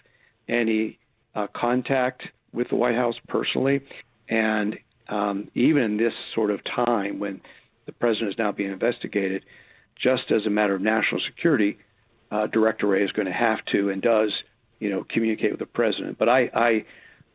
[0.49, 0.99] any
[1.35, 2.23] uh, contact
[2.53, 3.81] with the White House personally.
[4.29, 4.77] And
[5.09, 7.41] um, even in this sort of time when
[7.87, 9.45] the president is now being investigated,
[10.01, 11.79] just as a matter of national security,
[12.31, 14.33] uh, Director Wray is going to have to and does,
[14.81, 16.19] you know, communicate with the president.
[16.19, 16.85] But I, I,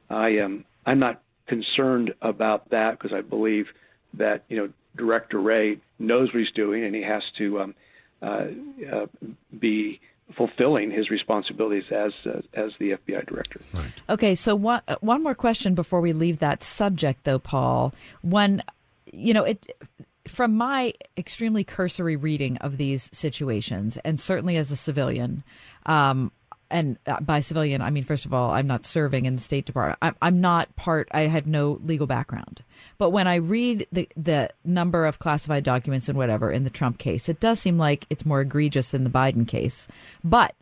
[0.10, 3.66] I am, I'm not concerned about that because I believe
[4.14, 7.76] that you know Director Wray knows what he's doing and he has to um,
[8.22, 8.46] uh,
[8.94, 9.06] uh,
[9.60, 10.00] be
[10.36, 13.62] fulfilling his responsibilities as uh, as the FBI director.
[13.74, 13.92] Right.
[14.10, 17.94] Okay, so one one more question before we leave that subject, though, Paul.
[18.22, 18.64] When
[19.12, 19.76] you know it.
[20.28, 25.44] From my extremely cursory reading of these situations, and certainly as a civilian,
[25.88, 26.32] um,
[26.70, 29.66] and uh, by civilian, I mean, first of all, I'm not serving in the State
[29.66, 30.00] Department.
[30.02, 32.64] I'm, I'm not part, I have no legal background.
[32.98, 36.98] But when I read the, the number of classified documents and whatever in the Trump
[36.98, 39.88] case, it does seem like it's more egregious than the Biden case.
[40.24, 40.56] But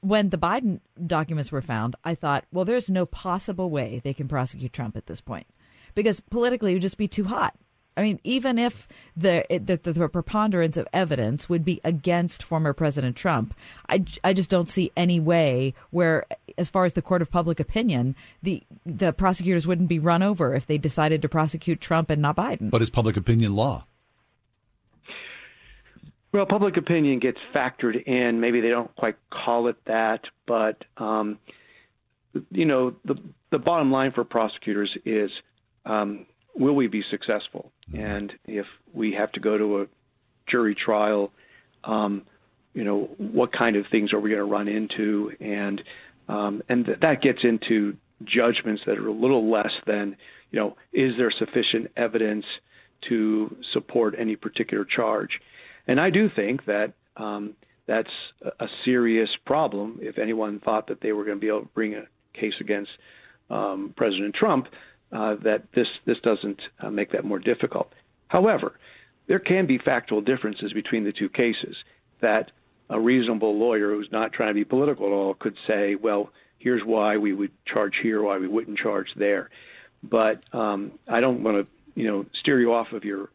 [0.00, 4.28] when the Biden documents were found, I thought, well, there's no possible way they can
[4.28, 5.46] prosecute Trump at this point
[5.94, 7.54] because politically it would just be too hot.
[7.96, 13.16] I mean, even if the, the, the preponderance of evidence would be against former President
[13.16, 13.54] Trump,
[13.88, 16.24] I, I just don't see any way where,
[16.56, 20.54] as far as the court of public opinion, the the prosecutors wouldn't be run over
[20.54, 22.70] if they decided to prosecute Trump and not Biden.
[22.70, 23.86] But it's public opinion law.
[26.32, 28.40] Well, public opinion gets factored in.
[28.40, 31.38] Maybe they don't quite call it that, but um,
[32.50, 33.16] you know, the
[33.50, 35.30] the bottom line for prosecutors is
[35.84, 36.24] um,
[36.54, 37.72] will we be successful?
[37.92, 38.04] Mm-hmm.
[38.04, 39.86] And if we have to go to a
[40.50, 41.32] jury trial,
[41.84, 42.22] um,
[42.74, 45.32] you know, what kind of things are we going to run into?
[45.40, 45.82] And
[46.28, 50.16] um, and th- that gets into judgments that are a little less than,
[50.50, 52.44] you know, is there sufficient evidence
[53.08, 55.30] to support any particular charge?
[55.86, 57.54] And I do think that um,
[57.86, 58.10] that's
[58.60, 59.98] a serious problem.
[60.00, 62.04] If anyone thought that they were going to be able to bring a
[62.38, 62.90] case against
[63.50, 64.68] um, President Trump,
[65.12, 67.92] uh, that this this doesn't uh, make that more difficult.
[68.28, 68.78] However,
[69.26, 71.76] there can be factual differences between the two cases
[72.20, 72.50] that
[72.88, 76.82] a reasonable lawyer who's not trying to be political at all could say, well, here's
[76.84, 79.50] why we would charge here, why we wouldn't charge there.
[80.02, 83.30] But um, I don't want to, you know, steer you off of your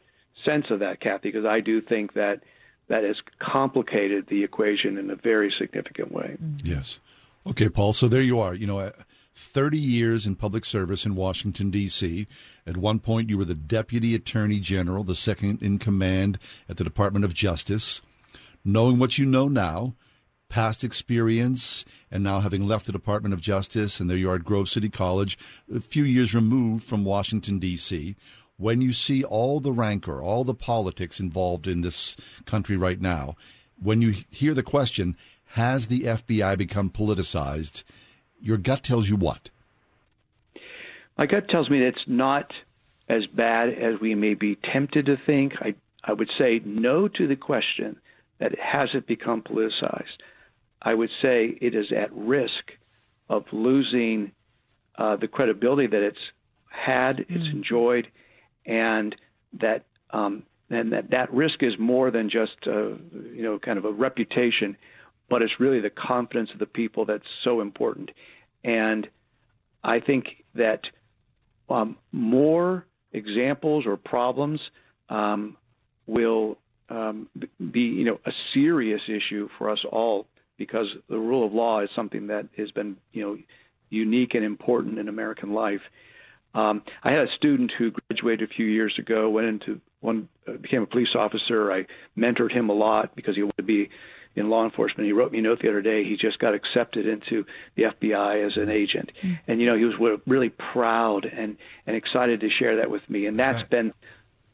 [0.45, 2.41] sense of that, Kathy, because I do think that
[2.87, 6.37] that has complicated the equation in a very significant way.
[6.63, 6.99] Yes.
[7.45, 7.93] Okay, Paul.
[7.93, 8.53] So there you are.
[8.53, 8.91] You know,
[9.38, 12.26] 30 years in public service in Washington, D.C.
[12.65, 16.84] At one point, you were the Deputy Attorney General, the second in command at the
[16.84, 18.01] Department of Justice.
[18.65, 19.93] Knowing what you know now,
[20.49, 24.43] past experience, and now having left the Department of Justice, and there you are at
[24.43, 25.38] Grove City College,
[25.73, 28.15] a few years removed from Washington, D.C.,
[28.57, 33.35] when you see all the rancor, all the politics involved in this country right now,
[33.80, 35.15] when you hear the question,
[35.51, 37.84] has the FBI become politicized?
[38.41, 39.49] Your gut tells you what?
[41.18, 42.51] My gut tells me that it's not
[43.09, 45.53] as bad as we may be tempted to think.
[45.59, 47.97] I, I would say no to the question
[48.39, 50.22] that has it become politicized.
[50.81, 52.72] I would say it is at risk
[53.30, 54.31] of losing
[54.97, 56.18] uh, the credibility that it's
[56.69, 57.53] had, it's mm.
[57.53, 58.07] enjoyed,
[58.65, 59.15] and
[59.59, 62.89] that um, and that that risk is more than just uh,
[63.34, 64.77] you know kind of a reputation
[65.29, 68.11] but it's really the confidence of the people that's so important.
[68.63, 69.07] And
[69.83, 70.25] I think
[70.55, 70.81] that
[71.69, 74.59] um, more examples or problems
[75.09, 75.57] um,
[76.05, 76.57] will
[76.89, 77.27] um,
[77.71, 80.27] be, you know, a serious issue for us all
[80.57, 83.37] because the rule of law is something that has been, you know,
[83.89, 85.81] unique and important in American life.
[86.53, 90.53] Um, I had a student who graduated a few years ago, went into one, uh,
[90.53, 91.71] became a police officer.
[91.71, 91.85] I
[92.17, 93.89] mentored him a lot because he wanted to be
[94.38, 95.07] in law enforcement.
[95.07, 96.03] He wrote me a note the other day.
[96.03, 97.43] He just got accepted into
[97.76, 99.34] the FBI as an agent, mm-hmm.
[99.47, 101.57] and you know he was really proud and
[101.88, 103.26] and excited to share that with me.
[103.26, 103.69] And that's right.
[103.69, 103.93] been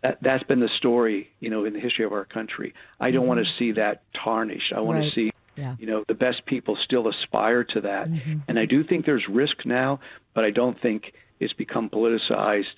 [0.01, 2.73] that that's been the story, you know, in the history of our country.
[2.99, 3.30] I don't mm-hmm.
[3.30, 4.72] want to see that tarnished.
[4.73, 5.10] I want right.
[5.10, 5.31] to see.
[5.55, 5.76] Yeah.
[5.77, 8.10] You know, the best people still aspire to that.
[8.10, 8.39] Mm-hmm.
[8.47, 9.99] And I do think there's risk now,
[10.34, 12.73] but I don't think it's become politicized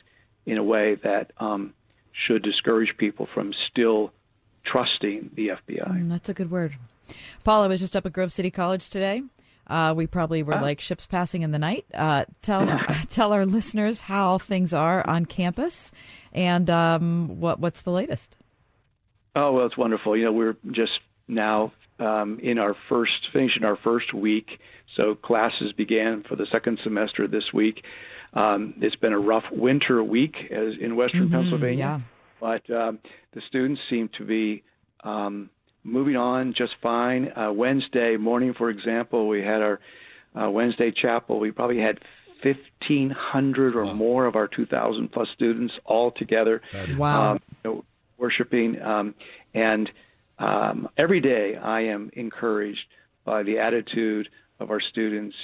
[0.45, 1.73] in a way that um,
[2.11, 4.11] should discourage people from still
[4.65, 5.87] trusting the FBI.
[5.87, 6.75] Mm, that's a good word.
[7.43, 9.23] Paul, I was just up at Grove City College today.
[9.67, 11.85] Uh, we probably were like ships passing in the night.
[11.93, 12.79] Uh, tell
[13.09, 15.91] tell our listeners how things are on campus,
[16.33, 18.37] and um, what what's the latest.
[19.35, 20.15] Oh well, it's wonderful.
[20.15, 24.59] You know, we're just now um, in our first finishing our first week,
[24.95, 27.83] so classes began for the second semester this week.
[28.33, 31.99] Um, it's been a rough winter week as in Western mm-hmm, Pennsylvania, yeah.
[32.39, 32.99] but um,
[33.33, 34.63] the students seem to be
[35.03, 35.49] um,
[35.85, 37.31] moving on just fine.
[37.37, 39.79] Uh, Wednesday morning, for example, we had our
[40.35, 41.39] uh, Wednesday chapel.
[41.39, 41.99] We probably had
[42.43, 43.93] 1,500 or wow.
[43.93, 46.61] more of our 2,000 plus students all together.
[46.97, 47.31] Wow.
[47.33, 47.85] Um, you know,
[48.17, 48.81] worshiping.
[48.81, 49.13] Um,
[49.53, 49.89] and
[50.39, 52.85] um, every day I am encouraged
[53.23, 54.29] by the attitude
[54.59, 55.35] of our students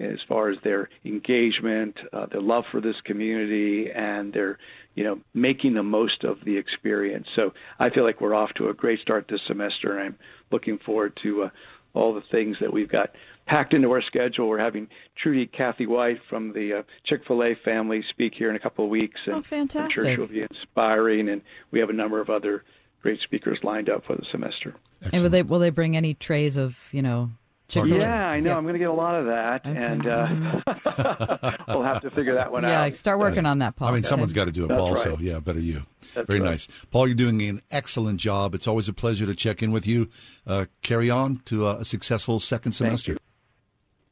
[0.00, 4.58] as far as their engagement, uh, their love for this community, and their
[5.00, 7.26] you know, making the most of the experience.
[7.34, 10.18] So I feel like we're off to a great start this semester, and I'm
[10.52, 11.48] looking forward to uh,
[11.94, 13.08] all the things that we've got
[13.46, 14.46] packed into our schedule.
[14.46, 18.56] We're having Trudy Cathy White from the uh, Chick Fil A family speak here in
[18.56, 19.80] a couple of weeks, and oh, fantastic!
[19.80, 21.40] I'm sure she'll be inspiring, and
[21.70, 22.62] we have a number of other
[23.00, 24.74] great speakers lined up for the semester.
[24.96, 25.14] Excellent.
[25.14, 27.30] And will they will they bring any trays of you know
[27.70, 27.98] Chick-fil-A.
[28.00, 28.56] Yeah, I know.
[28.56, 29.78] I'm going to get a lot of that, okay.
[29.78, 32.90] and uh, we'll have to figure that one yeah, out.
[32.90, 33.88] Yeah, start working on that, Paul.
[33.88, 34.94] I mean, someone's got to do it, Paul.
[34.94, 35.02] Right.
[35.02, 35.82] So yeah, better you.
[36.14, 36.50] That's Very right.
[36.50, 37.06] nice, Paul.
[37.06, 38.54] You're doing an excellent job.
[38.54, 40.08] It's always a pleasure to check in with you.
[40.46, 43.16] Uh, carry on to a successful second semester.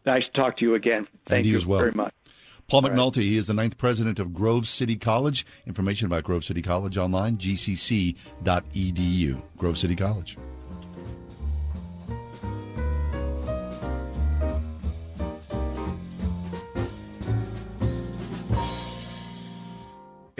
[0.06, 1.06] Nice to talk to you again.
[1.26, 1.80] Thank and you, you as well.
[1.80, 2.14] very much.
[2.68, 5.46] Paul McNulty he is the ninth president of Grove City College.
[5.66, 8.12] Information about Grove City College online, gcc.edu.
[9.56, 10.36] Grove City College.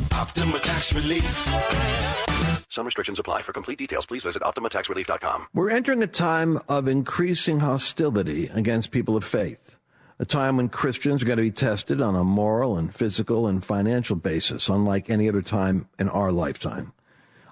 [0.00, 0.08] 800 965 1433.
[0.08, 0.16] 800 965 1433.
[0.20, 2.66] Optima Tax Relief.
[2.68, 3.42] Some restrictions apply.
[3.42, 5.46] For complete details, please visit OptimaTaxRelief.com.
[5.52, 9.76] We're entering a time of increasing hostility against people of faith.
[10.18, 13.64] A time when Christians are going to be tested on a moral and physical and
[13.64, 16.92] financial basis, unlike any other time in our lifetime.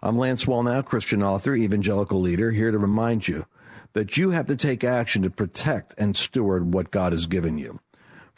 [0.03, 3.47] I'm Lance Wallnau, Christian author, evangelical leader, here to remind you
[3.95, 7.81] that you have to take action to protect and steward what God has given you.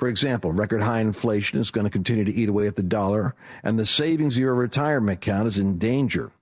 [0.01, 3.35] For example, record high inflation is going to continue to eat away at the dollar,
[3.63, 6.33] and the savings of your retirement account is in danger.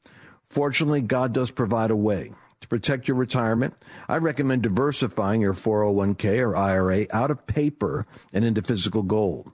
[0.48, 2.30] Fortunately, God does provide a way.
[2.60, 3.74] To protect your retirement,
[4.08, 9.50] I recommend diversifying your 401k or IRA out of paper and into physical gold.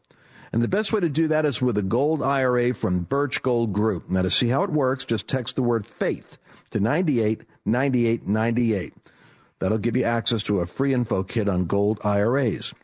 [0.53, 3.73] And the best way to do that is with a gold IRA from Birch Gold
[3.73, 4.11] Group.
[4.11, 6.37] Now, to see how it works, just text the word faith
[6.73, 8.93] to 98 98 98.
[9.61, 12.75] That'll give you access to a free info kit on gold IRAs.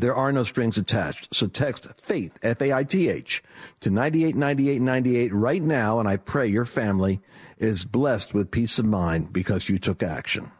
[0.00, 1.34] There are no strings attached.
[1.34, 3.42] So text faith, F-A-I-T-H,
[3.80, 7.20] to 989898 right now, and I pray your family
[7.60, 10.50] is blessed with peace of mind because you took action.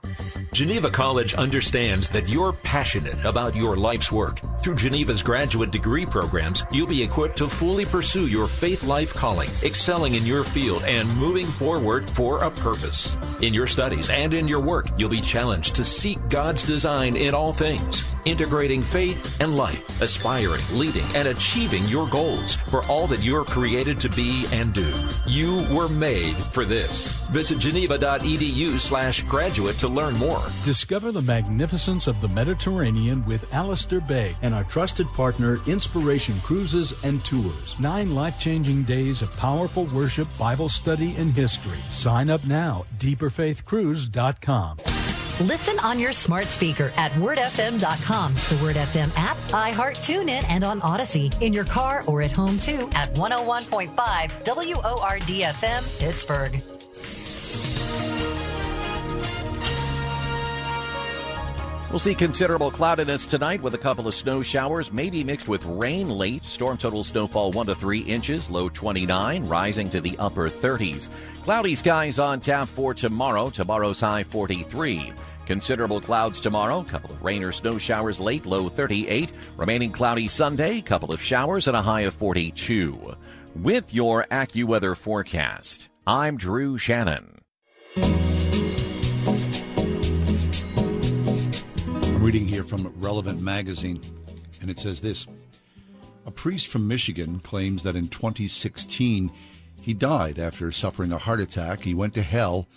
[0.53, 4.41] Geneva College understands that you're passionate about your life's work.
[4.61, 9.49] Through Geneva's graduate degree programs, you'll be equipped to fully pursue your faith life calling,
[9.63, 13.17] excelling in your field, and moving forward for a purpose.
[13.43, 17.33] In your studies and in your work, you'll be challenged to seek God's design in
[17.33, 23.25] all things, integrating faith and life, aspiring, leading, and achieving your goals for all that
[23.25, 24.93] you're created to be and do.
[25.27, 26.90] You were made for this.
[27.31, 30.43] Visit geneva.edu slash graduate to learn more.
[30.65, 36.93] Discover the magnificence of the Mediterranean with Alistair Begg and our trusted partner, Inspiration Cruises
[37.05, 37.79] and Tours.
[37.79, 41.79] Nine life changing days of powerful worship, Bible study, and history.
[41.91, 44.79] Sign up now, deeperfaithcruise.com.
[45.41, 50.83] Listen on your smart speaker at wordfm.com, the Word FM app, iHeart, TuneIn, and on
[50.83, 51.35] Audacy.
[51.41, 53.95] In your car or at home too at 101.5
[54.45, 56.80] WORDFM Pittsburgh.
[61.91, 66.09] We'll see considerable cloudiness tonight with a couple of snow showers, maybe mixed with rain
[66.09, 66.45] late.
[66.45, 71.09] Storm total snowfall 1 to 3 inches, low 29, rising to the upper 30s.
[71.43, 73.51] Cloudy skies on tap for tomorrow.
[73.51, 75.13] Tomorrow's high 43.
[75.47, 79.33] Considerable clouds tomorrow, couple of rain or snow showers late, low 38.
[79.57, 83.17] Remaining cloudy Sunday, couple of showers and a high of 42.
[83.57, 87.41] With your AccuWeather forecast, I'm Drew Shannon.
[92.21, 93.99] Reading here from Relevant Magazine,
[94.61, 95.27] and it says this
[96.27, 99.33] A priest from Michigan claims that in 2016
[99.81, 101.81] he died after suffering a heart attack.
[101.81, 102.69] He went to hell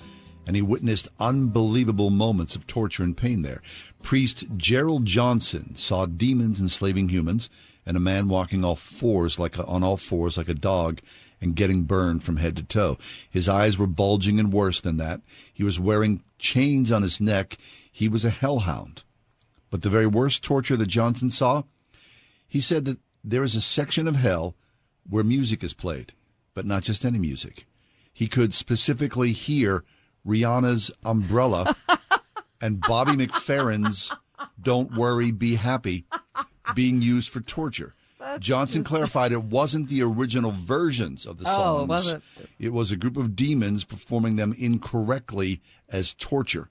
[0.48, 3.61] and he witnessed unbelievable moments of torture and pain there.
[4.02, 7.49] Priest Gerald Johnson saw demons enslaving humans
[7.86, 11.02] and a man walking all fours like a, on all fours like a dog
[11.41, 12.98] and getting burned from head to toe.
[13.30, 15.20] His eyes were bulging and worse than that.
[15.53, 17.57] He was wearing chains on his neck.
[17.91, 19.03] He was a hellhound.
[19.73, 21.63] But the very worst torture that Johnson saw,
[22.47, 24.53] he said that there is a section of hell
[25.09, 26.13] where music is played,
[26.53, 27.65] but not just any music.
[28.13, 29.83] He could specifically hear
[30.23, 31.75] Rihanna's Umbrella
[32.61, 34.13] and Bobby McFerrin's
[34.61, 36.05] Don't Worry, Be Happy
[36.75, 37.95] being used for torture.
[38.37, 41.89] Johnson clarified it wasn't the original versions of the Oh, songs.
[41.89, 42.21] was it?
[42.59, 46.69] It was a group of demons performing them incorrectly as torture.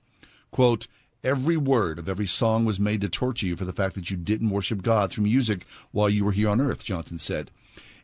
[0.52, 0.86] Quote,
[1.24, 4.16] Every word of every song was made to torture you for the fact that you
[4.16, 7.52] didn't worship God through music while you were here on earth, Johnson said.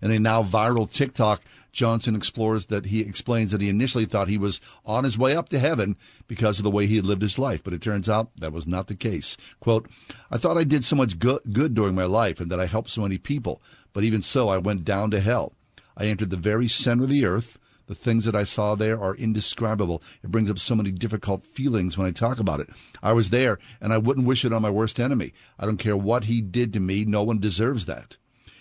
[0.01, 1.43] In a now viral TikTok,
[1.73, 5.49] Johnson explores that he explains that he initially thought he was on his way up
[5.49, 5.97] to heaven
[6.29, 8.69] because of the way he had lived his life, but it turns out that was
[8.69, 9.37] not the case.
[9.59, 9.91] Quote,
[10.31, 12.91] I thought I did so much good, good during my life and that I helped
[12.91, 13.61] so many people,
[13.93, 15.55] but even so, I went down to hell.
[15.97, 17.59] I entered the very center of the earth.
[17.89, 20.03] The things that I saw there are indescribable.
[20.23, 22.69] It brings up so many difficult feelings when I talk about it.
[23.03, 25.33] I was there, and I wouldn't wish it on my worst enemy.
[25.59, 27.05] I don't care what he did to me.
[27.05, 28.19] No one deserves that.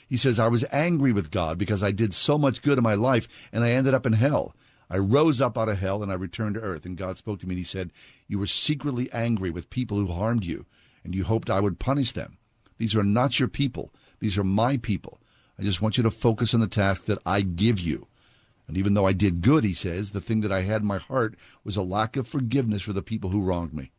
[0.08, 2.96] He says, I was angry with God because I did so much good in my
[2.96, 4.56] life, and I ended up in hell.
[4.90, 6.86] I rose up out of hell and I returned to earth.
[6.86, 7.92] And God spoke to me and he said,
[8.28, 10.66] You were secretly angry with people who harmed you,
[11.04, 12.38] and you hoped I would punish them.
[12.78, 13.92] These are not your people.
[14.20, 15.20] These are my people.
[15.60, 18.08] I just want you to focus on the task that I give you.
[18.68, 20.98] And even though I did good, he says, the thing that I had in my
[20.98, 23.92] heart was a lack of forgiveness for the people who wronged me.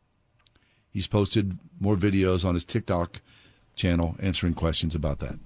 [0.91, 3.21] He's posted more videos on his TikTok
[3.75, 5.39] channel answering questions about that.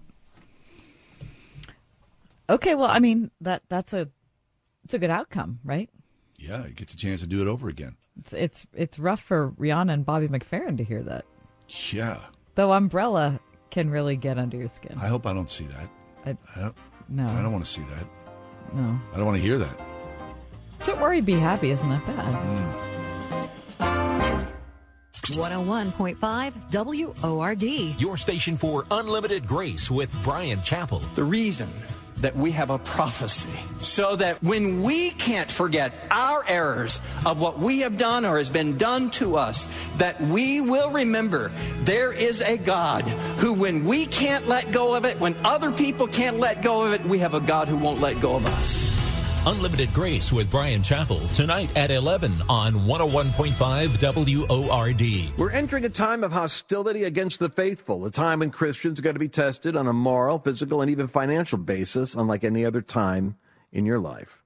[2.50, 4.10] Okay, well, I mean that that's a
[4.84, 5.90] it's a good outcome, right?
[6.38, 7.96] Yeah, he gets a chance to do it over again.
[8.20, 11.26] It's it's it's rough for Rihanna and Bobby McFerrin to hear that.
[11.92, 12.20] Yeah.
[12.56, 13.40] Though Umbrella
[13.70, 14.98] can really get under your skin.
[15.02, 15.90] I hope I don't see that.
[16.26, 16.76] I, I don't,
[17.10, 17.26] no.
[17.26, 18.08] I don't want to see that.
[18.74, 19.00] No.
[19.14, 19.80] I don't want to hear that.
[20.84, 22.34] Don't worry, be happy isn't that bad.
[22.34, 22.94] Mm.
[25.32, 27.64] 101.5 WORD.
[28.00, 31.02] Your station for unlimited grace with Bryan Chapell.
[31.16, 31.70] The reason
[32.18, 37.60] that we have a prophecy so that when we can't forget our errors of what
[37.60, 39.68] we have done or has been done to us,
[39.98, 43.04] that we will remember there is a God
[43.40, 46.94] who, when we can't let go of it, when other people can't let go of
[46.94, 48.93] it, we have a God who won't let go of us.
[49.46, 55.38] Unlimited Grace with Bryan Chapell tonight at 11 on 101.5 WORD.
[55.38, 59.16] We're entering a time of hostility against the faithful, a time when Christians are going
[59.16, 63.36] to be tested on a moral, physical, and even financial basis, unlike any other time
[63.74, 64.42] in your life.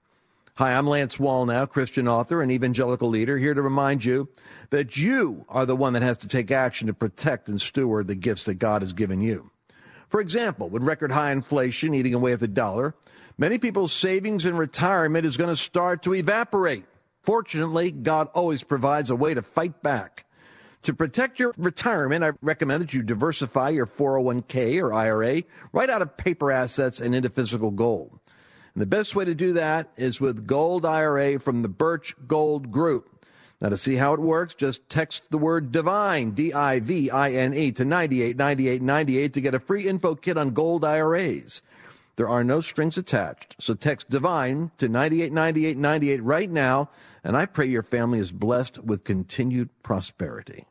[0.56, 4.30] Hi, I'm Lance Wallnau, Christian author and evangelical leader, here to remind you
[4.72, 8.16] that you are the one that has to take action to protect and steward the
[8.16, 9.52] gifts that God has given you.
[10.10, 12.96] For example, with record high inflation eating away at the dollar,
[13.38, 16.86] many people's savings and retirement is going to start to evaporate.
[17.24, 20.26] Fortunately, God always provides a way to fight back.
[20.84, 25.44] To protect your retirement, I recommend that you diversify your 401k or IRA
[25.74, 28.20] right out of paper assets and into physical gold.
[28.74, 32.72] And the best way to do that is with Gold IRA from the Birch Gold
[32.72, 33.26] Group.
[33.60, 37.32] Now, to see how it works, just text the word divine, D I V I
[37.32, 41.64] N E, to 989898 to get a free info kit on gold IRAs.
[42.18, 43.56] There are no strings attached.
[43.60, 46.90] So text divine to 989898 right now,
[47.24, 50.66] and I pray your family is blessed with continued prosperity.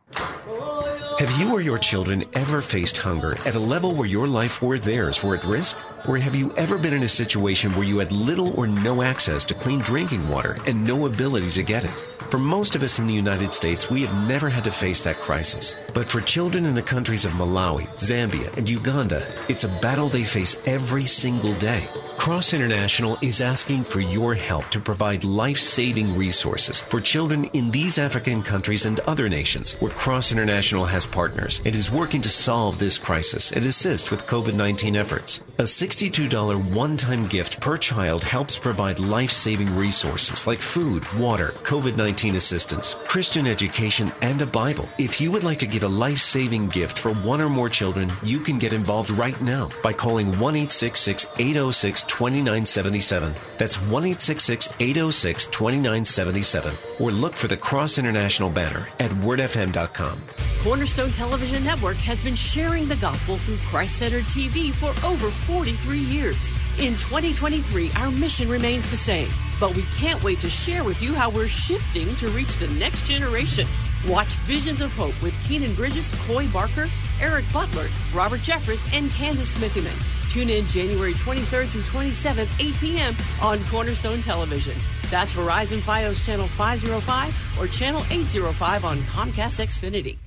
[1.18, 4.78] Have you or your children ever faced hunger at a level where your life or
[4.78, 5.78] theirs were at risk?
[6.06, 9.42] Or have you ever been in a situation where you had little or no access
[9.44, 12.04] to clean drinking water and no ability to get it?
[12.30, 15.16] For most of us in the United States, we have never had to face that
[15.16, 15.74] crisis.
[15.94, 20.24] But for children in the countries of Malawi, Zambia, and Uganda, it's a battle they
[20.24, 21.88] face every single day.
[22.16, 27.70] Cross International is asking for your help to provide life saving resources for children in
[27.70, 32.28] these African countries and other nations where Cross International has partners It is working to
[32.28, 35.42] solve this crisis and assist with COVID 19 efforts.
[35.58, 41.52] A $62 one time gift per child helps provide life saving resources like food, water,
[41.62, 44.88] COVID 19 assistance, Christian education, and a Bible.
[44.98, 48.10] If you would like to give a life saving gift for one or more children,
[48.22, 53.34] you can get involved right now by calling 1 806 2977.
[53.58, 56.74] That's 1 806 2977.
[57.00, 60.20] Or look for the Cross International banner at wordfm.com.
[60.62, 65.98] Cornerstone Television Network has been sharing the gospel through Christ Centered TV for over 43
[65.98, 66.50] years.
[66.80, 69.28] In 2023, our mission remains the same,
[69.60, 73.06] but we can't wait to share with you how we're shifting to reach the next
[73.06, 73.66] generation.
[74.08, 76.86] Watch Visions of Hope with Keenan Bridges, Coy Barker,
[77.20, 80.30] Eric Butler, Robert Jeffress, and Candace Smithyman.
[80.30, 83.16] Tune in January 23rd through 27th, 8 p.m.
[83.42, 84.74] on Cornerstone Television.
[85.10, 90.18] That's Verizon Fios Channel 505 or Channel 805 on Comcast Xfinity.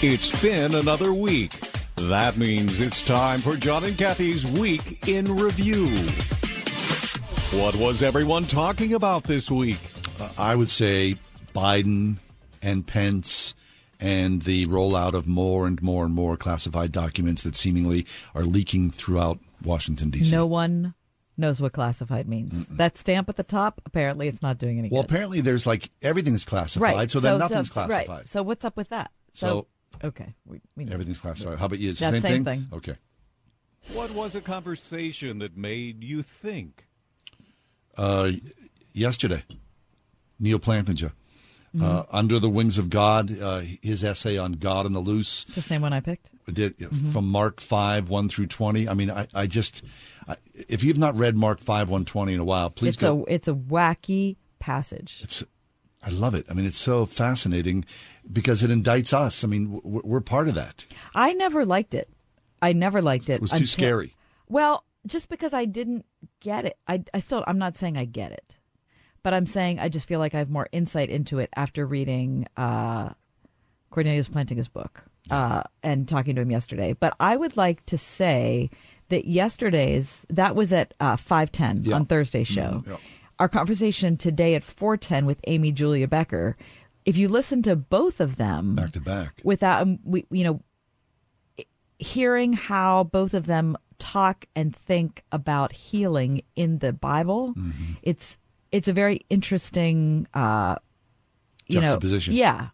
[0.00, 1.52] It's been another week.
[1.96, 5.88] That means it's time for John and Kathy's Week in Review.
[7.60, 9.78] What was everyone talking about this week?
[10.20, 11.16] Uh, I would say
[11.54, 12.18] Biden
[12.62, 13.54] and Pence
[14.00, 18.90] and the rollout of more and more and more classified documents that seemingly are leaking
[18.90, 20.30] throughout Washington, D.C.
[20.30, 20.94] No one
[21.36, 22.52] knows what classified means.
[22.52, 22.76] Mm-mm.
[22.76, 25.10] That stamp at the top, apparently it's not doing any well, good.
[25.10, 27.10] apparently there's like everything's classified, right.
[27.10, 28.08] so, then nothing's so, classified.
[28.08, 28.28] Right.
[28.28, 29.10] So what's up with that?
[29.32, 29.66] So,
[30.00, 30.34] so okay.
[30.46, 31.58] We, we everything's classified.
[31.58, 31.90] How about you?
[31.90, 32.60] It's the same, same thing?
[32.60, 32.68] thing?
[32.72, 32.96] Okay.
[33.92, 36.86] What was a conversation that made you think?
[37.96, 38.32] Uh,
[38.92, 39.42] yesterday,
[40.38, 41.12] Neal Plantinga.
[41.80, 45.44] Uh, Under the Wings of God, uh, his essay on God and the Loose.
[45.44, 46.30] It's the same one I picked.
[46.52, 46.76] Did,
[47.12, 48.88] From Mark 5, 1 through 20.
[48.88, 49.84] I mean, I, I just,
[50.26, 50.36] I,
[50.68, 53.24] if you've not read Mark 5, 120 in a while, please it's go.
[53.28, 55.20] a it's a wacky passage.
[55.22, 55.44] It's,
[56.02, 56.46] I love it.
[56.50, 57.84] I mean, it's so fascinating
[58.32, 59.44] because it indicts us.
[59.44, 60.86] I mean, we're, we're part of that.
[61.14, 62.08] I never liked it.
[62.62, 63.34] I never liked it.
[63.34, 64.14] It was too scary.
[64.48, 66.06] Well, just because I didn't
[66.40, 66.78] get it.
[66.86, 68.57] I I still I'm not saying I get it.
[69.22, 72.46] But I'm saying I just feel like I have more insight into it after reading
[72.56, 73.10] uh,
[73.90, 76.92] Cornelius Plantinga's book uh, and talking to him yesterday.
[76.92, 78.70] But I would like to say
[79.08, 81.96] that yesterday's that was at uh, 5:10 Yeah.
[81.96, 82.82] on Thursday show.
[82.84, 82.96] Mhm, yeah.
[83.38, 86.56] Our conversation today at 4:10 with Amy Julia Becker.
[87.04, 89.40] If you listen to both of them Back to back.
[89.44, 90.60] without um, we you know
[91.98, 97.94] hearing how both of them talk and think about healing in the Bible, Mm-hmm.
[98.02, 98.38] it's
[98.72, 100.76] it's a very interesting uh,
[101.66, 101.92] you know
[102.34, 102.68] yeah.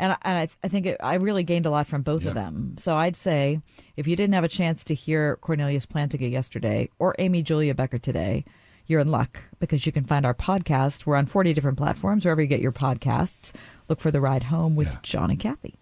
[0.00, 2.34] And, I- and I, I think it, I really gained a lot from both of
[2.34, 2.76] them.
[2.78, 3.60] So I'd say
[3.96, 7.98] if you didn't have a chance to hear Cornelius Plantinga yesterday or Amy Julia Becker
[7.98, 8.44] today,
[8.86, 11.04] you're in luck because you can find our podcast.
[11.04, 13.52] We're on 40 different platforms, wherever you get your podcasts.
[13.88, 15.74] Look for The Ride Home with John and Kathy.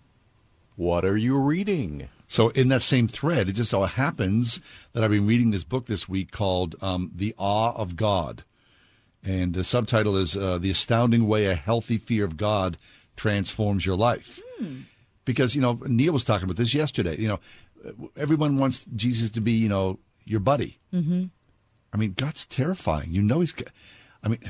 [0.76, 2.08] What are you reading?
[2.26, 4.60] So, in that same thread, it just so happens
[4.92, 8.44] that I've been reading this book this week called um, The Awe of God.
[9.26, 12.76] And the subtitle is uh, The Astounding Way a Healthy Fear of God
[13.16, 14.40] Transforms Your Life.
[15.24, 17.16] Because, you know, Neil was talking about this yesterday.
[17.18, 17.40] You know,
[18.16, 20.78] everyone wants Jesus to be, you know, your buddy.
[20.94, 21.24] Mm-hmm.
[21.92, 23.10] I mean, God's terrifying.
[23.10, 23.54] You know, he's.
[24.22, 24.40] I mean,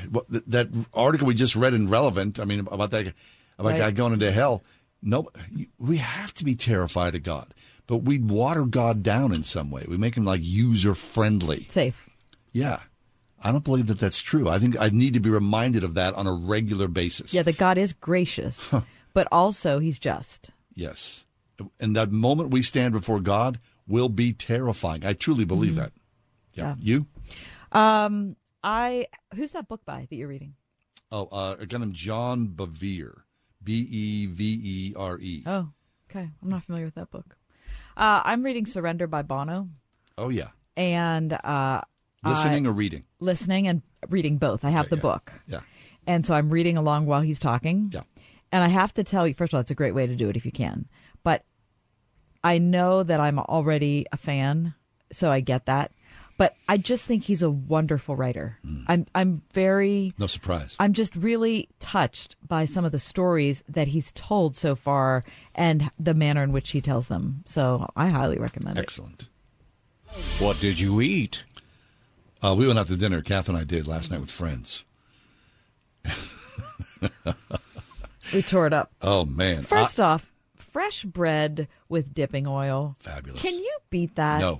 [0.47, 2.39] that article we just read in Relevant.
[2.39, 3.13] I mean, about that
[3.57, 3.79] about Right.
[3.79, 4.63] guy going into hell.
[5.01, 5.29] No,
[5.77, 7.53] we have to be terrified of God,
[7.85, 9.85] but we water God down in some way.
[9.87, 11.67] We make him like user friendly.
[11.69, 12.09] Safe.
[12.51, 12.81] Yeah,
[13.43, 14.49] I don't believe that that's true.
[14.49, 17.33] I think I need to be reminded of that on a regular basis.
[17.33, 18.73] Yeah, that God is gracious,
[19.13, 20.51] but also he's just.
[20.73, 21.25] Yes,
[21.79, 25.05] and that moment we stand before God will be terrifying.
[25.05, 25.91] I truly believe that.
[26.53, 26.73] Yeah.
[26.75, 26.81] Mm-hmm.
[26.81, 26.95] Yeah.
[26.95, 27.05] You?
[27.79, 30.55] Um, I who's that book by that you're reading?
[31.11, 33.21] Oh, uh, a guy named John Bevere.
[33.63, 35.43] B E V E R E.
[35.45, 35.69] Oh,
[36.09, 36.29] okay.
[36.41, 37.35] I'm not familiar with that book.
[37.97, 39.69] Uh, I'm reading Surrender by Bono,
[40.17, 40.49] Oh, yeah.
[40.77, 41.81] and uh,
[42.29, 43.03] Listening I- or reading?
[43.19, 44.63] Listening and reading both.
[44.65, 45.01] I have Okay, the yeah.
[45.01, 45.59] book, Yeah.
[46.05, 47.91] and so I'm reading along while he's talking.
[47.93, 48.01] Yeah.
[48.51, 50.29] And I have to tell you, first of all, it's a great way to do
[50.29, 50.85] it if you can.
[51.23, 51.43] But
[52.43, 54.73] I know that I'm already a fan,
[55.11, 55.91] so I get that.
[56.37, 58.59] But I just think he's a wonderful writer.
[58.63, 58.83] Mm.
[58.87, 60.75] I'm I'm very No surprise.
[60.79, 65.23] I'm just really touched by some of the stories that he's told so far
[65.55, 67.43] and the manner in which he tells them.
[67.47, 68.81] So I highly recommend it.
[68.81, 69.29] Excellent.
[70.39, 71.43] What did you eat?
[72.43, 73.21] Uh, we went out to dinner.
[73.21, 74.85] Kath and I did last night with friends.
[78.33, 78.91] We tore it up.
[79.01, 79.63] Oh man!
[79.63, 82.95] First I- off, fresh bread with dipping oil.
[82.99, 83.41] Fabulous.
[83.41, 84.41] Can you beat that?
[84.41, 84.59] no,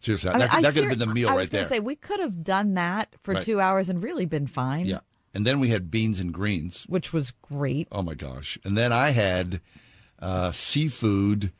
[0.00, 1.62] seriously, I mean, that, I that could have been the meal I right was gonna
[1.62, 1.68] there.
[1.70, 3.42] say we could have done that for Right.
[3.42, 4.84] two hours and really been fine.
[4.84, 5.00] yeah,
[5.32, 6.84] and then we had beans and greens.
[6.86, 7.88] which was great.
[7.90, 8.58] Oh my gosh!
[8.62, 9.62] And then I had
[10.18, 11.50] uh, seafood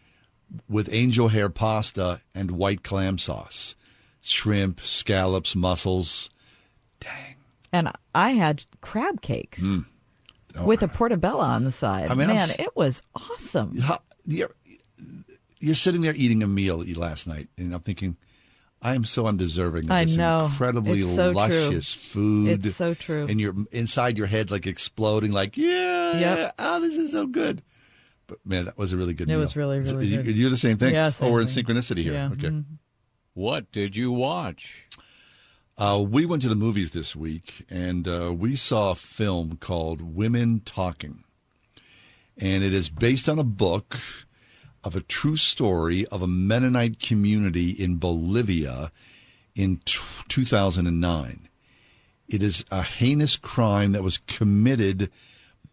[0.69, 3.74] with angel hair pasta and white clam sauce,
[4.23, 6.31] shrimp, scallops, mussels.
[7.01, 7.36] Dang.
[7.73, 9.62] And I had crab cakes
[10.65, 12.09] with a portobello on the side.
[12.09, 12.11] Mm.
[12.11, 13.78] Oh, I mean, man, s- it was awesome.
[14.27, 14.51] You're,
[15.59, 18.16] you're sitting there eating a meal last night, and I'm thinking,
[18.82, 20.44] I am so undeserving of I this know.
[20.47, 21.35] incredibly so true.
[21.40, 22.65] luscious food.
[22.66, 23.27] It's so true.
[23.28, 26.55] And you're inside your head's like exploding, like, yeah, Yep.
[26.59, 27.62] oh, this is so good.
[28.27, 29.40] But man, that was a really good It meal.
[29.40, 30.27] was really, really good.
[30.36, 30.94] You're the same thing?
[30.94, 31.65] Yeah, oh, we're in thing.
[31.65, 32.12] synchronicity here.
[32.15, 32.49] Yeah, Okay.
[32.49, 32.65] mhm.
[33.35, 34.87] What did you watch?
[35.79, 40.15] Uh, we went to the movies this week, and uh, we saw a film called
[40.15, 41.25] Women Talking.
[42.37, 43.99] And it is based on a book
[44.85, 48.93] of a true story of a Mennonite community in Bolivia
[49.55, 49.99] in t-
[50.29, 51.49] 2009.
[52.29, 55.11] It is a heinous crime that was committed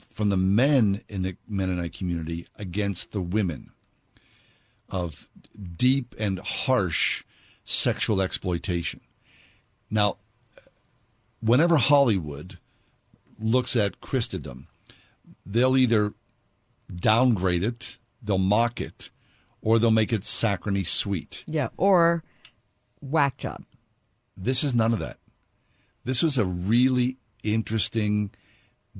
[0.09, 3.71] from the men in the Mennonite community against the women
[4.89, 5.27] of
[5.75, 7.25] deep and harsh
[7.69, 8.99] sexual exploitation.
[9.91, 10.17] Now,
[11.39, 12.57] whenever Hollywood
[13.39, 14.67] looks at Christendom,
[15.45, 16.13] they'll either
[16.93, 19.11] downgrade it, they'll mock it,
[19.61, 21.43] or they'll make it saccharine sweet.
[21.47, 22.23] Yeah, or
[23.01, 23.63] whack job.
[24.35, 25.17] This is none of that.
[26.03, 28.31] This was a really interesting,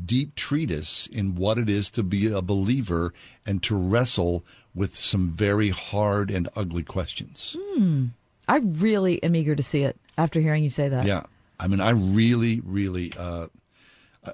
[0.06, 3.14] deep treatise in what it is to be a believer
[3.46, 7.58] and to wrestle with some very hard and ugly questions.
[7.60, 8.08] Hmm.
[8.50, 11.06] I really am eager to see it after hearing you say that.
[11.06, 11.24] Yeah,
[11.60, 13.14] I mean, I really, really.
[13.18, 13.48] Uh,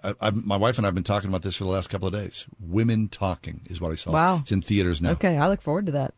[0.04, 2.08] I, I, my wife and I have been talking about this for the last couple
[2.08, 2.48] of days.
[2.60, 4.12] Women talking is what I saw.
[4.12, 4.38] Wow.
[4.40, 5.12] It's in theaters now.
[5.12, 6.14] Okay, I look forward to that.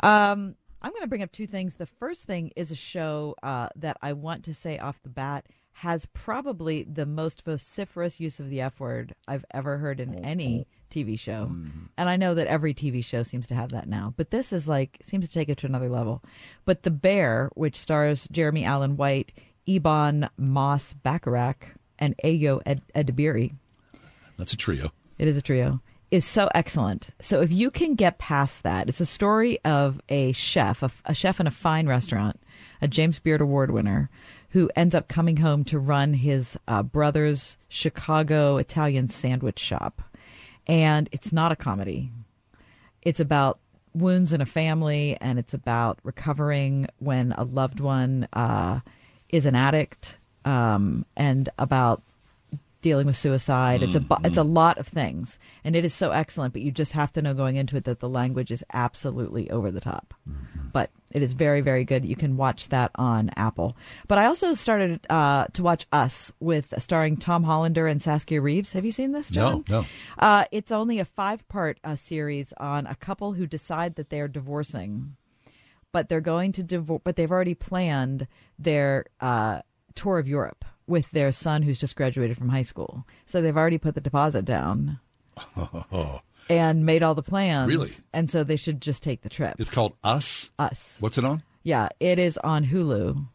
[0.00, 1.76] Um, I'm going to bring up two things.
[1.76, 5.46] The first thing is a show uh, that I want to say off the bat
[5.72, 10.66] has probably the most vociferous use of the F word I've ever heard in any
[10.92, 11.50] TV show.
[11.96, 14.68] And I know that every TV show seems to have that now, but this is
[14.68, 16.22] like, seems to take it to another level.
[16.64, 19.32] But The Bear, which stars Jeremy Allen White,
[19.66, 23.52] Ebon Moss Bachrach, and Ayo Ed- Edebiri,
[24.36, 24.92] That's a trio.
[25.18, 27.10] it is a trio, is so excellent.
[27.20, 31.14] So if you can get past that, it's a story of a chef, a, a
[31.14, 32.38] chef in a fine restaurant,
[32.82, 34.10] a James Beard Award winner,
[34.50, 40.02] who ends up coming home to run his uh, brother's Chicago Italian sandwich shop.
[40.66, 42.10] And it's not a comedy.
[43.02, 43.58] It's about
[43.94, 48.80] wounds in a family, and it's about recovering when a loved one uh,
[49.28, 52.02] is an addict, um, and about
[52.82, 53.82] dealing with suicide.
[53.82, 56.52] It's a bu- it's a lot of things, and it is so excellent.
[56.52, 59.70] But you just have to know going into it that the language is absolutely over
[59.70, 60.12] the top.
[60.72, 62.04] But it is very very good.
[62.04, 63.76] You can watch that on Apple.
[64.08, 68.74] But I also started uh, to watch Us with starring Tom Hollander and Saskia Reeves.
[68.74, 69.30] Have you seen this?
[69.30, 69.64] John?
[69.68, 69.86] No, no.
[70.18, 74.28] Uh, it's only a five part uh, series on a couple who decide that they're
[74.28, 75.16] divorcing,
[75.92, 77.00] but they're going to divorce.
[77.04, 78.26] But they've already planned
[78.58, 79.62] their uh,
[79.94, 83.06] tour of Europe with their son who's just graduated from high school.
[83.26, 84.98] So they've already put the deposit down
[86.50, 87.68] and made all the plans.
[87.68, 87.90] Really?
[88.12, 89.56] And so they should just take the trip.
[89.58, 90.50] It's called Us.
[90.58, 90.96] Us.
[91.00, 91.42] What's it on?
[91.62, 93.26] Yeah, it is on Hulu.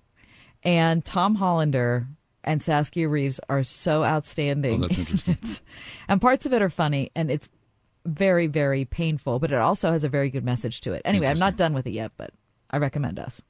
[0.64, 2.08] And Tom Hollander
[2.44, 4.84] and Saskia Reeves are so outstanding.
[4.84, 5.38] Oh, that's interesting.
[6.08, 7.50] and parts of it are funny and it's
[8.06, 11.02] very, very painful, but it also has a very good message to it.
[11.06, 12.32] Anyway, I'm not done with it yet, but
[12.72, 13.42] I recommend us.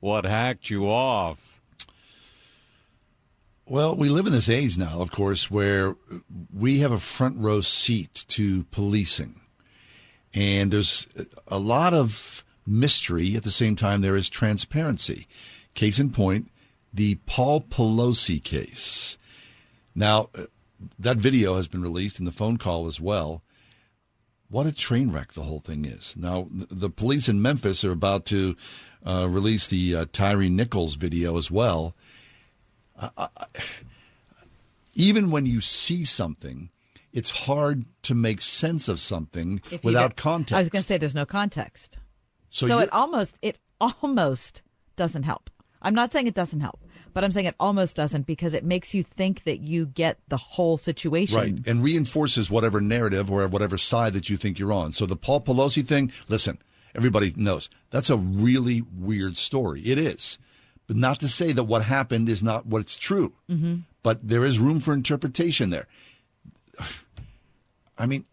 [0.00, 1.38] What hacked you off?
[3.70, 5.94] Well, we live in this age now, of course, where
[6.50, 9.42] we have a front row seat to policing.
[10.32, 11.06] And there's
[11.46, 13.36] a lot of mystery.
[13.36, 15.26] At the same time, there is transparency.
[15.74, 16.50] Case in point,
[16.94, 19.18] the Paul Pelosi case.
[19.94, 20.44] Now, uh,
[20.98, 23.42] that video has been released and the phone call as well.
[24.48, 26.16] What a train wreck the whole thing is.
[26.16, 28.56] Now, the police in Memphis are about to
[29.04, 31.94] uh, release the uh, Tyre Nichols video as well.
[34.94, 36.70] Even when you see something,
[37.12, 40.54] it's hard to make sense of something If without context.
[40.54, 41.98] I was going to say there's no context.
[42.50, 44.62] So So, it almost it almost
[44.96, 45.50] doesn't help.
[45.80, 46.80] I'm not saying it doesn't help,
[47.14, 50.36] but I'm saying it almost doesn't because it makes you think that you get the
[50.36, 51.36] whole situation.
[51.36, 54.92] Right, and reinforces whatever narrative or whatever side that you think you're on.
[54.92, 56.58] So the Paul Pelosi thing, listen,
[56.94, 59.82] everybody knows that's a really weird story.
[59.82, 60.38] It is,
[60.88, 63.32] but not to say that what happened is not what's true.
[63.48, 63.82] Mhm.
[64.02, 65.86] But there is room for interpretation there.
[67.98, 68.24] I mean,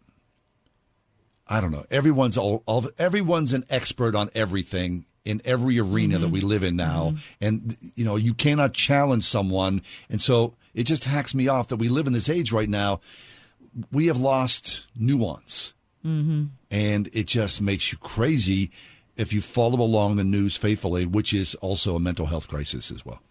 [1.47, 1.85] I don't know.
[1.91, 6.75] Everyone's all, all everyone's an expert on everything in every arena that we live in
[6.75, 11.67] now, and you know you cannot challenge someone, and so it just hacks me off
[11.69, 12.99] that we live in this age right now.
[13.91, 15.73] We have lost nuance,
[16.05, 16.43] Mm-hmm.
[16.69, 18.69] and it just makes you crazy
[19.17, 23.05] if you follow along the news faithfully, which is also a mental health crisis as
[23.05, 23.21] well.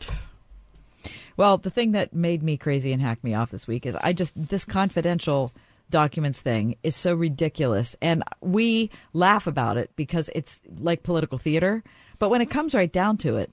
[1.37, 4.13] Well, the thing that made me crazy and hacked me off this week is I
[4.13, 5.53] just this confidential
[5.91, 11.83] documents thing is so ridiculous and we laugh about it because it's like political theater,
[12.19, 13.51] but when it comes right down to it,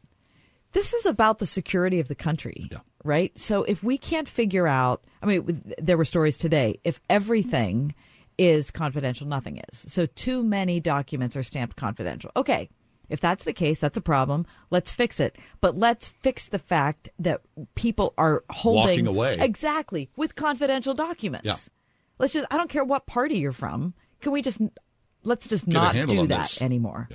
[0.74, 2.70] this is about the security of the country,
[3.04, 3.38] right?
[3.38, 6.80] So if we can't figure out, I mean, there were stories today.
[6.84, 7.94] If everything
[8.42, 9.86] is confidential, nothing is.
[9.88, 12.32] So too many documents are stamped confidential.
[12.36, 12.70] Okay.
[13.08, 14.46] If that's the case, that's a problem.
[14.70, 15.36] Let's fix it.
[15.60, 17.42] But let's fix the fact that
[17.76, 19.38] people are holding Walking away.
[19.40, 21.46] exactly with confidential documents.
[21.46, 21.56] Yeah.
[22.20, 23.94] Let's just I don't care what party you're from.
[24.22, 24.62] Can we just
[25.24, 26.62] let's just Get not do that this.
[26.62, 27.10] anymore.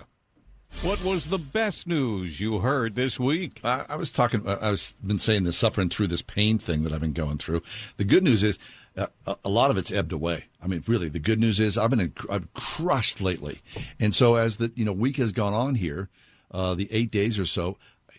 [0.82, 3.60] What was the best news you heard this week?
[3.64, 4.46] I, I was talking.
[4.46, 7.62] I was been saying this, suffering through this pain thing that I've been going through.
[7.96, 8.58] The good news is,
[8.97, 10.47] a, a lot of it's ebbed away.
[10.62, 13.60] I mean, really, the good news is I've been I've crushed lately,
[14.01, 16.09] and so as the you know week has gone on here,
[16.51, 17.77] uh, the eight days or so.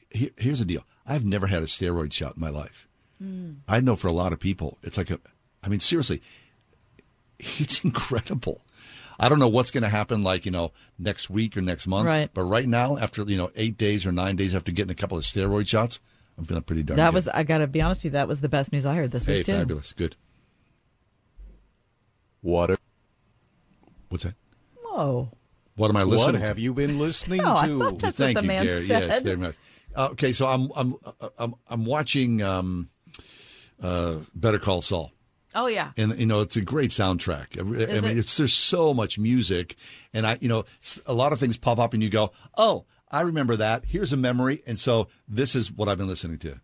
[0.09, 2.87] Here, here's the deal: I've never had a steroid shot in my life.
[3.67, 5.19] I know for a lot of people, it's like a.
[5.63, 6.21] I mean, seriously,
[7.39, 8.61] it's incredible.
[9.19, 12.05] I don't know what's going to happen, like you know, next week or next month.
[12.05, 12.29] Right.
[12.31, 15.17] But right now, after you know, eight days or nine days after getting a couple
[15.17, 15.99] of steroid shots,
[16.37, 16.97] I'm feeling pretty darn.
[16.97, 17.15] That good.
[17.15, 18.11] was I got to be honest with you.
[18.11, 19.53] That was the best news I heard this hey, week too.
[19.53, 20.15] fabulous, good.
[22.41, 22.77] What?
[24.09, 24.35] What's that?
[24.83, 25.29] Whoa.
[25.75, 26.47] What am I listening What to?
[26.47, 27.79] have you been listening No, I to?
[27.79, 28.87] thought that's Thank what the you, man Gary.
[28.87, 29.09] said.
[29.09, 29.55] Yes, very much.
[29.95, 32.89] Uh, okay, so I'm I'm uh, I'm I'm watching um,
[33.81, 35.11] uh, Better Call Saul.
[35.55, 35.91] Oh yeah.
[35.97, 37.57] and you know it's a great soundtrack.
[37.57, 38.17] I, I Is mean, it?
[38.19, 39.75] it's there's so much music,
[40.13, 40.65] and I you know
[41.05, 43.85] a lot of things pop up, and you go, oh, I remember that.
[43.85, 46.59] Here's a memory, and so this is what I've been listening to.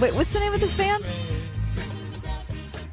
[0.00, 1.04] Wait, what's the name of this band?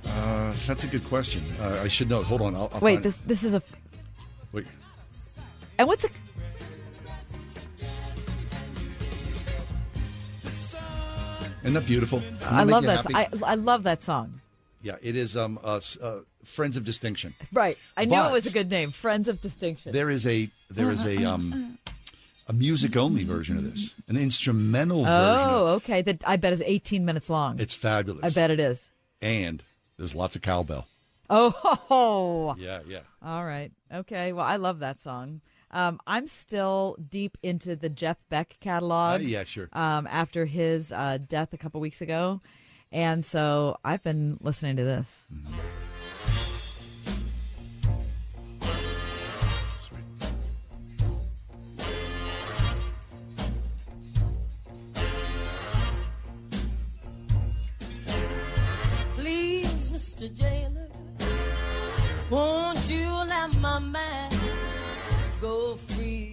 [0.05, 1.43] Uh, that's a good question.
[1.59, 2.23] Uh, I should know.
[2.23, 2.55] Hold on.
[2.55, 3.61] I'll, I'll Wait, find- this this is a.
[4.53, 4.65] Wait.
[5.77, 6.09] And what's a?
[11.63, 12.21] Isn't that beautiful?
[12.45, 13.05] I love that.
[13.13, 14.41] I I love that song.
[14.81, 15.37] yeah, it is.
[15.37, 17.33] Um, uh, uh, Friends of Distinction.
[17.53, 17.77] Right.
[17.95, 18.91] I knew it was a good name.
[18.91, 19.93] Friends of Distinction.
[19.93, 21.77] There is a there is a um
[22.47, 25.13] a music only version of this, an instrumental version.
[25.49, 26.01] Oh, okay.
[26.01, 27.59] That I bet is 18 minutes long.
[27.59, 28.23] It's fabulous.
[28.23, 28.89] I bet it is.
[29.21, 29.63] And
[29.97, 30.87] there's lots of cowbell.
[31.29, 32.55] Oh.
[32.59, 32.99] Yeah, yeah.
[33.23, 33.71] All right.
[33.93, 34.33] Okay.
[34.33, 35.41] Well, I love that song.
[35.71, 39.21] Um, I'm still deep into the Jeff Beck catalog.
[39.21, 39.69] Uh, yeah, sure.
[39.73, 42.41] Um, after his uh, death a couple weeks ago,
[42.91, 45.25] and so I've been listening to this.
[45.31, 45.55] Please,
[60.23, 60.35] Mr.
[60.39, 60.87] Jailer,
[62.29, 64.31] won't you let my man
[65.41, 66.32] go free?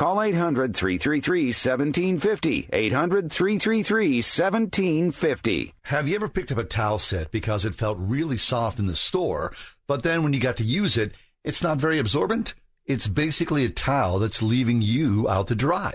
[0.00, 2.70] Call 800 333 1750.
[2.72, 5.74] 800 333 1750.
[5.82, 8.96] Have you ever picked up a towel set because it felt really soft in the
[8.96, 9.52] store,
[9.86, 11.14] but then when you got to use it,
[11.44, 12.54] it's not very absorbent?
[12.86, 15.92] It's basically a towel that's leaving you out to dry.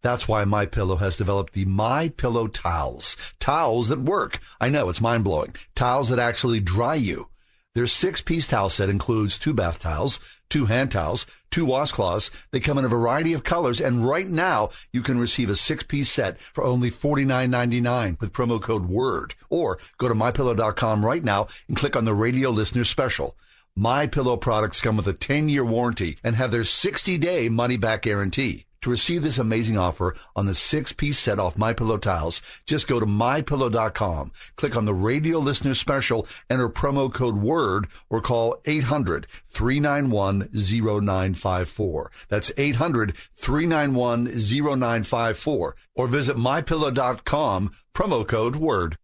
[0.00, 3.34] That's why My Pillow has developed the My Pillow towels.
[3.40, 4.38] Towels that work.
[4.60, 5.56] I know it's mind blowing.
[5.74, 7.26] Towels that actually dry you.
[7.74, 10.20] Their six piece towel set includes two bath towels,
[10.50, 12.30] two hand towels, two washcloths.
[12.50, 15.82] They come in a variety of colors, and right now you can receive a six
[15.82, 19.34] piece set for only $49.99 with promo code WORD.
[19.48, 23.36] Or go to mypillow.com right now and click on the radio listener special.
[23.76, 27.76] My Pillow products come with a 10 year warranty and have their 60 day money
[27.76, 28.66] back guarantee.
[28.82, 32.88] To receive this amazing offer on the six piece set off My Pillow tiles, just
[32.88, 38.56] go to mypillow.com, click on the radio listener special, enter promo code WORD, or call
[38.64, 42.10] 800 391 0954.
[42.30, 45.76] That's 800 391 0954.
[45.94, 48.96] Or visit mypillow.com, promo code WORD.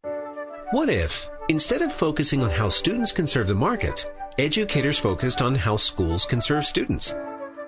[0.70, 5.54] What if, instead of focusing on how students can serve the market, educators focused on
[5.54, 7.12] how schools can serve students?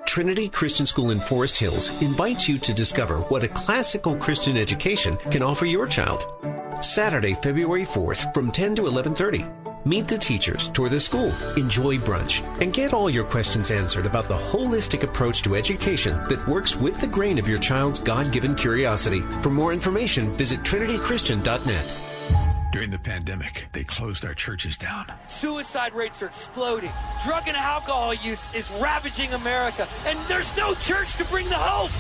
[0.09, 5.19] Trinity Christian School in Forest Hills invites you to discover what a classical Christian education
[5.31, 6.27] can offer your child.
[6.81, 9.45] Saturday, February 4th from 10 to 11:30.
[9.85, 14.31] Meet the teachers, tour the school, enjoy brunch, and get all your questions answered about
[14.31, 19.21] the holistic approach to education that works with the grain of your child's God-given curiosity.
[19.43, 22.08] For more information, visit trinitychristian.net.
[22.71, 25.07] During the pandemic, they closed our churches down.
[25.27, 26.93] Suicide rates are exploding.
[27.25, 31.91] Drug and alcohol use is ravaging America, and there's no church to bring the hope.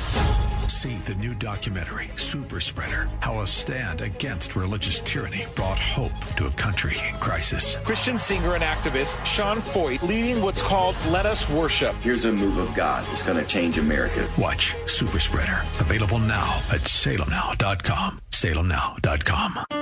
[0.68, 6.46] See the new documentary, Super Spreader How a Stand Against Religious Tyranny Brought Hope to
[6.46, 7.76] a Country in Crisis.
[7.76, 11.94] Christian singer and activist Sean Feucht leading what's called Let Us Worship.
[12.02, 13.06] Here's a move of God.
[13.10, 14.28] It's going to change America.
[14.36, 15.62] Watch Super Spreader.
[15.80, 18.20] Available now at salemnow.com.
[18.30, 19.77] Salemnow.com.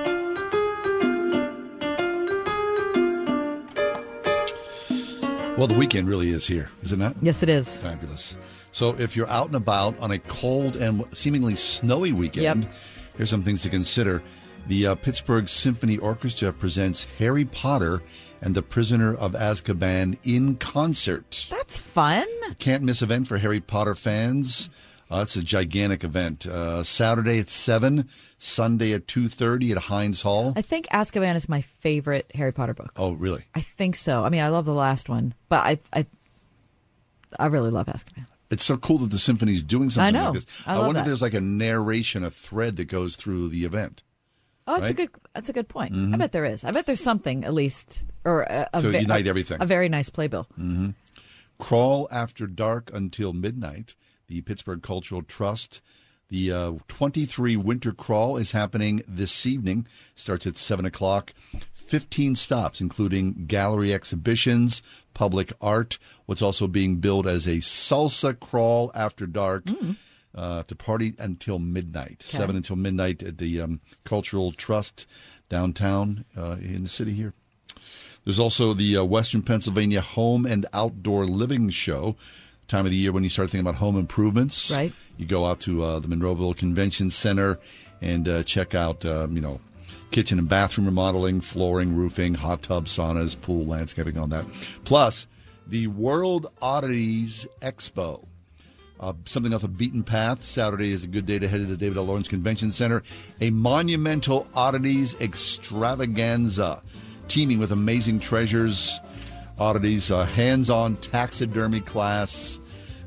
[5.57, 7.17] Well, the weekend really is here, is it not?
[7.23, 7.81] Yes, it is.
[7.81, 8.37] Fabulous.
[8.73, 12.73] So if you're out and about on a cold and seemingly snowy weekend, Yep.
[13.17, 14.23] here's some things to consider.
[14.67, 18.03] The uh, Pittsburgh Symphony Orchestra presents Harry Potter
[18.43, 21.47] and the Prisoner of Azkaban in concert.
[21.51, 22.27] That's fun.
[22.59, 24.69] Can't miss event for Harry Potter fans.
[25.11, 26.47] Uh, it's a gigantic event.
[26.47, 28.09] Uh, Saturday at seven,
[28.39, 30.53] Sunday at two thirty at Heinz Hall.
[30.57, 32.93] I think Azkaban is my favorite Harry Potter book.
[32.97, 33.45] Oh, really?
[33.55, 34.25] I think so.
[34.25, 36.07] I mean, I love the last one, but I I,
[37.39, 38.27] I really love Azkaban.
[38.51, 40.31] It's so cool that the symphony's doing something I know.
[40.31, 40.63] like this.
[40.67, 44.03] I love wonder if there's like a narration, a thread that goes through the event.
[44.69, 45.11] Oh, that's a good.
[45.35, 45.93] That's a good point.
[45.93, 46.19] I Mhm.
[46.19, 46.65] bet there is.
[46.65, 49.59] I bet there's something at least, or a, a To unite a- everything.
[49.61, 50.49] A very nice playbill.
[50.57, 50.91] hmm
[51.59, 53.95] Crawl after dark until midnight.
[54.29, 55.81] The Pittsburgh Cultural Trust.
[56.29, 59.87] The uh, 23 Winter Crawl is happening this evening.
[60.17, 61.33] Starts at 7 o'clock.
[61.73, 64.83] 15 stops, including gallery exhibitions,
[65.15, 65.99] public art.
[66.27, 69.65] What's also being billed as a salsa crawl after dark.
[70.35, 72.37] Uh, to party until midnight, Okay.
[72.37, 75.07] seven until midnight at the um, Cultural Trust
[75.49, 77.33] downtown uh, in the city here.
[78.23, 82.17] There's also the uh, Western Pennsylvania Home and Outdoor Living Show.
[82.69, 84.71] Time of the year when you start thinking about home improvements.
[84.71, 84.93] Right.
[85.17, 87.59] You go out to uh, the Monroeville Convention Center
[88.01, 89.61] and uh, check out, um, you know,
[90.11, 94.45] kitchen and bathroom remodeling, flooring, roofing, hot tub, saunas, pool, landscaping, all that.
[94.85, 95.27] Plus,
[95.67, 98.27] the World Oddities Expo.
[98.99, 100.43] Uh, something off the beaten path.
[100.43, 102.05] Saturday is a good day to head to the David L.
[102.05, 103.03] Lawrence Convention Center.
[103.41, 106.83] A monumental oddities extravaganza,
[107.29, 108.99] teeming with amazing treasures,
[109.59, 112.61] oddities, uh, hands-on taxidermy class,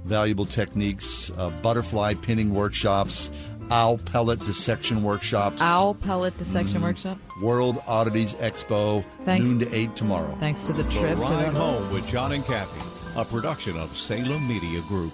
[0.06, 3.30] valuable techniques, uh, butterfly pinning workshops,
[3.72, 5.62] owl pellet dissection workshops.
[5.62, 6.84] Owl pellet dissection Mhm.
[6.84, 7.18] workshop.
[7.42, 9.46] World Oddities Expo, Thanks.
[9.46, 10.36] noon to eight tomorrow.
[10.40, 11.10] Thanks to the trip.
[11.10, 11.20] The trip.
[11.20, 12.82] Ride Home with John and Kathy,
[13.16, 15.14] a production of Salem Media Group.